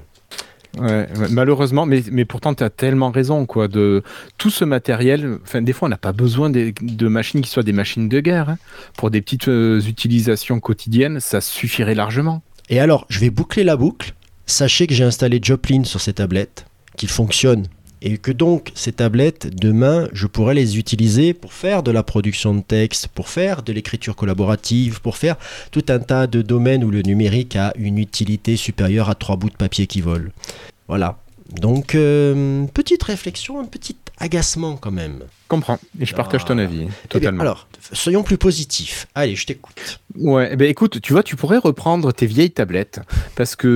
Ouais, 0.77 1.07
malheureusement, 1.29 1.85
mais, 1.85 2.03
mais 2.11 2.25
pourtant, 2.25 2.53
tu 2.53 2.61
as 2.61 2.69
tellement 2.69 3.09
raison, 3.09 3.45
quoi, 3.45 3.69
de 3.69 4.03
tout 4.37 4.49
ce 4.49 4.65
matériel. 4.65 5.37
Enfin, 5.43 5.61
des 5.61 5.71
fois, 5.71 5.85
on 5.85 5.89
n'a 5.89 5.95
pas 5.97 6.11
besoin 6.11 6.49
des- 6.49 6.73
de 6.81 7.07
machines 7.07 7.39
qui 7.41 7.49
soient 7.49 7.63
des 7.63 7.71
machines 7.71 8.09
de 8.09 8.19
guerre. 8.19 8.49
hein. 8.49 8.57
Pour 8.97 9.09
des 9.09 9.21
petites 9.21 9.47
euh, 9.47 9.79
utilisations 9.79 10.59
quotidiennes, 10.59 11.21
ça 11.21 11.39
suffirait 11.39 11.95
largement. 11.95 12.41
Et 12.69 12.81
alors, 12.81 13.05
je 13.07 13.19
vais 13.19 13.29
boucler 13.29 13.63
la 13.63 13.77
boucle. 13.77 14.13
Sachez 14.47 14.85
que 14.85 14.93
j'ai 14.93 15.05
installé 15.05 15.39
Joplin 15.41 15.85
sur 15.85 16.01
ces 16.01 16.11
tablettes, 16.11 16.65
qu'il 16.97 17.07
fonctionne. 17.09 17.67
Et 18.07 18.19
que 18.19 18.31
donc, 18.31 18.71
ces 18.75 18.91
tablettes, 18.91 19.47
demain, 19.59 20.07
je 20.13 20.27
pourrais 20.27 20.53
les 20.53 20.77
utiliser 20.77 21.33
pour 21.33 21.53
faire 21.53 21.81
de 21.81 21.89
la 21.89 22.03
production 22.03 22.53
de 22.53 22.61
texte, 22.61 23.07
pour 23.07 23.29
faire 23.29 23.63
de 23.63 23.73
l'écriture 23.73 24.15
collaborative, 24.15 25.01
pour 25.01 25.17
faire 25.17 25.37
tout 25.71 25.83
un 25.89 25.97
tas 25.97 26.27
de 26.27 26.43
domaines 26.43 26.83
où 26.83 26.91
le 26.91 27.01
numérique 27.01 27.55
a 27.55 27.73
une 27.75 27.97
utilité 27.97 28.57
supérieure 28.57 29.09
à 29.09 29.15
trois 29.15 29.37
bouts 29.37 29.49
de 29.49 29.55
papier 29.55 29.87
qui 29.87 30.01
volent. 30.01 30.29
Voilà. 30.87 31.17
Donc, 31.59 31.95
euh, 31.95 32.65
petite 32.75 33.01
réflexion, 33.01 33.59
un 33.59 33.65
petit 33.65 33.95
agacement 34.17 34.77
quand 34.77 34.91
même. 34.91 35.19
Comprends. 35.47 35.79
Et 35.99 36.05
je 36.05 36.15
partage 36.15 36.45
ton 36.45 36.57
Ah. 36.57 36.63
avis, 36.63 36.81
Eh 36.81 36.85
bien, 36.85 36.91
totalement. 37.09 37.41
alors, 37.41 37.67
soyons 37.93 38.23
plus 38.23 38.37
positifs. 38.37 39.07
Allez, 39.15 39.35
je 39.35 39.45
t'écoute. 39.45 39.99
Ouais, 40.15 40.49
eh 40.51 40.55
ben 40.55 40.69
écoute, 40.69 41.01
tu 41.01 41.13
vois, 41.13 41.23
tu 41.23 41.35
pourrais 41.35 41.57
reprendre 41.57 42.11
tes 42.13 42.25
vieilles 42.25 42.51
tablettes 42.51 43.01
parce 43.35 43.55
que 43.55 43.67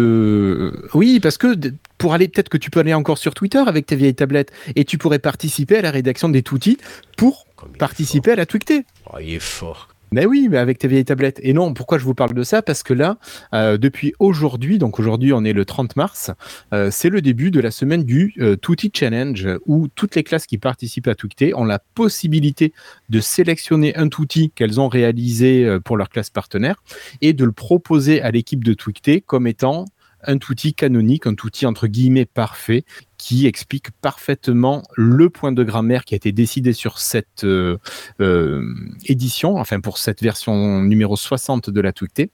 euh, 0.84 0.90
oui, 0.94 1.20
parce 1.20 1.38
que 1.38 1.56
pour 1.98 2.14
aller 2.14 2.28
peut-être 2.28 2.50
que 2.50 2.58
tu 2.58 2.70
peux 2.72 2.80
aller 2.80 2.94
encore 2.94 3.18
sur 3.18 3.34
Twitter 3.34 3.62
avec 3.66 3.86
tes 3.86 3.96
vieilles 3.96 4.16
tablettes 4.16 4.52
et 4.76 4.86
tu 4.86 4.98
pourrais 4.98 5.20
participer 5.20 5.78
à 5.78 5.82
la 5.82 5.92
rédaction 5.92 6.30
des 6.30 6.42
toutis 6.44 6.78
pour 7.18 7.46
Comme 7.56 7.74
participer 7.74 8.32
à 8.32 8.36
la 8.36 8.46
Twicté. 8.46 8.86
fort. 9.04 9.14
Oh, 9.16 9.20
il 9.22 9.34
est 9.34 9.40
fort. 9.40 9.90
Mais 10.12 10.26
oui, 10.26 10.48
mais 10.50 10.58
avec 10.58 10.80
tes 10.80 10.88
vieilles 10.88 11.06
tablettes. 11.06 11.40
Et 11.44 11.54
non, 11.54 11.74
pourquoi 11.74 11.98
je 11.98 12.04
vous 12.04 12.16
parle 12.16 12.34
de 12.34 12.44
ça? 12.44 12.62
Parce 12.62 12.84
que 12.84 12.94
là, 12.94 13.18
euh, 13.54 13.78
depuis 13.78 14.14
aujourd'hui, 14.20 14.80
donc 14.80 15.00
aujourd'hui 15.00 15.34
on 15.34 15.44
est 15.44 15.54
le 15.54 15.66
30 15.66 15.96
mars, 15.96 16.32
euh, 16.74 16.90
c'est 16.92 17.10
le 17.10 17.22
début 17.22 17.52
de 17.52 17.60
la 17.60 17.72
semaine 17.72 18.04
du 18.04 18.34
euh, 18.40 18.56
Tutti 18.56 18.92
Challenge 18.94 19.48
où 19.66 19.88
toutes 19.88 20.16
les 20.16 20.24
classes 20.24 20.48
qui 20.48 20.58
participent 20.58 21.08
à 21.08 21.16
Twicté 21.16 21.54
ont 21.54 21.66
la 21.66 21.80
possibilité 21.80 22.74
de 23.10 23.20
sélectionner 23.20 23.96
un 23.96 24.10
Tutti 24.10 24.52
qu'elles 24.52 24.80
ont 24.80 24.88
réalisé 24.88 25.66
euh, 25.66 25.80
pour 25.80 25.98
leur 25.98 26.10
classe 26.10 26.30
partenaire 26.30 26.84
et 27.22 27.34
de 27.34 27.46
le 27.46 27.52
proposer 27.52 28.22
à 28.22 28.32
l'équipe 28.32 28.64
de 28.64 28.74
Twicté 28.74 29.22
comme 29.22 29.48
étant 29.48 29.86
un 30.24 30.36
outil 30.50 30.74
canonique, 30.74 31.28
un 31.28 31.36
outil 31.44 31.66
entre 31.66 31.88
guillemets 31.88 32.26
parfait, 32.26 32.84
qui 33.20 33.46
explique 33.46 33.92
parfaitement 34.02 34.82
le 34.96 35.30
point 35.30 35.52
de 35.52 35.64
grammaire 35.64 36.06
qui 36.06 36.16
a 36.16 36.18
été 36.18 36.32
décidé 36.32 36.72
sur 36.74 36.98
cette 36.98 37.44
euh, 37.44 37.78
euh, 38.22 38.64
édition, 39.06 39.58
enfin 39.58 39.82
pour 39.82 39.98
cette 39.98 40.24
version 40.24 40.82
numéro 40.82 41.18
60 41.18 41.70
de 41.70 41.82
la 41.82 41.92
Twicté. 41.92 42.32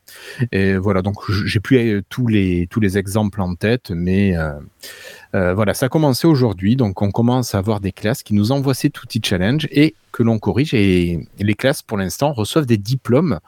Et 0.52 0.78
voilà, 0.78 1.02
donc 1.02 1.18
j'ai 1.30 1.60
plus 1.60 1.78
euh, 1.78 2.02
tous 2.08 2.28
les 2.28 2.68
tous 2.70 2.80
les 2.80 2.98
exemples 2.98 3.42
en 3.42 3.56
tête, 3.56 3.92
mais 3.92 4.36
voilà, 5.34 5.74
ça 5.74 5.88
a 5.88 5.90
commencé 5.90 6.28
aujourd'hui, 6.28 6.78
donc 6.78 7.02
on 7.02 7.12
commence 7.12 7.56
à 7.56 7.58
avoir 7.58 7.82
des 7.82 7.92
classes 7.92 8.24
qui 8.24 8.34
nous 8.34 8.54
envoient 8.54 8.74
ces 8.74 8.92
outils 9.04 9.22
challenge 9.22 9.68
et 9.72 9.96
que 10.14 10.24
l'on 10.24 10.40
corrige. 10.40 10.74
Et 10.74 11.28
les 11.40 11.56
classes, 11.56 11.82
pour 11.82 11.98
l'instant, 11.98 12.32
reçoivent 12.32 12.66
des 12.66 12.78
diplômes 12.78 13.40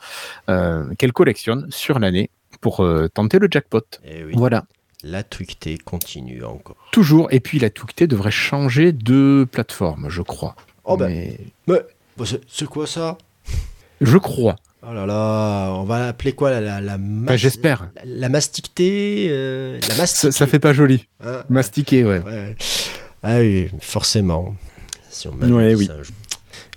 qu'elles 0.48 1.14
collectionnent 1.14 1.68
sur 1.70 2.00
l'année 2.00 2.30
pour 2.62 2.84
euh, 2.84 3.08
tenter 3.08 3.40
le 3.40 3.48
jackpot. 3.50 3.82
Eh 4.06 4.24
oui. 4.24 4.34
Voilà. 4.36 4.66
La 5.04 5.24
tweetée 5.24 5.78
continue 5.78 6.44
encore. 6.44 6.76
Toujours. 6.92 7.28
Et 7.32 7.40
puis 7.40 7.60
la 7.60 7.70
Twicté 7.70 8.08
devrait 8.08 8.32
changer 8.32 8.92
de 8.92 9.48
plateforme, 9.52 10.10
je 10.10 10.22
crois. 10.24 10.56
Oh 10.86 10.98
ben, 10.98 11.08
Mais 11.10 11.38
mais, 11.68 11.82
bah, 12.18 12.26
c'est- 12.26 12.42
c'est 12.48 12.66
quoi 12.68 12.88
ça? 12.88 13.18
Je 14.02 14.18
crois. 14.18 14.56
Oh 14.82 14.94
là 14.94 15.06
là, 15.06 15.72
on 15.74 15.84
va 15.84 16.00
l'appeler 16.00 16.34
quoi 16.34 16.50
la, 16.52 16.62
la, 16.62 16.82
la 16.82 16.98
mas- 16.98 17.36
j'espère. 17.38 17.90
La, 17.96 18.02
la 18.06 18.30
mastictée 18.30 19.28
euh, 19.30 19.80
La 19.82 19.88
Ça, 19.88 19.98
mastiquée. 20.02 20.32
ça 20.32 20.48
fait 20.48 20.60
pas 20.60 20.74
joli. 20.74 21.08
hein? 21.24 21.44
Mastiquer, 21.50 22.04
ouais. 22.04 22.20
Ouais. 22.20 22.56
Ah 23.24 23.40
oui, 23.40 23.70
forcément. 23.82 24.56
Si 25.10 25.28
on 25.28 25.34
Ouais, 25.34 25.76
oui. 25.76 25.86
ça, 25.88 25.96
je- 26.04 26.12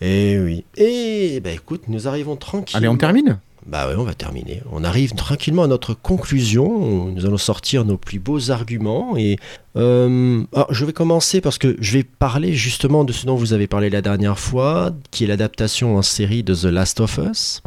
Eh 0.02 0.38
oui. 0.40 0.64
Et 0.76 1.40
bah 1.40 1.50
écoute, 1.52 1.84
nous 1.88 2.08
arrivons 2.08 2.36
tranquillement. 2.36 2.78
Allez, 2.78 2.88
on 2.88 2.96
termine? 2.96 3.38
Bah 3.70 3.86
ouais, 3.86 3.94
on 3.96 4.02
va 4.02 4.14
terminer. 4.14 4.62
On 4.72 4.82
arrive 4.82 5.14
tranquillement 5.14 5.62
à 5.62 5.68
notre 5.68 5.94
conclusion. 5.94 7.06
Nous 7.12 7.24
allons 7.24 7.38
sortir 7.38 7.84
nos 7.84 7.96
plus 7.96 8.18
beaux 8.18 8.50
arguments. 8.50 9.16
Et 9.16 9.36
euh, 9.76 10.42
je 10.70 10.84
vais 10.84 10.92
commencer 10.92 11.40
parce 11.40 11.56
que 11.56 11.76
je 11.78 11.92
vais 11.92 12.02
parler 12.02 12.52
justement 12.52 13.04
de 13.04 13.12
ce 13.12 13.26
dont 13.26 13.36
vous 13.36 13.52
avez 13.52 13.68
parlé 13.68 13.88
la 13.88 14.02
dernière 14.02 14.40
fois, 14.40 14.90
qui 15.12 15.22
est 15.22 15.28
l'adaptation 15.28 15.96
en 15.96 16.02
série 16.02 16.42
de 16.42 16.52
The 16.52 16.64
Last 16.64 16.98
of 16.98 17.18
Us. 17.18 17.62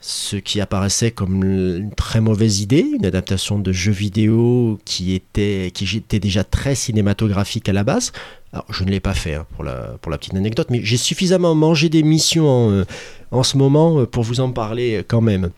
Ce 0.00 0.36
qui 0.36 0.58
apparaissait 0.58 1.10
comme 1.10 1.44
une 1.44 1.90
très 1.94 2.22
mauvaise 2.22 2.62
idée, 2.62 2.86
une 2.98 3.04
adaptation 3.04 3.58
de 3.58 3.72
jeu 3.72 3.92
vidéo 3.92 4.78
qui 4.86 5.12
était, 5.12 5.70
qui 5.74 5.98
était 5.98 6.18
déjà 6.18 6.44
très 6.44 6.74
cinématographique 6.74 7.68
à 7.68 7.74
la 7.74 7.84
base. 7.84 8.12
Alors, 8.52 8.66
je 8.70 8.84
ne 8.84 8.90
l'ai 8.90 9.00
pas 9.00 9.14
fait 9.14 9.34
hein, 9.34 9.46
pour, 9.54 9.64
la, 9.64 9.96
pour 10.02 10.10
la 10.10 10.18
petite 10.18 10.34
anecdote, 10.34 10.68
mais 10.70 10.80
j'ai 10.82 10.98
suffisamment 10.98 11.54
mangé 11.54 11.88
d'émissions 11.88 12.48
en, 12.48 12.70
euh, 12.70 12.84
en 13.30 13.42
ce 13.42 13.56
moment 13.56 14.00
euh, 14.00 14.06
pour 14.06 14.24
vous 14.24 14.40
en 14.40 14.52
parler 14.52 14.98
euh, 14.98 15.02
quand 15.06 15.22
même. 15.22 15.50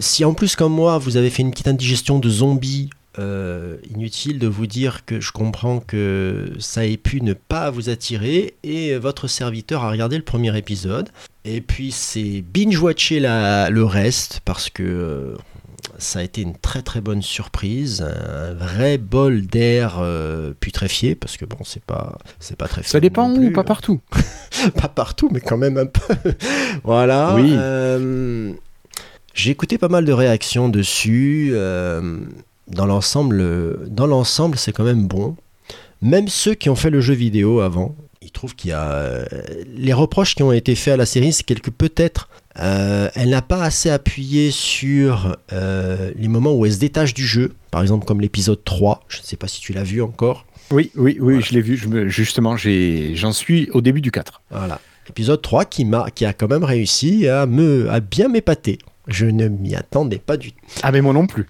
Si 0.00 0.24
en 0.24 0.32
plus, 0.32 0.56
comme 0.56 0.72
moi, 0.72 0.96
vous 0.98 1.16
avez 1.16 1.28
fait 1.28 1.42
une 1.42 1.50
petite 1.50 1.68
indigestion 1.68 2.18
de 2.18 2.30
zombies, 2.30 2.90
inutile 3.90 4.38
de 4.38 4.46
vous 4.46 4.68
dire 4.68 5.04
que 5.04 5.20
je 5.20 5.32
comprends 5.32 5.80
que 5.80 6.52
ça 6.60 6.86
ait 6.86 6.96
pu 6.96 7.20
ne 7.20 7.32
pas 7.32 7.68
vous 7.68 7.90
attirer 7.90 8.54
et 8.62 8.96
votre 8.96 9.26
serviteur 9.26 9.82
a 9.82 9.90
regardé 9.90 10.16
le 10.16 10.22
premier 10.22 10.56
épisode. 10.56 11.10
Et 11.44 11.60
puis 11.60 11.90
c'est 11.90 12.44
binge-watcher 12.54 13.18
le 13.18 13.82
reste 13.82 14.40
parce 14.44 14.70
que 14.70 15.34
ça 15.98 16.20
a 16.20 16.22
été 16.22 16.42
une 16.42 16.56
très 16.56 16.82
très 16.82 17.00
bonne 17.00 17.22
surprise, 17.22 18.02
un 18.02 18.54
vrai 18.54 18.98
bol 18.98 19.42
d'air 19.46 19.98
euh, 20.00 20.52
putréfié 20.58 21.14
parce 21.14 21.36
que 21.36 21.44
bon 21.44 21.58
c'est 21.64 21.82
pas 21.82 22.18
c'est 22.40 22.56
pas 22.56 22.68
très 22.68 22.82
Ça 22.82 23.00
dépend 23.00 23.30
où, 23.30 23.50
pas 23.52 23.64
partout. 23.64 24.00
pas 24.80 24.88
partout, 24.88 25.28
mais 25.32 25.40
quand 25.40 25.56
même 25.58 25.76
un 25.78 25.86
peu. 25.86 26.14
voilà. 26.84 27.34
Oui. 27.34 27.50
euh, 27.52 28.52
J'ai 29.34 29.50
écouté 29.50 29.78
pas 29.78 29.88
mal 29.88 30.04
de 30.04 30.12
réactions 30.12 30.68
dessus. 30.68 31.50
euh, 31.52 32.18
dans 32.68 32.86
l'ensemble, 32.86 33.88
dans 33.88 34.06
l'ensemble, 34.06 34.58
c'est 34.58 34.72
quand 34.72 34.84
même 34.84 35.06
bon. 35.06 35.36
Même 36.02 36.28
ceux 36.28 36.54
qui 36.54 36.68
ont 36.70 36.76
fait 36.76 36.90
le 36.90 37.00
jeu 37.00 37.14
vidéo 37.14 37.60
avant, 37.60 37.96
ils 38.28 38.30
trouvent 38.30 38.54
qu'il 38.54 38.70
y 38.70 38.72
a 38.74 38.90
euh, 38.90 39.24
les 39.74 39.92
reproches 39.94 40.34
qui 40.34 40.42
ont 40.42 40.52
été 40.52 40.74
faits 40.74 40.94
à 40.94 40.96
la 40.98 41.06
série, 41.06 41.32
c'est 41.32 41.44
quelque 41.44 41.70
peut-être. 41.70 42.28
euh, 42.60 43.08
elle 43.14 43.30
n'a 43.30 43.40
pas 43.42 43.62
assez 43.62 43.88
appuyé 43.88 44.50
sur 44.50 45.36
euh, 45.52 46.10
les 46.16 46.28
moments 46.28 46.52
où 46.54 46.66
elle 46.66 46.72
se 46.74 46.78
détache 46.78 47.14
du 47.14 47.26
jeu, 47.26 47.52
par 47.70 47.80
exemple 47.82 48.04
comme 48.04 48.20
l'épisode 48.20 48.62
3, 48.64 49.04
je 49.08 49.18
ne 49.18 49.22
sais 49.22 49.36
pas 49.36 49.48
si 49.48 49.60
tu 49.60 49.72
l'as 49.72 49.82
vu 49.82 50.02
encore. 50.02 50.44
Oui, 50.70 50.90
oui, 50.96 51.16
oui, 51.20 51.34
Voilà. 51.34 51.40
je 51.40 51.52
l'ai 51.54 51.62
vu. 51.62 51.76
Je 51.78 51.88
me- 51.88 52.08
justement, 52.08 52.56
j'en 52.58 53.32
suis 53.32 53.70
au 53.70 53.80
début 53.80 54.02
du 54.02 54.10
4. 54.10 54.42
Voilà. 54.50 54.78
Épisode 55.08 55.40
3 55.40 55.64
qui, 55.64 55.86
m'a, 55.86 56.10
qui 56.14 56.26
a 56.26 56.34
quand 56.34 56.48
même 56.48 56.64
réussi 56.64 57.26
à, 57.28 57.46
me, 57.46 57.88
à 57.90 58.00
bien 58.00 58.28
m'épater. 58.28 58.76
Je 59.06 59.24
ne 59.24 59.48
m'y 59.48 59.74
attendais 59.74 60.18
pas 60.18 60.36
du 60.36 60.52
tout. 60.52 60.58
Ah, 60.82 60.92
mais 60.92 61.00
moi 61.00 61.14
non 61.14 61.26
plus. 61.26 61.46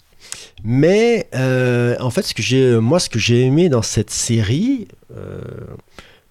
Mais 0.62 1.28
euh, 1.34 1.96
en 1.98 2.10
fait, 2.10 2.22
ce 2.22 2.34
que 2.34 2.42
j'ai, 2.42 2.76
moi, 2.78 3.00
ce 3.00 3.08
que 3.08 3.18
j'ai 3.18 3.40
aimé 3.42 3.68
dans 3.68 3.82
cette 3.82 4.10
série, 4.10 4.86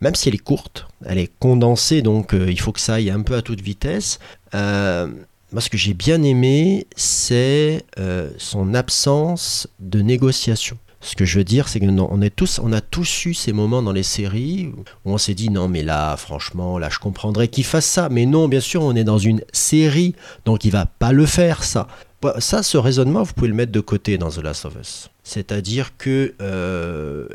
même 0.01 0.15
si 0.15 0.29
elle 0.29 0.35
est 0.35 0.39
courte, 0.39 0.87
elle 1.05 1.17
est 1.17 1.31
condensée, 1.39 2.01
donc 2.01 2.33
euh, 2.33 2.51
il 2.51 2.59
faut 2.59 2.71
que 2.71 2.79
ça 2.79 2.95
aille 2.95 3.09
un 3.09 3.21
peu 3.21 3.35
à 3.35 3.41
toute 3.41 3.61
vitesse. 3.61 4.19
euh, 4.53 5.07
moi, 5.53 5.61
ce 5.61 5.69
que 5.69 5.77
j'ai 5.77 5.93
bien 5.93 6.23
aimé, 6.23 6.87
c'est 6.97 7.85
euh, 7.99 8.29
son 8.37 8.73
absence 8.73 9.69
de 9.79 10.01
négociation. 10.01 10.77
Ce 10.99 11.15
que 11.15 11.23
je 11.23 11.37
veux 11.37 11.45
dire, 11.45 11.69
c'est 11.69 11.79
que 11.79 11.85
non, 11.85 12.09
on, 12.11 12.21
est 12.21 12.35
tous, 12.35 12.59
on 12.61 12.73
a 12.73 12.81
tous 12.81 13.25
eu 13.25 13.33
ces 13.33 13.53
moments 13.53 13.81
dans 13.81 13.93
les 13.93 14.03
séries 14.03 14.73
où 15.05 15.13
on 15.13 15.17
s'est 15.17 15.35
dit 15.35 15.49
non, 15.49 15.69
mais 15.69 15.83
là, 15.83 16.17
franchement, 16.17 16.77
là, 16.77 16.89
je 16.91 16.99
comprendrais 16.99 17.47
qu'il 17.47 17.63
fasse 17.63 17.85
ça. 17.85 18.09
Mais 18.09 18.25
non, 18.25 18.49
bien 18.49 18.59
sûr, 18.59 18.81
on 18.81 18.93
est 18.93 19.05
dans 19.05 19.19
une 19.19 19.41
série, 19.53 20.15
donc 20.43 20.65
il 20.65 20.71
va 20.71 20.85
pas 20.85 21.13
le 21.13 21.25
faire, 21.25 21.63
ça. 21.63 21.87
Bah, 22.21 22.35
Ça, 22.39 22.61
ce 22.61 22.77
raisonnement, 22.77 23.23
vous 23.23 23.33
pouvez 23.33 23.47
le 23.47 23.53
mettre 23.53 23.71
de 23.71 23.79
côté 23.79 24.17
dans 24.17 24.29
The 24.29 24.39
Last 24.39 24.65
of 24.65 24.75
Us. 24.81 25.09
C'est-à-dire 25.23 25.95
que 25.97 26.33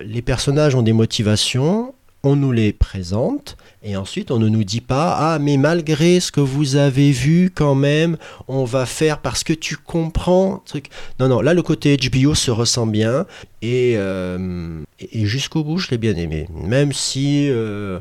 les 0.05 0.22
personnages 0.22 0.74
ont 0.74 0.82
des 0.82 0.93
motivations, 0.93 1.95
on 2.23 2.37
nous 2.37 2.53
les 2.53 2.73
présente, 2.73 3.57
et 3.83 3.97
ensuite 3.97 4.31
on 4.31 4.39
ne 4.39 4.49
nous 4.49 4.64
dit 4.64 4.81
pas 4.81 5.16
Ah, 5.18 5.39
mais 5.39 5.57
malgré 5.57 6.20
ce 6.20 6.31
que 6.31 6.41
vous 6.41 6.77
avez 6.77 7.11
vu, 7.11 7.51
quand 7.55 7.75
même, 7.75 8.16
on 8.49 8.64
va 8.64 8.87
faire 8.87 9.18
parce 9.18 9.45
que 9.45 9.53
tu 9.53 9.77
comprends. 9.77 10.62
Truc. 10.66 10.87
Non, 11.18 11.29
non, 11.29 11.41
là 11.41 11.55
le 11.55 11.62
côté 11.62 11.97
HBO 11.97 12.35
se 12.35 12.51
ressent 12.51 12.87
bien, 12.87 13.27
et, 13.61 13.95
euh, 13.97 14.83
et 15.01 15.27
jusqu'au 15.27 15.64
bout, 15.64 15.79
je 15.79 15.91
l'ai 15.91 15.99
bien 15.99 16.14
aimé. 16.16 16.49
Même 16.55 16.93
si. 16.93 17.49
euh, 17.51 17.99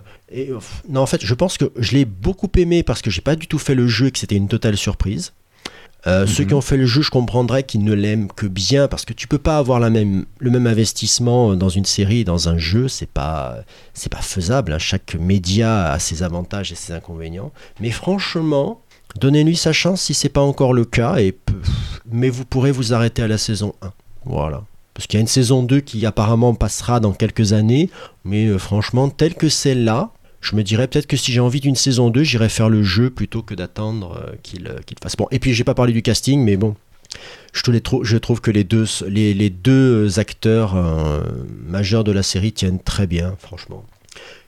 non, 0.90 1.02
en 1.02 1.06
fait, 1.06 1.26
je 1.26 1.34
pense 1.34 1.58
que 1.58 1.72
je 1.76 1.94
l'ai 1.94 2.06
beaucoup 2.06 2.50
aimé 2.58 2.84
parce 2.84 3.02
que 3.02 3.10
j'ai 3.10 3.22
pas 3.22 3.36
du 3.36 3.48
tout 3.48 3.60
fait 3.60 3.76
le 3.76 3.88
jeu 3.88 4.08
et 4.08 4.12
que 4.12 4.20
c'était 4.20 4.36
une 4.36 4.48
totale 4.48 4.78
surprise. 4.78 5.34
Euh, 6.08 6.26
Ceux 6.26 6.45
qui 6.45 6.54
ont 6.56 6.62
fait 6.62 6.78
le 6.78 6.88
jeu, 6.88 7.02
je 7.04 7.12
comprendrais 7.12 7.62
qu'ils 7.64 7.84
ne 7.84 7.93
l'aiment 7.93 8.28
que 8.28 8.47
bien 8.47 8.88
parce 8.88 9.06
que 9.06 9.14
tu 9.14 9.28
peux 9.28 9.38
pas 9.38 9.58
avoir 9.58 9.80
la 9.80 9.91
même, 9.91 10.26
le 10.39 10.49
même 10.49 10.66
investissement 10.66 11.56
dans 11.56 11.70
une 11.70 11.86
série 11.86 12.24
dans 12.24 12.49
un 12.49 12.58
jeu, 12.58 12.88
c'est 12.88 13.10
pas 13.10 13.58
c'est 13.93 14.12
pas 14.12 14.22
faisable. 14.22 14.74
hein. 14.74 14.80
Chaque 14.80 15.14
média 15.16 15.91
a 15.91 15.99
ses 15.99 16.24
avantages 16.24 16.72
et 16.72 16.76
ses 16.76 16.93
inconvénients. 16.93 17.52
Mais 17.80 17.91
franchement, 17.91 18.82
donnez-lui 19.20 19.56
sa 19.56 19.74
chance 19.74 20.02
si 20.02 20.16
c'est 20.16 20.30
pas 20.30 20.41
encore 20.41 20.74
le 20.74 20.86
cas. 20.86 21.18
Et 21.18 21.38
mais 22.12 22.30
vous 22.30 22.45
pourrez 22.45 22.72
vous 22.72 22.93
arrêter 22.93 23.22
à 23.22 23.28
la 23.28 23.38
saison 23.38 23.76
1. 23.84 23.91
Voilà. 24.26 24.64
Parce 24.95 25.06
qu'il 25.08 25.18
y 25.18 25.22
a 25.22 25.22
une 25.22 25.28
saison 25.28 25.62
2 25.64 25.82
qui 25.82 26.04
apparemment 26.06 26.54
passera 26.56 26.99
dans 26.99 27.14
quelques 27.14 27.54
années. 27.54 27.89
Mais 28.26 28.47
euh, 28.47 28.58
franchement, 28.58 29.10
telle 29.10 29.36
que 29.36 29.49
celle-là, 29.49 30.10
je 30.42 30.56
me 30.56 30.64
dirais 30.64 30.88
peut-être 30.88 31.08
que 31.08 31.18
si 31.18 31.32
j'ai 31.32 31.39
envie 31.39 31.60
d'une 31.62 31.76
saison 31.76 32.10
2, 32.10 32.24
j'irai 32.24 32.50
faire 32.50 32.70
le 32.70 32.84
jeu 32.84 33.10
plutôt 33.10 33.42
que 33.44 33.54
d'attendre 33.54 34.18
euh, 34.28 34.32
qu'il 34.44 34.68
euh, 34.68 34.80
qu'il 34.86 34.98
fasse. 35.02 35.16
Bon, 35.16 35.28
et 35.32 35.39
puis 35.39 35.54
j'ai 35.54 35.64
pas 35.64 35.74
parlé 35.76 35.94
du 35.94 36.02
casting, 36.02 36.44
mais 36.44 36.58
bon, 36.58 36.76
je, 37.54 37.62
te 37.64 37.72
les 37.72 37.82
trou- 37.82 38.04
je 38.04 38.18
trouve 38.18 38.42
que 38.42 38.52
les 38.52 38.64
deux, 38.64 38.86
les, 39.08 39.34
les 39.34 39.50
deux 39.50 40.20
acteurs 40.20 40.76
euh, 40.76 41.22
majeurs 41.68 42.04
de 42.04 42.12
la 42.12 42.24
série 42.24 42.52
tiennent 42.54 42.80
très 42.82 43.08
bien, 43.08 43.36
franchement. 43.39 43.86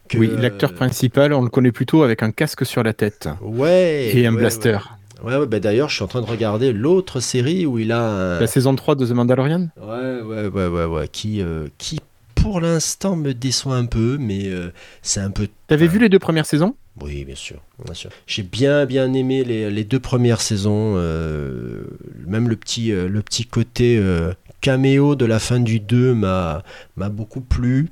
Que- 0.10 0.18
Oui, 0.18 0.30
l'acteur 0.38 0.74
principal, 0.74 1.34
on 1.34 1.42
le 1.42 1.50
connaît 1.50 1.72
plutôt 1.72 2.04
avec 2.04 2.24
un 2.24 2.32
casque 2.32 2.66
sur 2.66 2.84
la 2.84 2.94
tête 2.94 3.30
Ouais. 3.42 4.12
et 4.14 4.26
un 4.28 4.34
ouais, 4.34 4.40
blaster. 4.40 4.78
Ouais, 5.24 5.38
ouais, 5.38 5.46
bah 5.48 5.60
d'ailleurs, 5.62 5.88
je 5.90 5.96
suis 5.96 6.04
en 6.04 6.08
train 6.08 6.22
de 6.22 6.26
regarder 6.26 6.74
l'autre 6.74 7.22
série 7.22 7.66
où 7.66 7.80
il 7.80 7.92
a 7.94 8.02
un. 8.02 8.40
La 8.42 8.48
saison 8.48 8.76
3 8.76 8.96
de 8.96 9.06
The 9.06 9.12
Mandalorian? 9.12 9.70
Ouais, 9.82 10.22
ouais, 10.22 10.48
ouais, 10.48 10.68
ouais, 10.68 10.86
ouais, 10.86 11.08
qui, 11.08 11.42
euh, 11.42 11.68
qui 11.78 12.00
pour 12.44 12.62
l'instant 12.62 13.16
me 13.16 13.34
déçoit 13.34 13.76
un 13.78 13.86
peu, 13.86 14.18
mais 14.20 14.46
euh, 14.48 14.72
c'est 15.02 15.20
un 15.22 15.32
peu 15.32 15.48
T'avais 15.68 15.86
Ouais. 15.86 15.92
vu 15.94 16.00
les 16.00 16.10
deux 16.10 16.20
premières 16.20 16.46
saisons? 16.46 16.76
Oui, 17.02 17.26
bien 17.26 17.36
sûr. 17.36 17.58
Bien 17.84 17.94
sûr. 17.96 18.10
J'ai 18.28 18.44
bien, 18.44 18.86
bien 18.86 19.12
aimé 19.14 19.44
les, 19.44 19.72
les 19.72 19.84
deux 19.84 20.00
premières 20.00 20.42
saisons. 20.42 20.94
euh, 20.98 21.84
même 22.28 22.48
le 22.50 22.56
petit, 22.56 22.92
euh, 22.92 23.08
le 23.08 23.22
petit 23.22 23.46
côté 23.46 23.98
euh, 23.98 24.34
caméo 24.62 25.16
de 25.16 25.26
la 25.26 25.40
fin 25.40 25.60
du 25.60 25.80
2 25.80 26.14
m'a 26.14 26.64
m'a 26.96 27.10
beaucoup 27.10 27.42
plu. 27.42 27.90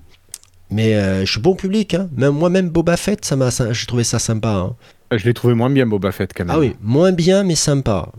Mais 0.70 0.95
euh, 0.95 1.26
je 1.26 1.32
suis 1.32 1.41
bon 1.41 1.56
public. 1.56 1.93
Hein. 1.95 2.10
Même, 2.16 2.34
moi-même, 2.34 2.70
Boba 2.70 2.95
Fett, 2.97 3.26
ça 3.26 3.36
m'a, 3.36 3.49
j'ai 3.72 3.86
trouvé 3.88 4.04
ça 4.04 4.20
sympa. 4.20 4.49
hein. 4.49 4.76
Je 5.18 5.26
l'ai 5.26 5.34
trouvé 5.34 5.54
moins 5.54 5.70
bien, 5.70 5.86
Boba 5.88 6.12
Fett, 6.12 6.32
quand 6.36 6.45
même. 6.45 6.56
Ah 6.56 6.60
oui, 6.60 6.76
moins 6.82 7.12
bien, 7.12 7.43
mais 7.43 7.56
sympa. 7.56 8.10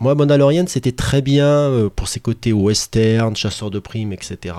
Moi, 0.00 0.14
Mandalorian, 0.14 0.64
c'était 0.66 0.92
très 0.92 1.22
bien 1.22 1.88
pour 1.96 2.08
ses 2.08 2.20
côtés 2.20 2.52
western, 2.52 3.34
chasseur 3.36 3.70
de 3.70 3.78
primes, 3.78 4.12
etc. 4.12 4.54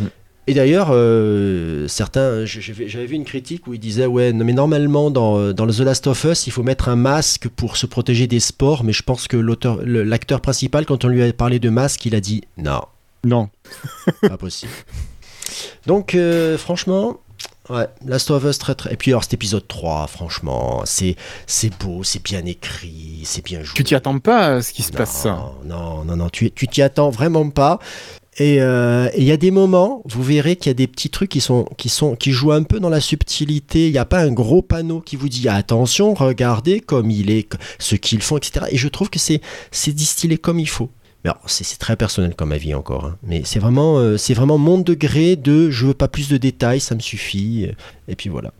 Mm. 0.00 0.04
Et 0.48 0.54
d'ailleurs, 0.54 0.88
euh, 0.90 1.86
certains, 1.86 2.44
j'avais 2.44 3.06
vu 3.06 3.14
une 3.14 3.24
critique 3.24 3.68
où 3.68 3.74
ils 3.74 3.78
disaient 3.80 4.06
ouais, 4.06 4.32
mais 4.32 4.52
normalement 4.52 5.10
dans, 5.10 5.38
euh, 5.38 5.52
dans 5.52 5.66
The 5.68 5.78
Last 5.80 6.08
of 6.08 6.24
Us, 6.24 6.48
il 6.48 6.50
faut 6.50 6.64
mettre 6.64 6.88
un 6.88 6.96
masque 6.96 7.48
pour 7.48 7.76
se 7.76 7.86
protéger 7.86 8.26
des 8.26 8.40
spores, 8.40 8.82
mais 8.82 8.92
je 8.92 9.04
pense 9.04 9.28
que 9.28 9.36
l'auteur, 9.36 9.78
l'acteur 9.84 10.40
principal, 10.40 10.84
quand 10.84 11.04
on 11.04 11.08
lui 11.08 11.22
a 11.22 11.32
parlé 11.32 11.60
de 11.60 11.70
masque, 11.70 12.04
il 12.06 12.16
a 12.16 12.20
dit 12.20 12.42
non, 12.58 12.82
Non. 13.24 13.50
pas 14.22 14.36
possible. 14.36 14.72
Donc, 15.86 16.16
euh, 16.16 16.58
franchement, 16.58 17.20
ouais, 17.70 17.86
Last 18.04 18.30
of 18.32 18.42
Us 18.44 18.58
très 18.58 18.74
très. 18.74 18.92
Et 18.92 18.96
puis 18.96 19.12
alors 19.12 19.22
cet 19.22 19.34
épisode 19.34 19.68
3, 19.68 20.08
franchement, 20.08 20.82
c'est 20.86 21.14
c'est 21.46 21.70
beau, 21.78 22.02
c'est 22.02 22.22
bien 22.22 22.44
écrit, 22.46 23.20
c'est 23.24 23.44
bien 23.44 23.62
joué. 23.62 23.74
Tu 23.76 23.84
t'y 23.84 23.94
attends 23.94 24.18
pas 24.18 24.56
à 24.56 24.62
ce 24.62 24.72
qui 24.72 24.82
se 24.82 24.90
Non, 24.90 24.98
passe 24.98 25.12
ça? 25.12 25.52
Non, 25.64 26.04
non, 26.04 26.16
non, 26.16 26.28
tu 26.30 26.50
tu 26.50 26.66
t'y 26.66 26.82
attends 26.82 27.10
vraiment 27.10 27.48
pas. 27.50 27.78
Et 28.38 28.62
euh, 28.62 29.08
et 29.12 29.18
il 29.20 29.24
y 29.24 29.32
a 29.32 29.36
des 29.36 29.50
moments, 29.50 30.02
vous 30.06 30.22
verrez 30.22 30.56
qu'il 30.56 30.68
y 30.68 30.70
a 30.70 30.74
des 30.74 30.86
petits 30.86 31.10
trucs 31.10 31.28
qui 31.30 31.40
sont 31.40 31.66
qui 31.76 31.90
sont 31.90 32.16
qui 32.16 32.32
jouent 32.32 32.52
un 32.52 32.62
peu 32.62 32.80
dans 32.80 32.88
la 32.88 33.00
subtilité. 33.00 33.88
Il 33.88 33.92
n'y 33.92 33.98
a 33.98 34.06
pas 34.06 34.20
un 34.22 34.32
gros 34.32 34.62
panneau 34.62 35.00
qui 35.00 35.16
vous 35.16 35.28
dit 35.28 35.48
attention, 35.48 36.14
regardez 36.14 36.80
comme 36.80 37.10
il 37.10 37.30
est, 37.30 37.46
ce 37.78 37.94
qu'ils 37.94 38.22
font, 38.22 38.38
etc. 38.38 38.66
Et 38.70 38.78
je 38.78 38.88
trouve 38.88 39.10
que 39.10 39.18
c'est 39.18 39.42
c'est 39.70 39.92
distillé 39.92 40.38
comme 40.38 40.58
il 40.58 40.68
faut. 40.68 40.88
C'est 41.46 41.78
très 41.78 41.94
personnel 41.94 42.34
comme 42.34 42.50
avis 42.52 42.74
encore. 42.74 43.04
hein. 43.04 43.16
Mais 43.22 43.42
c'est 43.44 43.58
vraiment 43.60 43.98
euh, 43.98 44.16
c'est 44.16 44.34
vraiment 44.34 44.58
mon 44.58 44.78
degré 44.78 45.36
de 45.36 45.70
je 45.70 45.86
veux 45.86 45.94
pas 45.94 46.08
plus 46.08 46.28
de 46.30 46.36
détails, 46.38 46.80
ça 46.80 46.94
me 46.94 47.00
suffit. 47.00 47.68
Et 48.08 48.16
puis 48.16 48.28
voilà. 48.30 48.52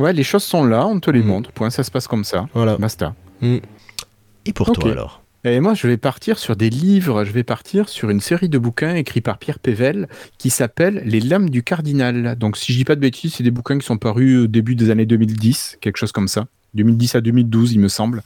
Ouais, 0.00 0.14
les 0.14 0.24
choses 0.24 0.42
sont 0.44 0.64
là, 0.64 0.86
on 0.86 0.98
te 0.98 1.10
les 1.10 1.20
Mm. 1.20 1.26
montre. 1.26 1.52
Point, 1.52 1.68
ça 1.70 1.84
se 1.84 1.90
passe 1.90 2.08
comme 2.08 2.24
ça. 2.24 2.48
Voilà. 2.54 2.78
Basta. 2.78 3.14
Et 3.42 4.52
pour 4.54 4.72
toi 4.72 4.90
alors? 4.90 5.22
Et 5.42 5.58
moi, 5.60 5.72
je 5.72 5.86
vais 5.86 5.96
partir 5.96 6.38
sur 6.38 6.54
des 6.54 6.68
livres, 6.68 7.24
je 7.24 7.32
vais 7.32 7.44
partir 7.44 7.88
sur 7.88 8.10
une 8.10 8.20
série 8.20 8.50
de 8.50 8.58
bouquins 8.58 8.94
écrits 8.94 9.22
par 9.22 9.38
Pierre 9.38 9.58
Pével 9.58 10.06
qui 10.36 10.50
s'appelle 10.50 11.02
Les 11.06 11.20
Lames 11.20 11.48
du 11.48 11.62
Cardinal. 11.62 12.36
Donc, 12.36 12.58
si 12.58 12.72
je 12.74 12.78
dis 12.78 12.84
pas 12.84 12.94
de 12.94 13.00
bêtises, 13.00 13.34
c'est 13.34 13.42
des 13.42 13.50
bouquins 13.50 13.78
qui 13.78 13.86
sont 13.86 13.96
parus 13.96 14.44
au 14.44 14.46
début 14.46 14.74
des 14.74 14.90
années 14.90 15.06
2010, 15.06 15.78
quelque 15.80 15.96
chose 15.96 16.12
comme 16.12 16.28
ça. 16.28 16.46
2010 16.74 17.14
à 17.16 17.20
2012, 17.20 17.72
il 17.72 17.80
me 17.80 17.88
semble. 17.88 18.22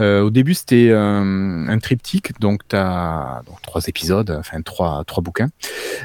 Euh, 0.00 0.22
au 0.22 0.30
début, 0.30 0.54
c'était 0.54 0.88
euh, 0.90 1.66
un 1.68 1.78
triptyque, 1.78 2.38
donc 2.40 2.66
tu 2.68 2.76
as 2.76 3.42
donc, 3.46 3.60
trois 3.62 3.82
épisodes, 3.86 4.30
enfin 4.38 4.62
trois, 4.62 5.04
trois 5.06 5.22
bouquins. 5.22 5.48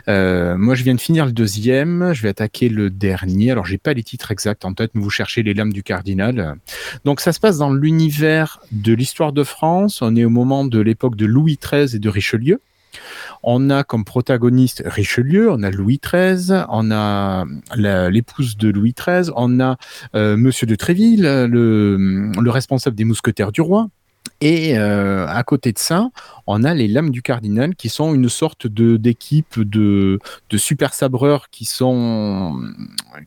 Euh, 0.08 0.58
moi, 0.58 0.76
je 0.76 0.84
viens 0.84 0.96
de 0.96 1.02
finir 1.02 1.26
le 1.26 1.32
deuxième, 1.32 2.14
je 2.14 2.22
vais 2.22 2.30
attaquer 2.30 2.70
le 2.70 2.90
dernier. 2.90 3.52
Alors, 3.52 3.66
j'ai 3.66 3.78
pas 3.78 3.94
les 3.94 4.04
titres 4.04 4.32
exacts 4.32 4.66
en 4.66 4.74
tête, 4.74 4.92
mais 4.94 5.02
vous 5.02 5.10
cherchez 5.10 5.44
les 5.44 5.54
lames 5.54 5.74
du 5.74 5.84
cardinal. 5.84 6.56
Donc, 7.06 7.22
ça 7.22 7.32
se 7.32 7.40
passe 7.40 7.58
dans 7.58 7.72
l'univers 7.72 8.60
de 8.72 8.94
l'histoire 8.94 9.34
de 9.34 9.44
France. 9.44 10.02
On 10.02 10.16
est 10.16 10.26
au 10.26 10.30
moment 10.30 10.66
de 10.66 10.80
l'époque 10.80 11.16
de 11.16 11.26
Louis 11.26 11.60
XIII 11.62 11.96
et 11.96 12.00
de 12.00 12.10
Richelieu. 12.10 12.60
On 13.44 13.70
a 13.70 13.84
comme 13.84 14.06
protagoniste 14.06 14.84
Richelieu, 14.86 15.52
on 15.52 15.64
a 15.64 15.72
Louis 15.72 16.00
XIII, 16.04 16.64
on 16.70 16.92
a 16.92 17.46
l'épouse 17.76 18.58
de 18.58 18.70
Louis 18.70 18.94
XIII, 18.98 19.32
on 19.36 19.60
a 19.60 19.78
euh, 20.16 20.38
Monsieur 20.38 20.68
de 20.68 20.76
Tréville, 20.76 21.24
le, 21.24 22.32
le 22.40 22.50
responsable 22.50 22.96
des 22.96 23.06
mousquetaires 23.06 23.52
du 23.52 23.62
roi. 23.62 23.90
Et 24.42 24.78
euh, 24.78 25.28
à 25.28 25.44
côté 25.44 25.72
de 25.72 25.80
ça, 25.80 26.10
on 26.46 26.64
a 26.64 26.74
les 26.74 26.88
lames 26.88 27.12
du 27.12 27.22
cardinal 27.22 27.76
qui 27.76 27.90
sont 27.90 28.14
une 28.14 28.30
sorte 28.30 28.68
de 28.68 28.98
d'équipe 28.98 29.60
de, 29.60 30.20
super 30.58 30.94
sabreurs 30.94 31.50
qui 31.50 31.66
sont 31.66 32.62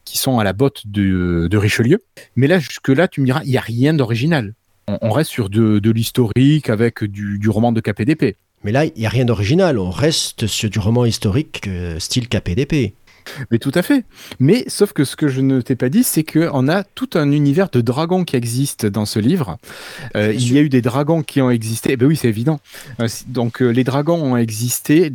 qui 0.04 0.18
sont 0.18 0.38
à 0.38 0.44
la 0.44 0.52
botte 0.52 0.86
de, 0.86 1.56
Richelieu. 1.56 2.02
Mais 2.36 2.46
là 2.46 2.58
jusque 2.58 2.88
là, 2.88 3.08
tu 3.08 3.20
me 3.20 3.26
diras, 3.26 3.40
il 3.44 3.50
y 3.50 3.58
a 3.58 3.62
rien 3.62 3.94
d'original. 3.94 4.54
On, 4.86 4.98
on 5.00 5.10
reste 5.10 5.30
sur 5.30 5.50
de, 5.50 5.78
de 5.78 5.90
l'historique 5.90 6.68
avec 6.70 7.04
du, 7.04 7.38
du 7.38 7.48
roman 7.48 7.72
de 7.72 7.80
KPDP. 7.80 8.36
Mais 8.64 8.72
là, 8.72 8.84
il 8.84 8.92
n'y 8.96 9.06
a 9.06 9.11
rien 9.11 9.24
d'original. 9.24 9.78
On 9.78 9.90
reste 9.90 10.46
sur 10.46 10.68
du 10.70 10.78
roman 10.78 11.04
historique 11.04 11.62
euh, 11.68 11.98
style 11.98 12.28
KPDP. 12.28 12.94
Mais 13.50 13.59
tout 13.59 13.72
à 13.74 13.82
fait. 13.82 14.04
Mais 14.40 14.64
sauf 14.68 14.92
que 14.94 15.04
ce 15.04 15.14
que 15.14 15.28
je 15.28 15.40
ne 15.42 15.61
t'ai 15.61 15.76
pas 15.76 15.90
dit, 15.90 16.02
c'est 16.02 16.24
qu'on 16.24 16.66
a 16.68 16.82
tout 16.82 17.11
un 17.14 17.30
univers 17.30 17.68
de 17.68 17.80
dragons 17.82 18.24
qui 18.24 18.36
existe 18.36 18.86
dans 18.86 19.04
ce 19.04 19.18
livre. 19.18 19.59
Euh, 20.16 20.32
il 20.32 20.52
y 20.52 20.59
a 20.59 20.62
eu 20.62 20.70
des 20.70 20.80
dragons 20.80 21.22
qui 21.22 21.42
ont 21.42 21.50
existé. 21.50 21.96
Ben 21.96 22.06
oui, 22.06 22.16
c'est 22.16 22.28
évident. 22.28 22.59
Euh, 23.00 23.09
donc 23.26 23.61
euh, 23.61 23.68
les 23.68 23.84
dragons 23.84 24.32
ont 24.32 24.36
existé. 24.36 25.12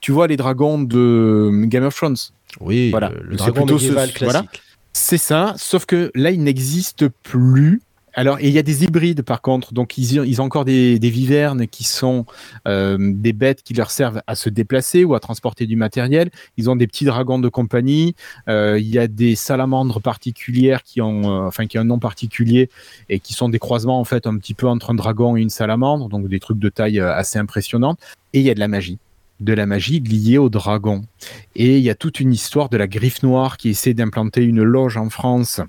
Tu 0.00 0.10
vois 0.12 0.26
les 0.26 0.36
dragons 0.36 0.82
de 0.82 1.50
Game 1.66 1.84
of 1.84 1.94
Thrones. 1.94 2.16
Oui, 2.60 2.90
Voilà. 2.90 3.12
le, 3.22 3.36
dragon 3.36 3.62
plutôt 3.62 3.78
ce- 3.78 3.84
médiéval 3.84 4.10
voilà. 4.20 4.40
classique. 4.40 4.62
C'est 4.92 5.18
ça, 5.18 5.54
sauf 5.58 5.84
que 5.84 6.10
là, 6.14 6.30
il 6.30 6.42
n'existe 6.42 7.06
plus. 7.22 7.80
Alors, 8.18 8.40
il 8.40 8.48
y 8.48 8.58
a 8.58 8.62
des 8.62 8.82
hybrides 8.82 9.20
par 9.20 9.42
contre, 9.42 9.74
donc 9.74 9.98
ils, 9.98 10.40
ont- 10.40 10.44
encore 10.44 10.64
des, 10.64 10.98
vivernes 10.98 11.66
qui 11.66 11.84
sont 11.84 12.24
euh, 12.66 12.96
des 12.98 13.34
bêtes 13.34 13.62
qui 13.62 13.74
leur 13.74 13.90
servent 13.90 14.22
à 14.26 14.34
se 14.34 14.48
déplacer 14.48 15.04
ou 15.04 15.14
à 15.14 15.20
transporter 15.20 15.66
du 15.66 15.76
matériel. 15.76 16.30
Ils 16.56 16.70
ont 16.70 16.76
des 16.76 16.86
petits 16.86 17.04
dragons 17.04 17.38
de 17.38 17.50
compagnie. 17.50 18.14
Euh, 18.48 18.78
il 18.78 18.88
y 18.88 18.98
a 18.98 19.06
des 19.06 19.34
salamandres 19.34 20.00
particulières 20.00 20.82
qui 20.82 21.02
ont, 21.02 21.24
euh, 21.24 21.46
enfin, 21.46 21.66
qui 21.66 21.78
ont 21.78 21.82
un 21.82 21.84
nom 21.84 21.98
particulier 21.98 22.70
et 23.10 23.20
qui 23.20 23.34
sont 23.34 23.50
des 23.50 23.58
croisements 23.58 24.00
en 24.00 24.04
fait 24.04 24.26
un 24.26 24.38
petit 24.38 24.54
peu 24.54 24.66
entre 24.66 24.90
un 24.90 24.94
dragon 24.94 25.36
et 25.36 25.42
une 25.42 25.50
salamandre, 25.50 26.08
donc 26.08 26.26
des 26.26 26.40
trucs 26.40 26.58
de 26.58 26.70
taille 26.70 27.00
assez 27.00 27.38
impressionnante. 27.38 27.98
Et 28.32 28.40
il 28.40 28.46
y 28.46 28.50
a 28.50 28.54
de 28.54 28.60
la 28.60 28.68
magie 28.68 28.98
de 29.40 29.52
la 29.52 29.66
magie 29.66 30.00
liée 30.00 30.38
au 30.38 30.48
dragon. 30.48 31.04
Et 31.56 31.76
il 31.76 31.82
y 31.82 31.90
a 31.90 31.94
toute 31.94 32.20
une 32.20 32.32
histoire 32.32 32.70
de 32.70 32.78
la 32.78 32.86
griffe 32.86 33.22
noire 33.22 33.58
qui 33.58 33.68
essaie 33.68 33.92
d'implanter 33.92 34.42
une 34.42 34.62
loge 34.62 34.96
en 34.96 35.10
France 35.10 35.60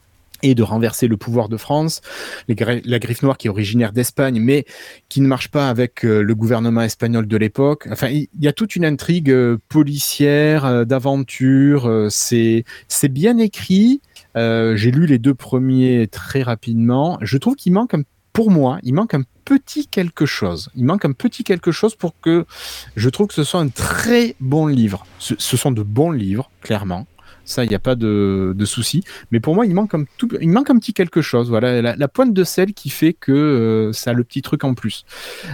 et 0.43 0.55
de 0.55 0.63
renverser 0.63 1.07
le 1.07 1.17
pouvoir 1.17 1.49
de 1.49 1.57
France. 1.57 2.01
La 2.47 2.99
griffe 2.99 3.23
noire 3.23 3.37
qui 3.37 3.47
est 3.47 3.49
originaire 3.49 3.91
d'Espagne, 3.91 4.39
mais 4.39 4.65
qui 5.09 5.21
ne 5.21 5.27
marche 5.27 5.49
pas 5.49 5.69
avec 5.69 6.05
euh, 6.05 6.21
le 6.21 6.35
gouvernement 6.35 6.81
espagnol 6.81 7.27
de 7.27 7.37
l'époque. 7.37 7.87
Enfin, 7.91 8.09
il 8.09 8.27
y 8.39 8.47
a 8.47 8.53
toute 8.53 8.75
une 8.75 8.85
intrigue 8.85 9.31
euh, 9.31 9.57
policière, 9.69 10.65
euh, 10.65 10.85
d'aventure. 10.85 12.07
c'est 12.09 12.63
bien 13.09 13.37
écrit. 13.37 14.01
J'ai 14.35 14.91
lu 14.91 15.07
les 15.07 15.17
deux 15.17 15.33
premiers 15.33 16.07
très 16.07 16.43
rapidement. 16.43 17.17
Je 17.21 17.37
trouve 17.37 17.55
qu'il 17.55 17.73
manque 17.73 17.95
un 17.95 18.03
pour 18.37 18.51
moi, 18.51 18.77
il 18.83 18.93
manque 18.93 19.15
un 19.15 19.23
petit 19.45 19.87
quelque 19.87 20.27
chose. 20.27 20.69
Il 20.75 20.85
manque 20.85 21.05
un 21.05 21.11
petit 21.11 21.43
quelque 21.43 21.71
chose 21.71 21.95
pour 21.95 22.13
que 22.21 22.45
je 22.95 23.09
trouve 23.09 23.25
que 23.25 23.33
ce 23.33 23.43
soit 23.43 23.59
un 23.59 23.69
très 23.69 24.35
bon 24.39 24.67
livre. 24.67 25.07
Ce 25.17 25.57
sont 25.57 25.71
de 25.71 25.81
bons 25.81 26.11
livres, 26.11 26.51
clairement. 26.61 27.07
Ça, 27.47 27.63
il 27.63 27.69
n'y 27.69 27.75
a 27.75 27.79
pas 27.79 27.95
de, 27.95 28.53
de 28.55 28.65
souci. 28.65 29.03
Mais 29.31 29.39
pour 29.39 29.55
moi, 29.55 29.65
il 29.65 29.73
manque 29.73 29.95
un, 29.95 30.03
tout, 30.17 30.27
il 30.41 30.49
manque 30.49 30.69
un 30.69 30.77
petit 30.77 30.93
quelque 30.93 31.21
chose. 31.21 31.49
Voilà, 31.49 31.81
la, 31.81 31.95
la 31.95 32.07
pointe 32.09 32.33
de 32.33 32.43
sel 32.43 32.73
qui 32.73 32.89
fait 32.89 33.13
que 33.13 33.31
euh, 33.31 33.93
ça 33.93 34.11
a 34.11 34.13
le 34.13 34.25
petit 34.25 34.41
truc 34.41 34.65
en 34.65 34.73
plus. 34.73 35.05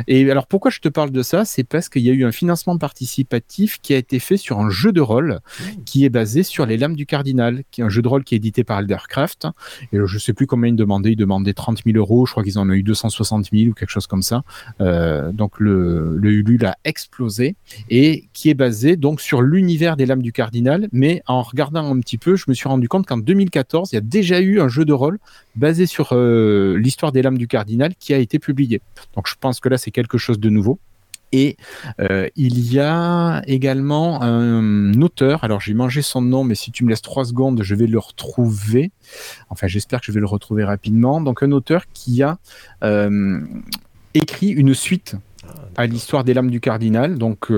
Et 0.08 0.30
alors, 0.32 0.48
pourquoi 0.48 0.72
je 0.72 0.80
te 0.80 0.90
parle 0.90 1.12
de 1.12 1.22
ça? 1.22 1.46
C'est 1.46 1.64
parce 1.64 1.90
qu'il 1.90 2.02
y 2.02 2.10
a 2.10 2.14
eu 2.14 2.26
un 2.26 2.32
financement 2.32 2.80
participatif 2.80 3.80
qui 3.82 3.94
a 3.94 3.98
été 3.98 4.18
fait 4.18 4.38
sur 4.38 4.60
un 4.60 4.72
jeu 4.72 4.92
de 4.92 5.02
rôle 5.02 5.40
qui 5.86 6.04
est 6.04 6.10
basé 6.10 6.42
sur 6.42 6.66
les 6.66 6.78
lames 6.78 6.96
du 6.96 7.06
cardinal, 7.06 7.64
qui 7.70 7.82
est 7.82 7.84
un 7.84 7.90
jeu 7.90 8.02
de 8.02 8.08
rôle 8.08 8.24
qui 8.24 8.34
est 8.34 8.38
édité 8.38 8.64
par 8.64 8.80
Eldercraft. 8.80 9.48
Et 9.92 9.98
je 10.04 10.18
sais 10.18 10.34
plus 10.34 10.48
combien 10.48 10.72
ils 10.72 10.76
demandaient. 10.76 11.12
Ils 11.12 11.16
demandaient 11.16 11.54
30 11.54 11.82
000 11.86 11.96
euros. 11.98 12.26
Je 12.26 12.32
crois 12.32 12.44
qu'ils 12.44 12.58
en 12.58 12.68
ont 12.68 12.74
eu 12.74 12.82
260 12.82 13.50
000 13.54 13.70
ou 13.70 13.74
quelque 13.74 13.92
chose 13.92 14.08
comme 14.08 14.24
ça. 14.24 14.44
Euh, 14.82 15.32
donc 15.32 15.60
le, 15.60 16.18
le 16.18 16.32
Ulule 16.32 16.66
a 16.66 16.76
explosé 16.86 17.56
et 17.92 18.28
qui 18.34 18.50
est 18.50 18.56
basé 18.56 18.96
donc 18.96 19.22
sur 19.22 19.44
l'univers 19.44 19.96
des 19.96 20.08
lames 20.08 20.24
du 20.24 20.32
cardinal. 20.32 20.88
Mais 20.92 21.22
en 21.28 21.44
regardant 21.44 21.83
un 21.92 22.00
petit 22.00 22.18
peu, 22.18 22.36
je 22.36 22.46
me 22.48 22.54
suis 22.54 22.68
rendu 22.68 22.88
compte 22.88 23.06
qu'en 23.06 23.18
2014, 23.18 23.92
il 23.92 23.96
y 23.96 23.98
a 23.98 24.02
déjà 24.02 24.40
eu 24.40 24.60
un 24.60 24.68
jeu 24.68 24.86
de 24.86 24.94
rôle 24.94 25.20
basé 25.56 25.86
sur 25.86 26.10
euh, 26.14 26.78
l'histoire 26.78 27.12
des 27.12 27.22
lames 27.22 27.38
du 27.38 27.48
cardinal 27.48 27.94
qui 27.96 28.14
a 28.14 28.18
été 28.18 28.40
publié. 28.40 28.82
Donc 29.16 29.28
je 29.28 29.36
pense 29.40 29.60
que 29.60 29.70
là, 29.70 29.78
c'est 29.78 29.92
quelque 29.92 30.18
chose 30.18 30.40
de 30.40 30.50
nouveau. 30.50 30.80
Et 31.32 31.58
euh, 32.00 32.28
il 32.36 32.72
y 32.72 32.80
a 32.80 33.42
également 33.48 34.22
un 34.22 35.02
auteur, 35.02 35.44
alors 35.44 35.60
j'ai 35.62 35.74
mangé 35.74 36.04
son 36.04 36.22
nom, 36.22 36.44
mais 36.44 36.54
si 36.54 36.72
tu 36.72 36.86
me 36.86 36.90
laisses 36.90 37.02
trois 37.02 37.26
secondes, 37.26 37.64
je 37.64 37.74
vais 37.74 37.88
le 37.88 37.98
retrouver. 37.98 38.92
Enfin, 39.50 39.66
j'espère 39.66 40.00
que 40.00 40.06
je 40.06 40.12
vais 40.12 40.20
le 40.20 40.28
retrouver 40.28 40.64
rapidement. 40.64 41.22
Donc 41.22 41.42
un 41.42 41.52
auteur 41.52 41.86
qui 41.92 42.22
a 42.22 42.38
euh, 42.84 43.42
écrit 44.14 44.50
une 44.50 44.76
suite 44.76 45.16
à 45.76 45.88
l'histoire 45.88 46.24
des 46.24 46.36
lames 46.36 46.52
du 46.52 46.60
cardinal. 46.60 47.18
Donc 47.18 47.52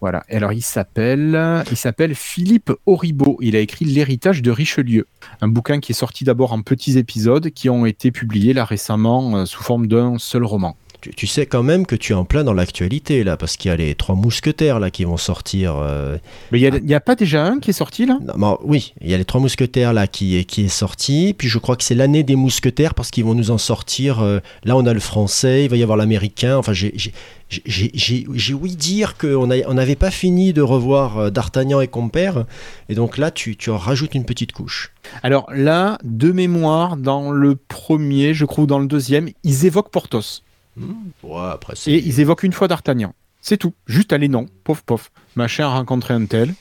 voilà. 0.00 0.22
Et 0.28 0.36
alors 0.36 0.52
il 0.52 0.62
s'appelle, 0.62 1.64
il 1.70 1.76
s'appelle 1.76 2.14
Philippe 2.14 2.72
Auribeau. 2.86 3.36
Il 3.40 3.56
a 3.56 3.60
écrit 3.60 3.84
L'héritage 3.84 4.42
de 4.42 4.50
Richelieu, 4.50 5.06
un 5.40 5.48
bouquin 5.48 5.80
qui 5.80 5.92
est 5.92 5.94
sorti 5.94 6.24
d'abord 6.24 6.52
en 6.52 6.62
petits 6.62 6.98
épisodes 6.98 7.50
qui 7.50 7.68
ont 7.68 7.84
été 7.84 8.10
publiés 8.10 8.52
là 8.52 8.64
récemment 8.64 9.36
euh, 9.36 9.44
sous 9.44 9.62
forme 9.62 9.86
d'un 9.88 10.18
seul 10.18 10.44
roman. 10.44 10.76
Tu, 11.00 11.10
tu 11.10 11.26
sais 11.28 11.46
quand 11.46 11.62
même 11.62 11.86
que 11.86 11.94
tu 11.94 12.12
es 12.12 12.14
en 12.16 12.24
plein 12.24 12.42
dans 12.42 12.52
l'actualité 12.54 13.22
là, 13.22 13.36
parce 13.36 13.56
qu'il 13.56 13.68
y 13.70 13.72
a 13.72 13.76
les 13.76 13.94
trois 13.94 14.16
mousquetaires 14.16 14.80
là 14.80 14.90
qui 14.90 15.04
vont 15.04 15.16
sortir. 15.16 15.76
euh, 15.76 16.18
Mais 16.50 16.60
il 16.60 16.84
n'y 16.84 16.94
a, 16.94 17.00
pas 17.00 17.14
déjà 17.14 17.44
un 17.46 17.60
qui 17.60 17.70
est 17.70 17.72
sorti 17.72 18.04
là? 18.04 18.18
Non, 18.36 18.58
oui, 18.64 18.94
il 19.00 19.08
y 19.08 19.14
a 19.14 19.16
les 19.16 19.24
trois 19.24 19.40
mousquetaires 19.40 19.92
là 19.92 20.06
qui 20.08 20.36
est, 20.36 20.44
qui 20.44 20.64
est 20.64 20.68
sorti. 20.68 21.34
Puis 21.38 21.48
je 21.48 21.58
crois 21.58 21.76
que 21.76 21.84
c'est 21.84 21.94
l'année 21.94 22.24
des 22.24 22.34
mousquetaires 22.36 22.94
parce 22.94 23.10
qu'ils 23.10 23.24
vont 23.24 23.34
nous 23.34 23.50
en 23.52 23.58
sortir. 23.58 24.20
euh, 24.20 24.40
là, 24.64 24.76
on 24.76 24.86
a 24.86 24.92
le 24.92 25.00
français, 25.00 25.64
il 25.64 25.70
va 25.70 25.76
y 25.76 25.82
avoir 25.82 25.96
l'américain. 25.96 26.56
Enfin, 26.56 26.72
j'ai- 26.72 26.92
ouï 28.54 28.76
dire 28.76 29.16
qu'on 29.16 29.46
n'avait 29.46 29.64
on 29.66 29.74
n'avait 29.74 29.96
pas 29.96 30.10
fini 30.10 30.52
de 30.52 30.62
revoir 30.62 31.18
euh, 31.18 31.30
D'Artagnan 31.30 31.80
et 31.80 31.88
compère. 31.88 32.44
Et 32.88 32.94
donc 32.94 33.18
là, 33.18 33.30
tu, 33.30 33.56
tu 33.56 33.70
en 33.70 33.78
rajoutes 33.78 34.14
une 34.14 34.24
petite 34.24 34.52
couche. 34.52 34.92
Alors 35.22 35.46
là, 35.54 35.98
de 36.04 36.32
mémoire, 36.32 36.96
dans 36.96 37.30
le 37.30 37.54
premier, 37.56 38.34
je 38.34 38.44
crois, 38.44 38.64
ou 38.64 38.66
dans 38.66 38.78
le 38.80 38.86
deuxième, 38.86 39.28
ils 39.44 39.64
évoquent 39.66 39.90
Porthos. 40.76 40.94
Ouais, 41.22 41.50
après, 41.52 41.74
c'est. 41.76 41.92
Et 41.92 42.06
ils 42.06 42.20
évoquent 42.20 42.42
une 42.44 42.52
fois 42.52 42.68
D'Artagnan. 42.68 43.14
C'est 43.40 43.56
tout. 43.56 43.74
Juste 43.86 44.12
allez, 44.12 44.28
non. 44.28 44.46
Pof, 44.64 44.82
pof. 44.82 45.10
Machin 45.36 45.64
a 45.64 45.68
rencontré 45.68 46.14
un 46.14 46.26
tel. 46.26 46.52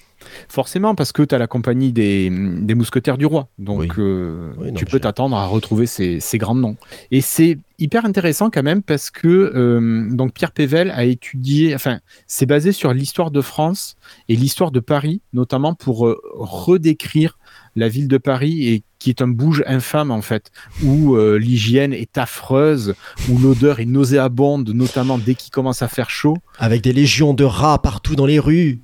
Forcément, 0.50 0.96
parce 0.96 1.12
que 1.12 1.22
tu 1.22 1.36
as 1.36 1.38
la 1.38 1.48
compagnie 1.48 1.92
des, 1.92 2.30
des 2.32 2.76
mousquetaires 2.76 3.18
du 3.18 3.26
roi. 3.26 3.50
Donc, 3.60 3.80
Oui. 3.82 3.88
euh, 4.00 4.52
Oui, 4.58 4.68
non, 4.68 4.74
tu 4.74 4.86
peux 4.86 5.00
t'attendre 5.00 5.38
à 5.38 5.46
retrouver 5.46 5.86
ces, 5.86 6.20
ces 6.20 6.38
grands 6.38 6.56
noms. 6.56 6.76
Et 7.12 7.22
c'est 7.22 7.60
hyper 7.80 8.04
intéressant 8.06 8.50
quand 8.50 8.64
même 8.64 8.82
parce 8.82 9.10
que 9.12 9.28
euh, 9.28 10.08
donc 10.10 10.34
Pierre 10.34 10.52
Pével 10.52 10.90
a 10.92 11.06
étudié, 11.06 11.76
enfin, 11.76 12.00
c'est 12.26 12.48
basé 12.48 12.72
sur 12.72 12.94
l'histoire 12.94 13.30
de 13.32 13.42
France 13.42 13.96
et 14.28 14.36
l'histoire 14.36 14.72
de 14.72 14.80
Paris, 14.80 15.22
notamment 15.34 15.76
pour 15.76 16.08
euh, 16.08 16.20
redécrire 16.36 17.38
la 17.78 17.88
ville 17.88 18.08
de 18.10 18.18
Paris 18.18 18.68
et 18.68 18.84
qui 19.00 19.10
est 19.12 19.22
un 19.22 19.28
bouge 19.28 19.64
infâme 19.68 20.12
en 20.12 20.22
fait, 20.22 20.52
où 20.84 21.16
euh, 21.16 21.38
l'hygiène 21.38 21.94
est 21.94 22.18
affreuse, 22.18 22.96
où 23.30 23.38
l'odeur 23.38 23.80
est 23.80 23.86
nauséabonde, 23.86 24.70
notamment 24.74 25.18
dès 25.18 25.36
qu'il 25.36 25.52
commence 25.52 25.82
à 25.82 25.88
faire 25.88 26.10
chaud. 26.10 26.36
Avec 26.60 26.82
des 26.82 26.92
légions 26.92 27.34
de 27.34 27.44
rats 27.46 27.82
partout 27.82 28.16
dans 28.16 28.26
les 28.26 28.40
rues. 28.40 28.80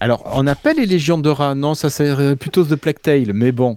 Alors, 0.00 0.28
on 0.34 0.46
appelle 0.48 0.76
les 0.78 0.86
légions 0.86 1.18
de 1.18 1.28
rats, 1.28 1.54
non, 1.54 1.74
ça 1.74 1.88
c'est 1.90 2.34
plutôt 2.36 2.64
The 2.64 2.74
Plague 2.76 3.00
Tale, 3.00 3.32
mais 3.34 3.52
bon. 3.52 3.76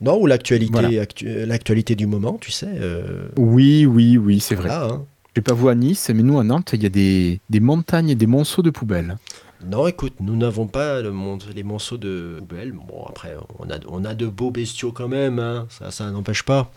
Non, 0.00 0.20
ou 0.20 0.26
l'actualité 0.26 0.72
Voilà. 0.72 1.00
actu- 1.02 1.46
l'actualité 1.46 1.94
du 1.94 2.06
moment, 2.06 2.36
tu 2.40 2.50
sais. 2.52 2.68
euh, 2.68 3.28
Oui, 3.36 3.86
oui, 3.86 4.18
oui, 4.18 4.40
c'est 4.40 4.54
vrai. 4.54 4.70
hein. 4.70 5.04
Je 5.34 5.40
sais 5.40 5.42
pas 5.42 5.54
vous 5.54 5.68
à 5.68 5.74
Nice, 5.74 6.10
mais 6.14 6.22
nous 6.22 6.38
à 6.38 6.44
Nantes, 6.44 6.70
il 6.74 6.82
y 6.82 6.86
a 6.86 6.90
des, 6.90 7.40
des 7.50 7.60
montagnes 7.60 8.10
et 8.10 8.14
des 8.14 8.26
monceaux 8.26 8.62
de 8.62 8.70
poubelles. 8.70 9.16
Non, 9.66 9.86
écoute, 9.86 10.14
nous 10.20 10.36
n'avons 10.36 10.66
pas 10.66 11.00
le 11.00 11.10
mon- 11.10 11.38
les 11.54 11.62
monceaux 11.62 11.96
de 11.96 12.36
poubelle. 12.38 12.72
Bon, 12.72 13.04
après, 13.08 13.34
on 13.58 13.70
a, 13.70 13.78
on 13.88 14.04
a 14.04 14.14
de 14.14 14.26
beaux 14.26 14.50
bestiaux 14.50 14.92
quand 14.92 15.08
même, 15.08 15.38
hein. 15.38 15.66
ça, 15.70 15.90
ça 15.90 16.10
n'empêche 16.10 16.42
pas. 16.42 16.70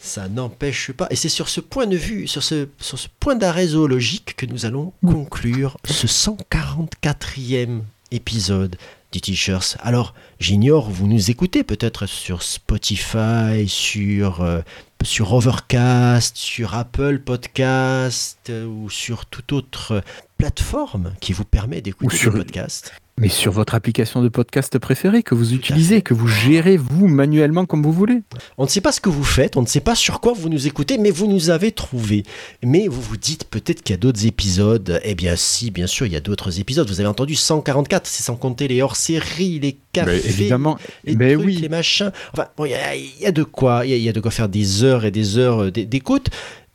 Ça 0.00 0.28
n'empêche 0.28 0.90
pas. 0.92 1.06
Et 1.10 1.16
c'est 1.16 1.28
sur 1.28 1.48
ce 1.48 1.60
point 1.60 1.86
de 1.86 1.96
vue, 1.96 2.26
sur 2.26 2.42
ce, 2.42 2.66
sur 2.80 2.98
ce 2.98 3.06
point 3.20 3.36
d'arrêt 3.36 3.68
zoologique 3.68 4.34
que 4.36 4.46
nous 4.46 4.66
allons 4.66 4.92
conclure 5.06 5.76
ce 5.84 6.06
144e 6.08 7.80
épisode 8.10 8.76
du 9.12 9.20
T-Shirts. 9.20 9.76
Alors, 9.80 10.14
j'ignore, 10.40 10.90
vous 10.90 11.06
nous 11.06 11.30
écoutez 11.30 11.62
peut-être 11.64 12.06
sur 12.06 12.42
Spotify, 12.42 13.68
sur, 13.68 14.40
euh, 14.42 14.60
sur 15.04 15.32
Overcast, 15.32 16.36
sur 16.36 16.74
Apple 16.74 17.18
Podcast 17.20 18.38
euh, 18.50 18.66
ou 18.66 18.90
sur 18.90 19.26
toute 19.26 19.52
autre 19.52 20.02
plateforme 20.38 21.14
qui 21.20 21.32
vous 21.32 21.44
permet 21.44 21.80
d'écouter 21.80 22.18
le 22.24 22.32
podcast. 22.32 22.92
Mais 23.20 23.28
sur 23.28 23.52
votre 23.52 23.74
application 23.74 24.22
de 24.22 24.28
podcast 24.28 24.78
préférée 24.78 25.22
que 25.22 25.34
vous 25.34 25.52
utilisez, 25.52 26.00
que 26.00 26.14
vous 26.14 26.26
gérez 26.26 26.78
vous 26.78 27.06
manuellement 27.08 27.66
comme 27.66 27.82
vous 27.82 27.92
voulez. 27.92 28.22
On 28.56 28.64
ne 28.64 28.68
sait 28.68 28.80
pas 28.80 28.90
ce 28.90 29.00
que 29.02 29.10
vous 29.10 29.22
faites, 29.22 29.56
on 29.56 29.62
ne 29.62 29.66
sait 29.66 29.80
pas 29.80 29.94
sur 29.94 30.20
quoi 30.20 30.32
vous 30.32 30.48
nous 30.48 30.66
écoutez, 30.66 30.96
mais 30.98 31.10
vous 31.10 31.26
nous 31.28 31.50
avez 31.50 31.72
trouvé. 31.72 32.24
Mais 32.64 32.88
vous 32.88 33.00
vous 33.02 33.18
dites 33.18 33.44
peut-être 33.44 33.82
qu'il 33.82 33.92
y 33.92 33.98
a 33.98 34.00
d'autres 34.00 34.26
épisodes. 34.26 34.98
Eh 35.04 35.14
bien 35.14 35.36
si, 35.36 35.70
bien 35.70 35.86
sûr, 35.86 36.06
il 36.06 36.12
y 36.14 36.16
a 36.16 36.20
d'autres 36.20 36.58
épisodes. 36.58 36.88
Vous 36.88 37.00
avez 37.00 37.08
entendu 37.08 37.34
144, 37.36 38.06
c'est 38.06 38.22
sans 38.24 38.34
compter 38.36 38.66
les 38.66 38.80
hors-séries, 38.80 39.60
les 39.60 39.76
cafés, 39.92 40.10
Mais 40.24 40.28
évidemment, 40.30 40.78
les 41.04 41.14
mais 41.14 41.34
trucs, 41.34 41.46
oui. 41.46 41.56
les 41.56 41.68
machins. 41.68 42.10
Enfin, 42.32 42.46
bon, 42.56 42.64
il 42.64 42.70
y, 42.70 42.74
a- 42.74 42.96
il 42.96 43.20
y 43.20 43.26
a 43.26 43.32
de 43.32 43.42
quoi, 43.44 43.82
il 43.84 43.90
y 43.90 43.92
a, 43.92 43.96
il 43.98 44.02
y 44.02 44.08
a 44.08 44.12
de 44.12 44.20
quoi 44.20 44.30
faire 44.30 44.48
des 44.48 44.82
heures 44.84 45.04
et 45.04 45.10
des 45.10 45.36
heures 45.36 45.70
d'é- 45.70 45.84
d'écoute. 45.84 46.30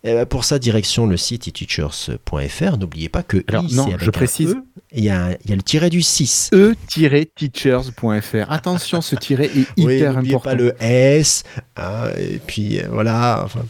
Euh, 0.05 0.25
pour 0.25 0.43
ça, 0.45 0.59
direction 0.59 1.05
le 1.07 1.17
site 1.17 1.47
eteachers.fr. 1.47 2.77
N'oubliez 2.77 3.09
pas 3.09 3.23
que 3.23 3.43
Alors, 3.47 3.63
i, 3.67 3.73
non, 3.75 3.87
je 3.97 4.09
précise. 4.11 4.51
E, 4.51 4.63
il 4.93 5.03
y, 5.03 5.09
a 5.09 5.25
un- 5.25 5.31
il 5.43 5.49
y 5.49 5.53
a 5.53 5.55
le 5.55 5.61
tiret 5.63 5.89
du 5.89 6.01
6. 6.01 6.49
e-teachers.fr. 6.53 8.51
Attention, 8.51 9.01
ce 9.01 9.15
tiret 9.15 9.45
est 9.45 9.65
Oui, 9.77 9.95
hyper 9.95 10.13
n'oubliez 10.13 10.35
important. 10.35 10.39
pas 10.51 10.55
le 10.55 10.75
S. 10.79 11.43
hein, 11.75 12.09
et 12.17 12.39
puis 12.45 12.79
euh, 12.79 12.87
voilà. 12.89 13.41
Enfin, 13.43 13.65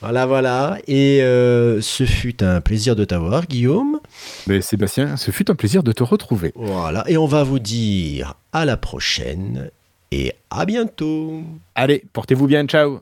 voilà, 0.00 0.26
voilà. 0.26 0.78
Et 0.86 1.22
euh, 1.22 1.80
ce 1.80 2.04
fut 2.04 2.42
un 2.44 2.60
plaisir 2.60 2.94
de 2.94 3.04
t'avoir, 3.04 3.46
Guillaume. 3.46 4.00
Mais 4.46 4.60
Sébastien, 4.60 5.16
ce 5.16 5.30
fut 5.30 5.50
un 5.50 5.54
plaisir 5.54 5.82
de 5.82 5.92
te 5.92 6.02
retrouver. 6.02 6.52
Voilà. 6.54 7.04
Et 7.08 7.16
on 7.16 7.26
va 7.26 7.42
vous 7.42 7.58
dire 7.58 8.34
à 8.52 8.64
la 8.66 8.76
prochaine 8.76 9.70
et 10.12 10.34
à 10.50 10.66
bientôt. 10.66 11.42
Allez, 11.74 12.04
portez-vous 12.12 12.46
bien, 12.46 12.66
ciao 12.66 13.00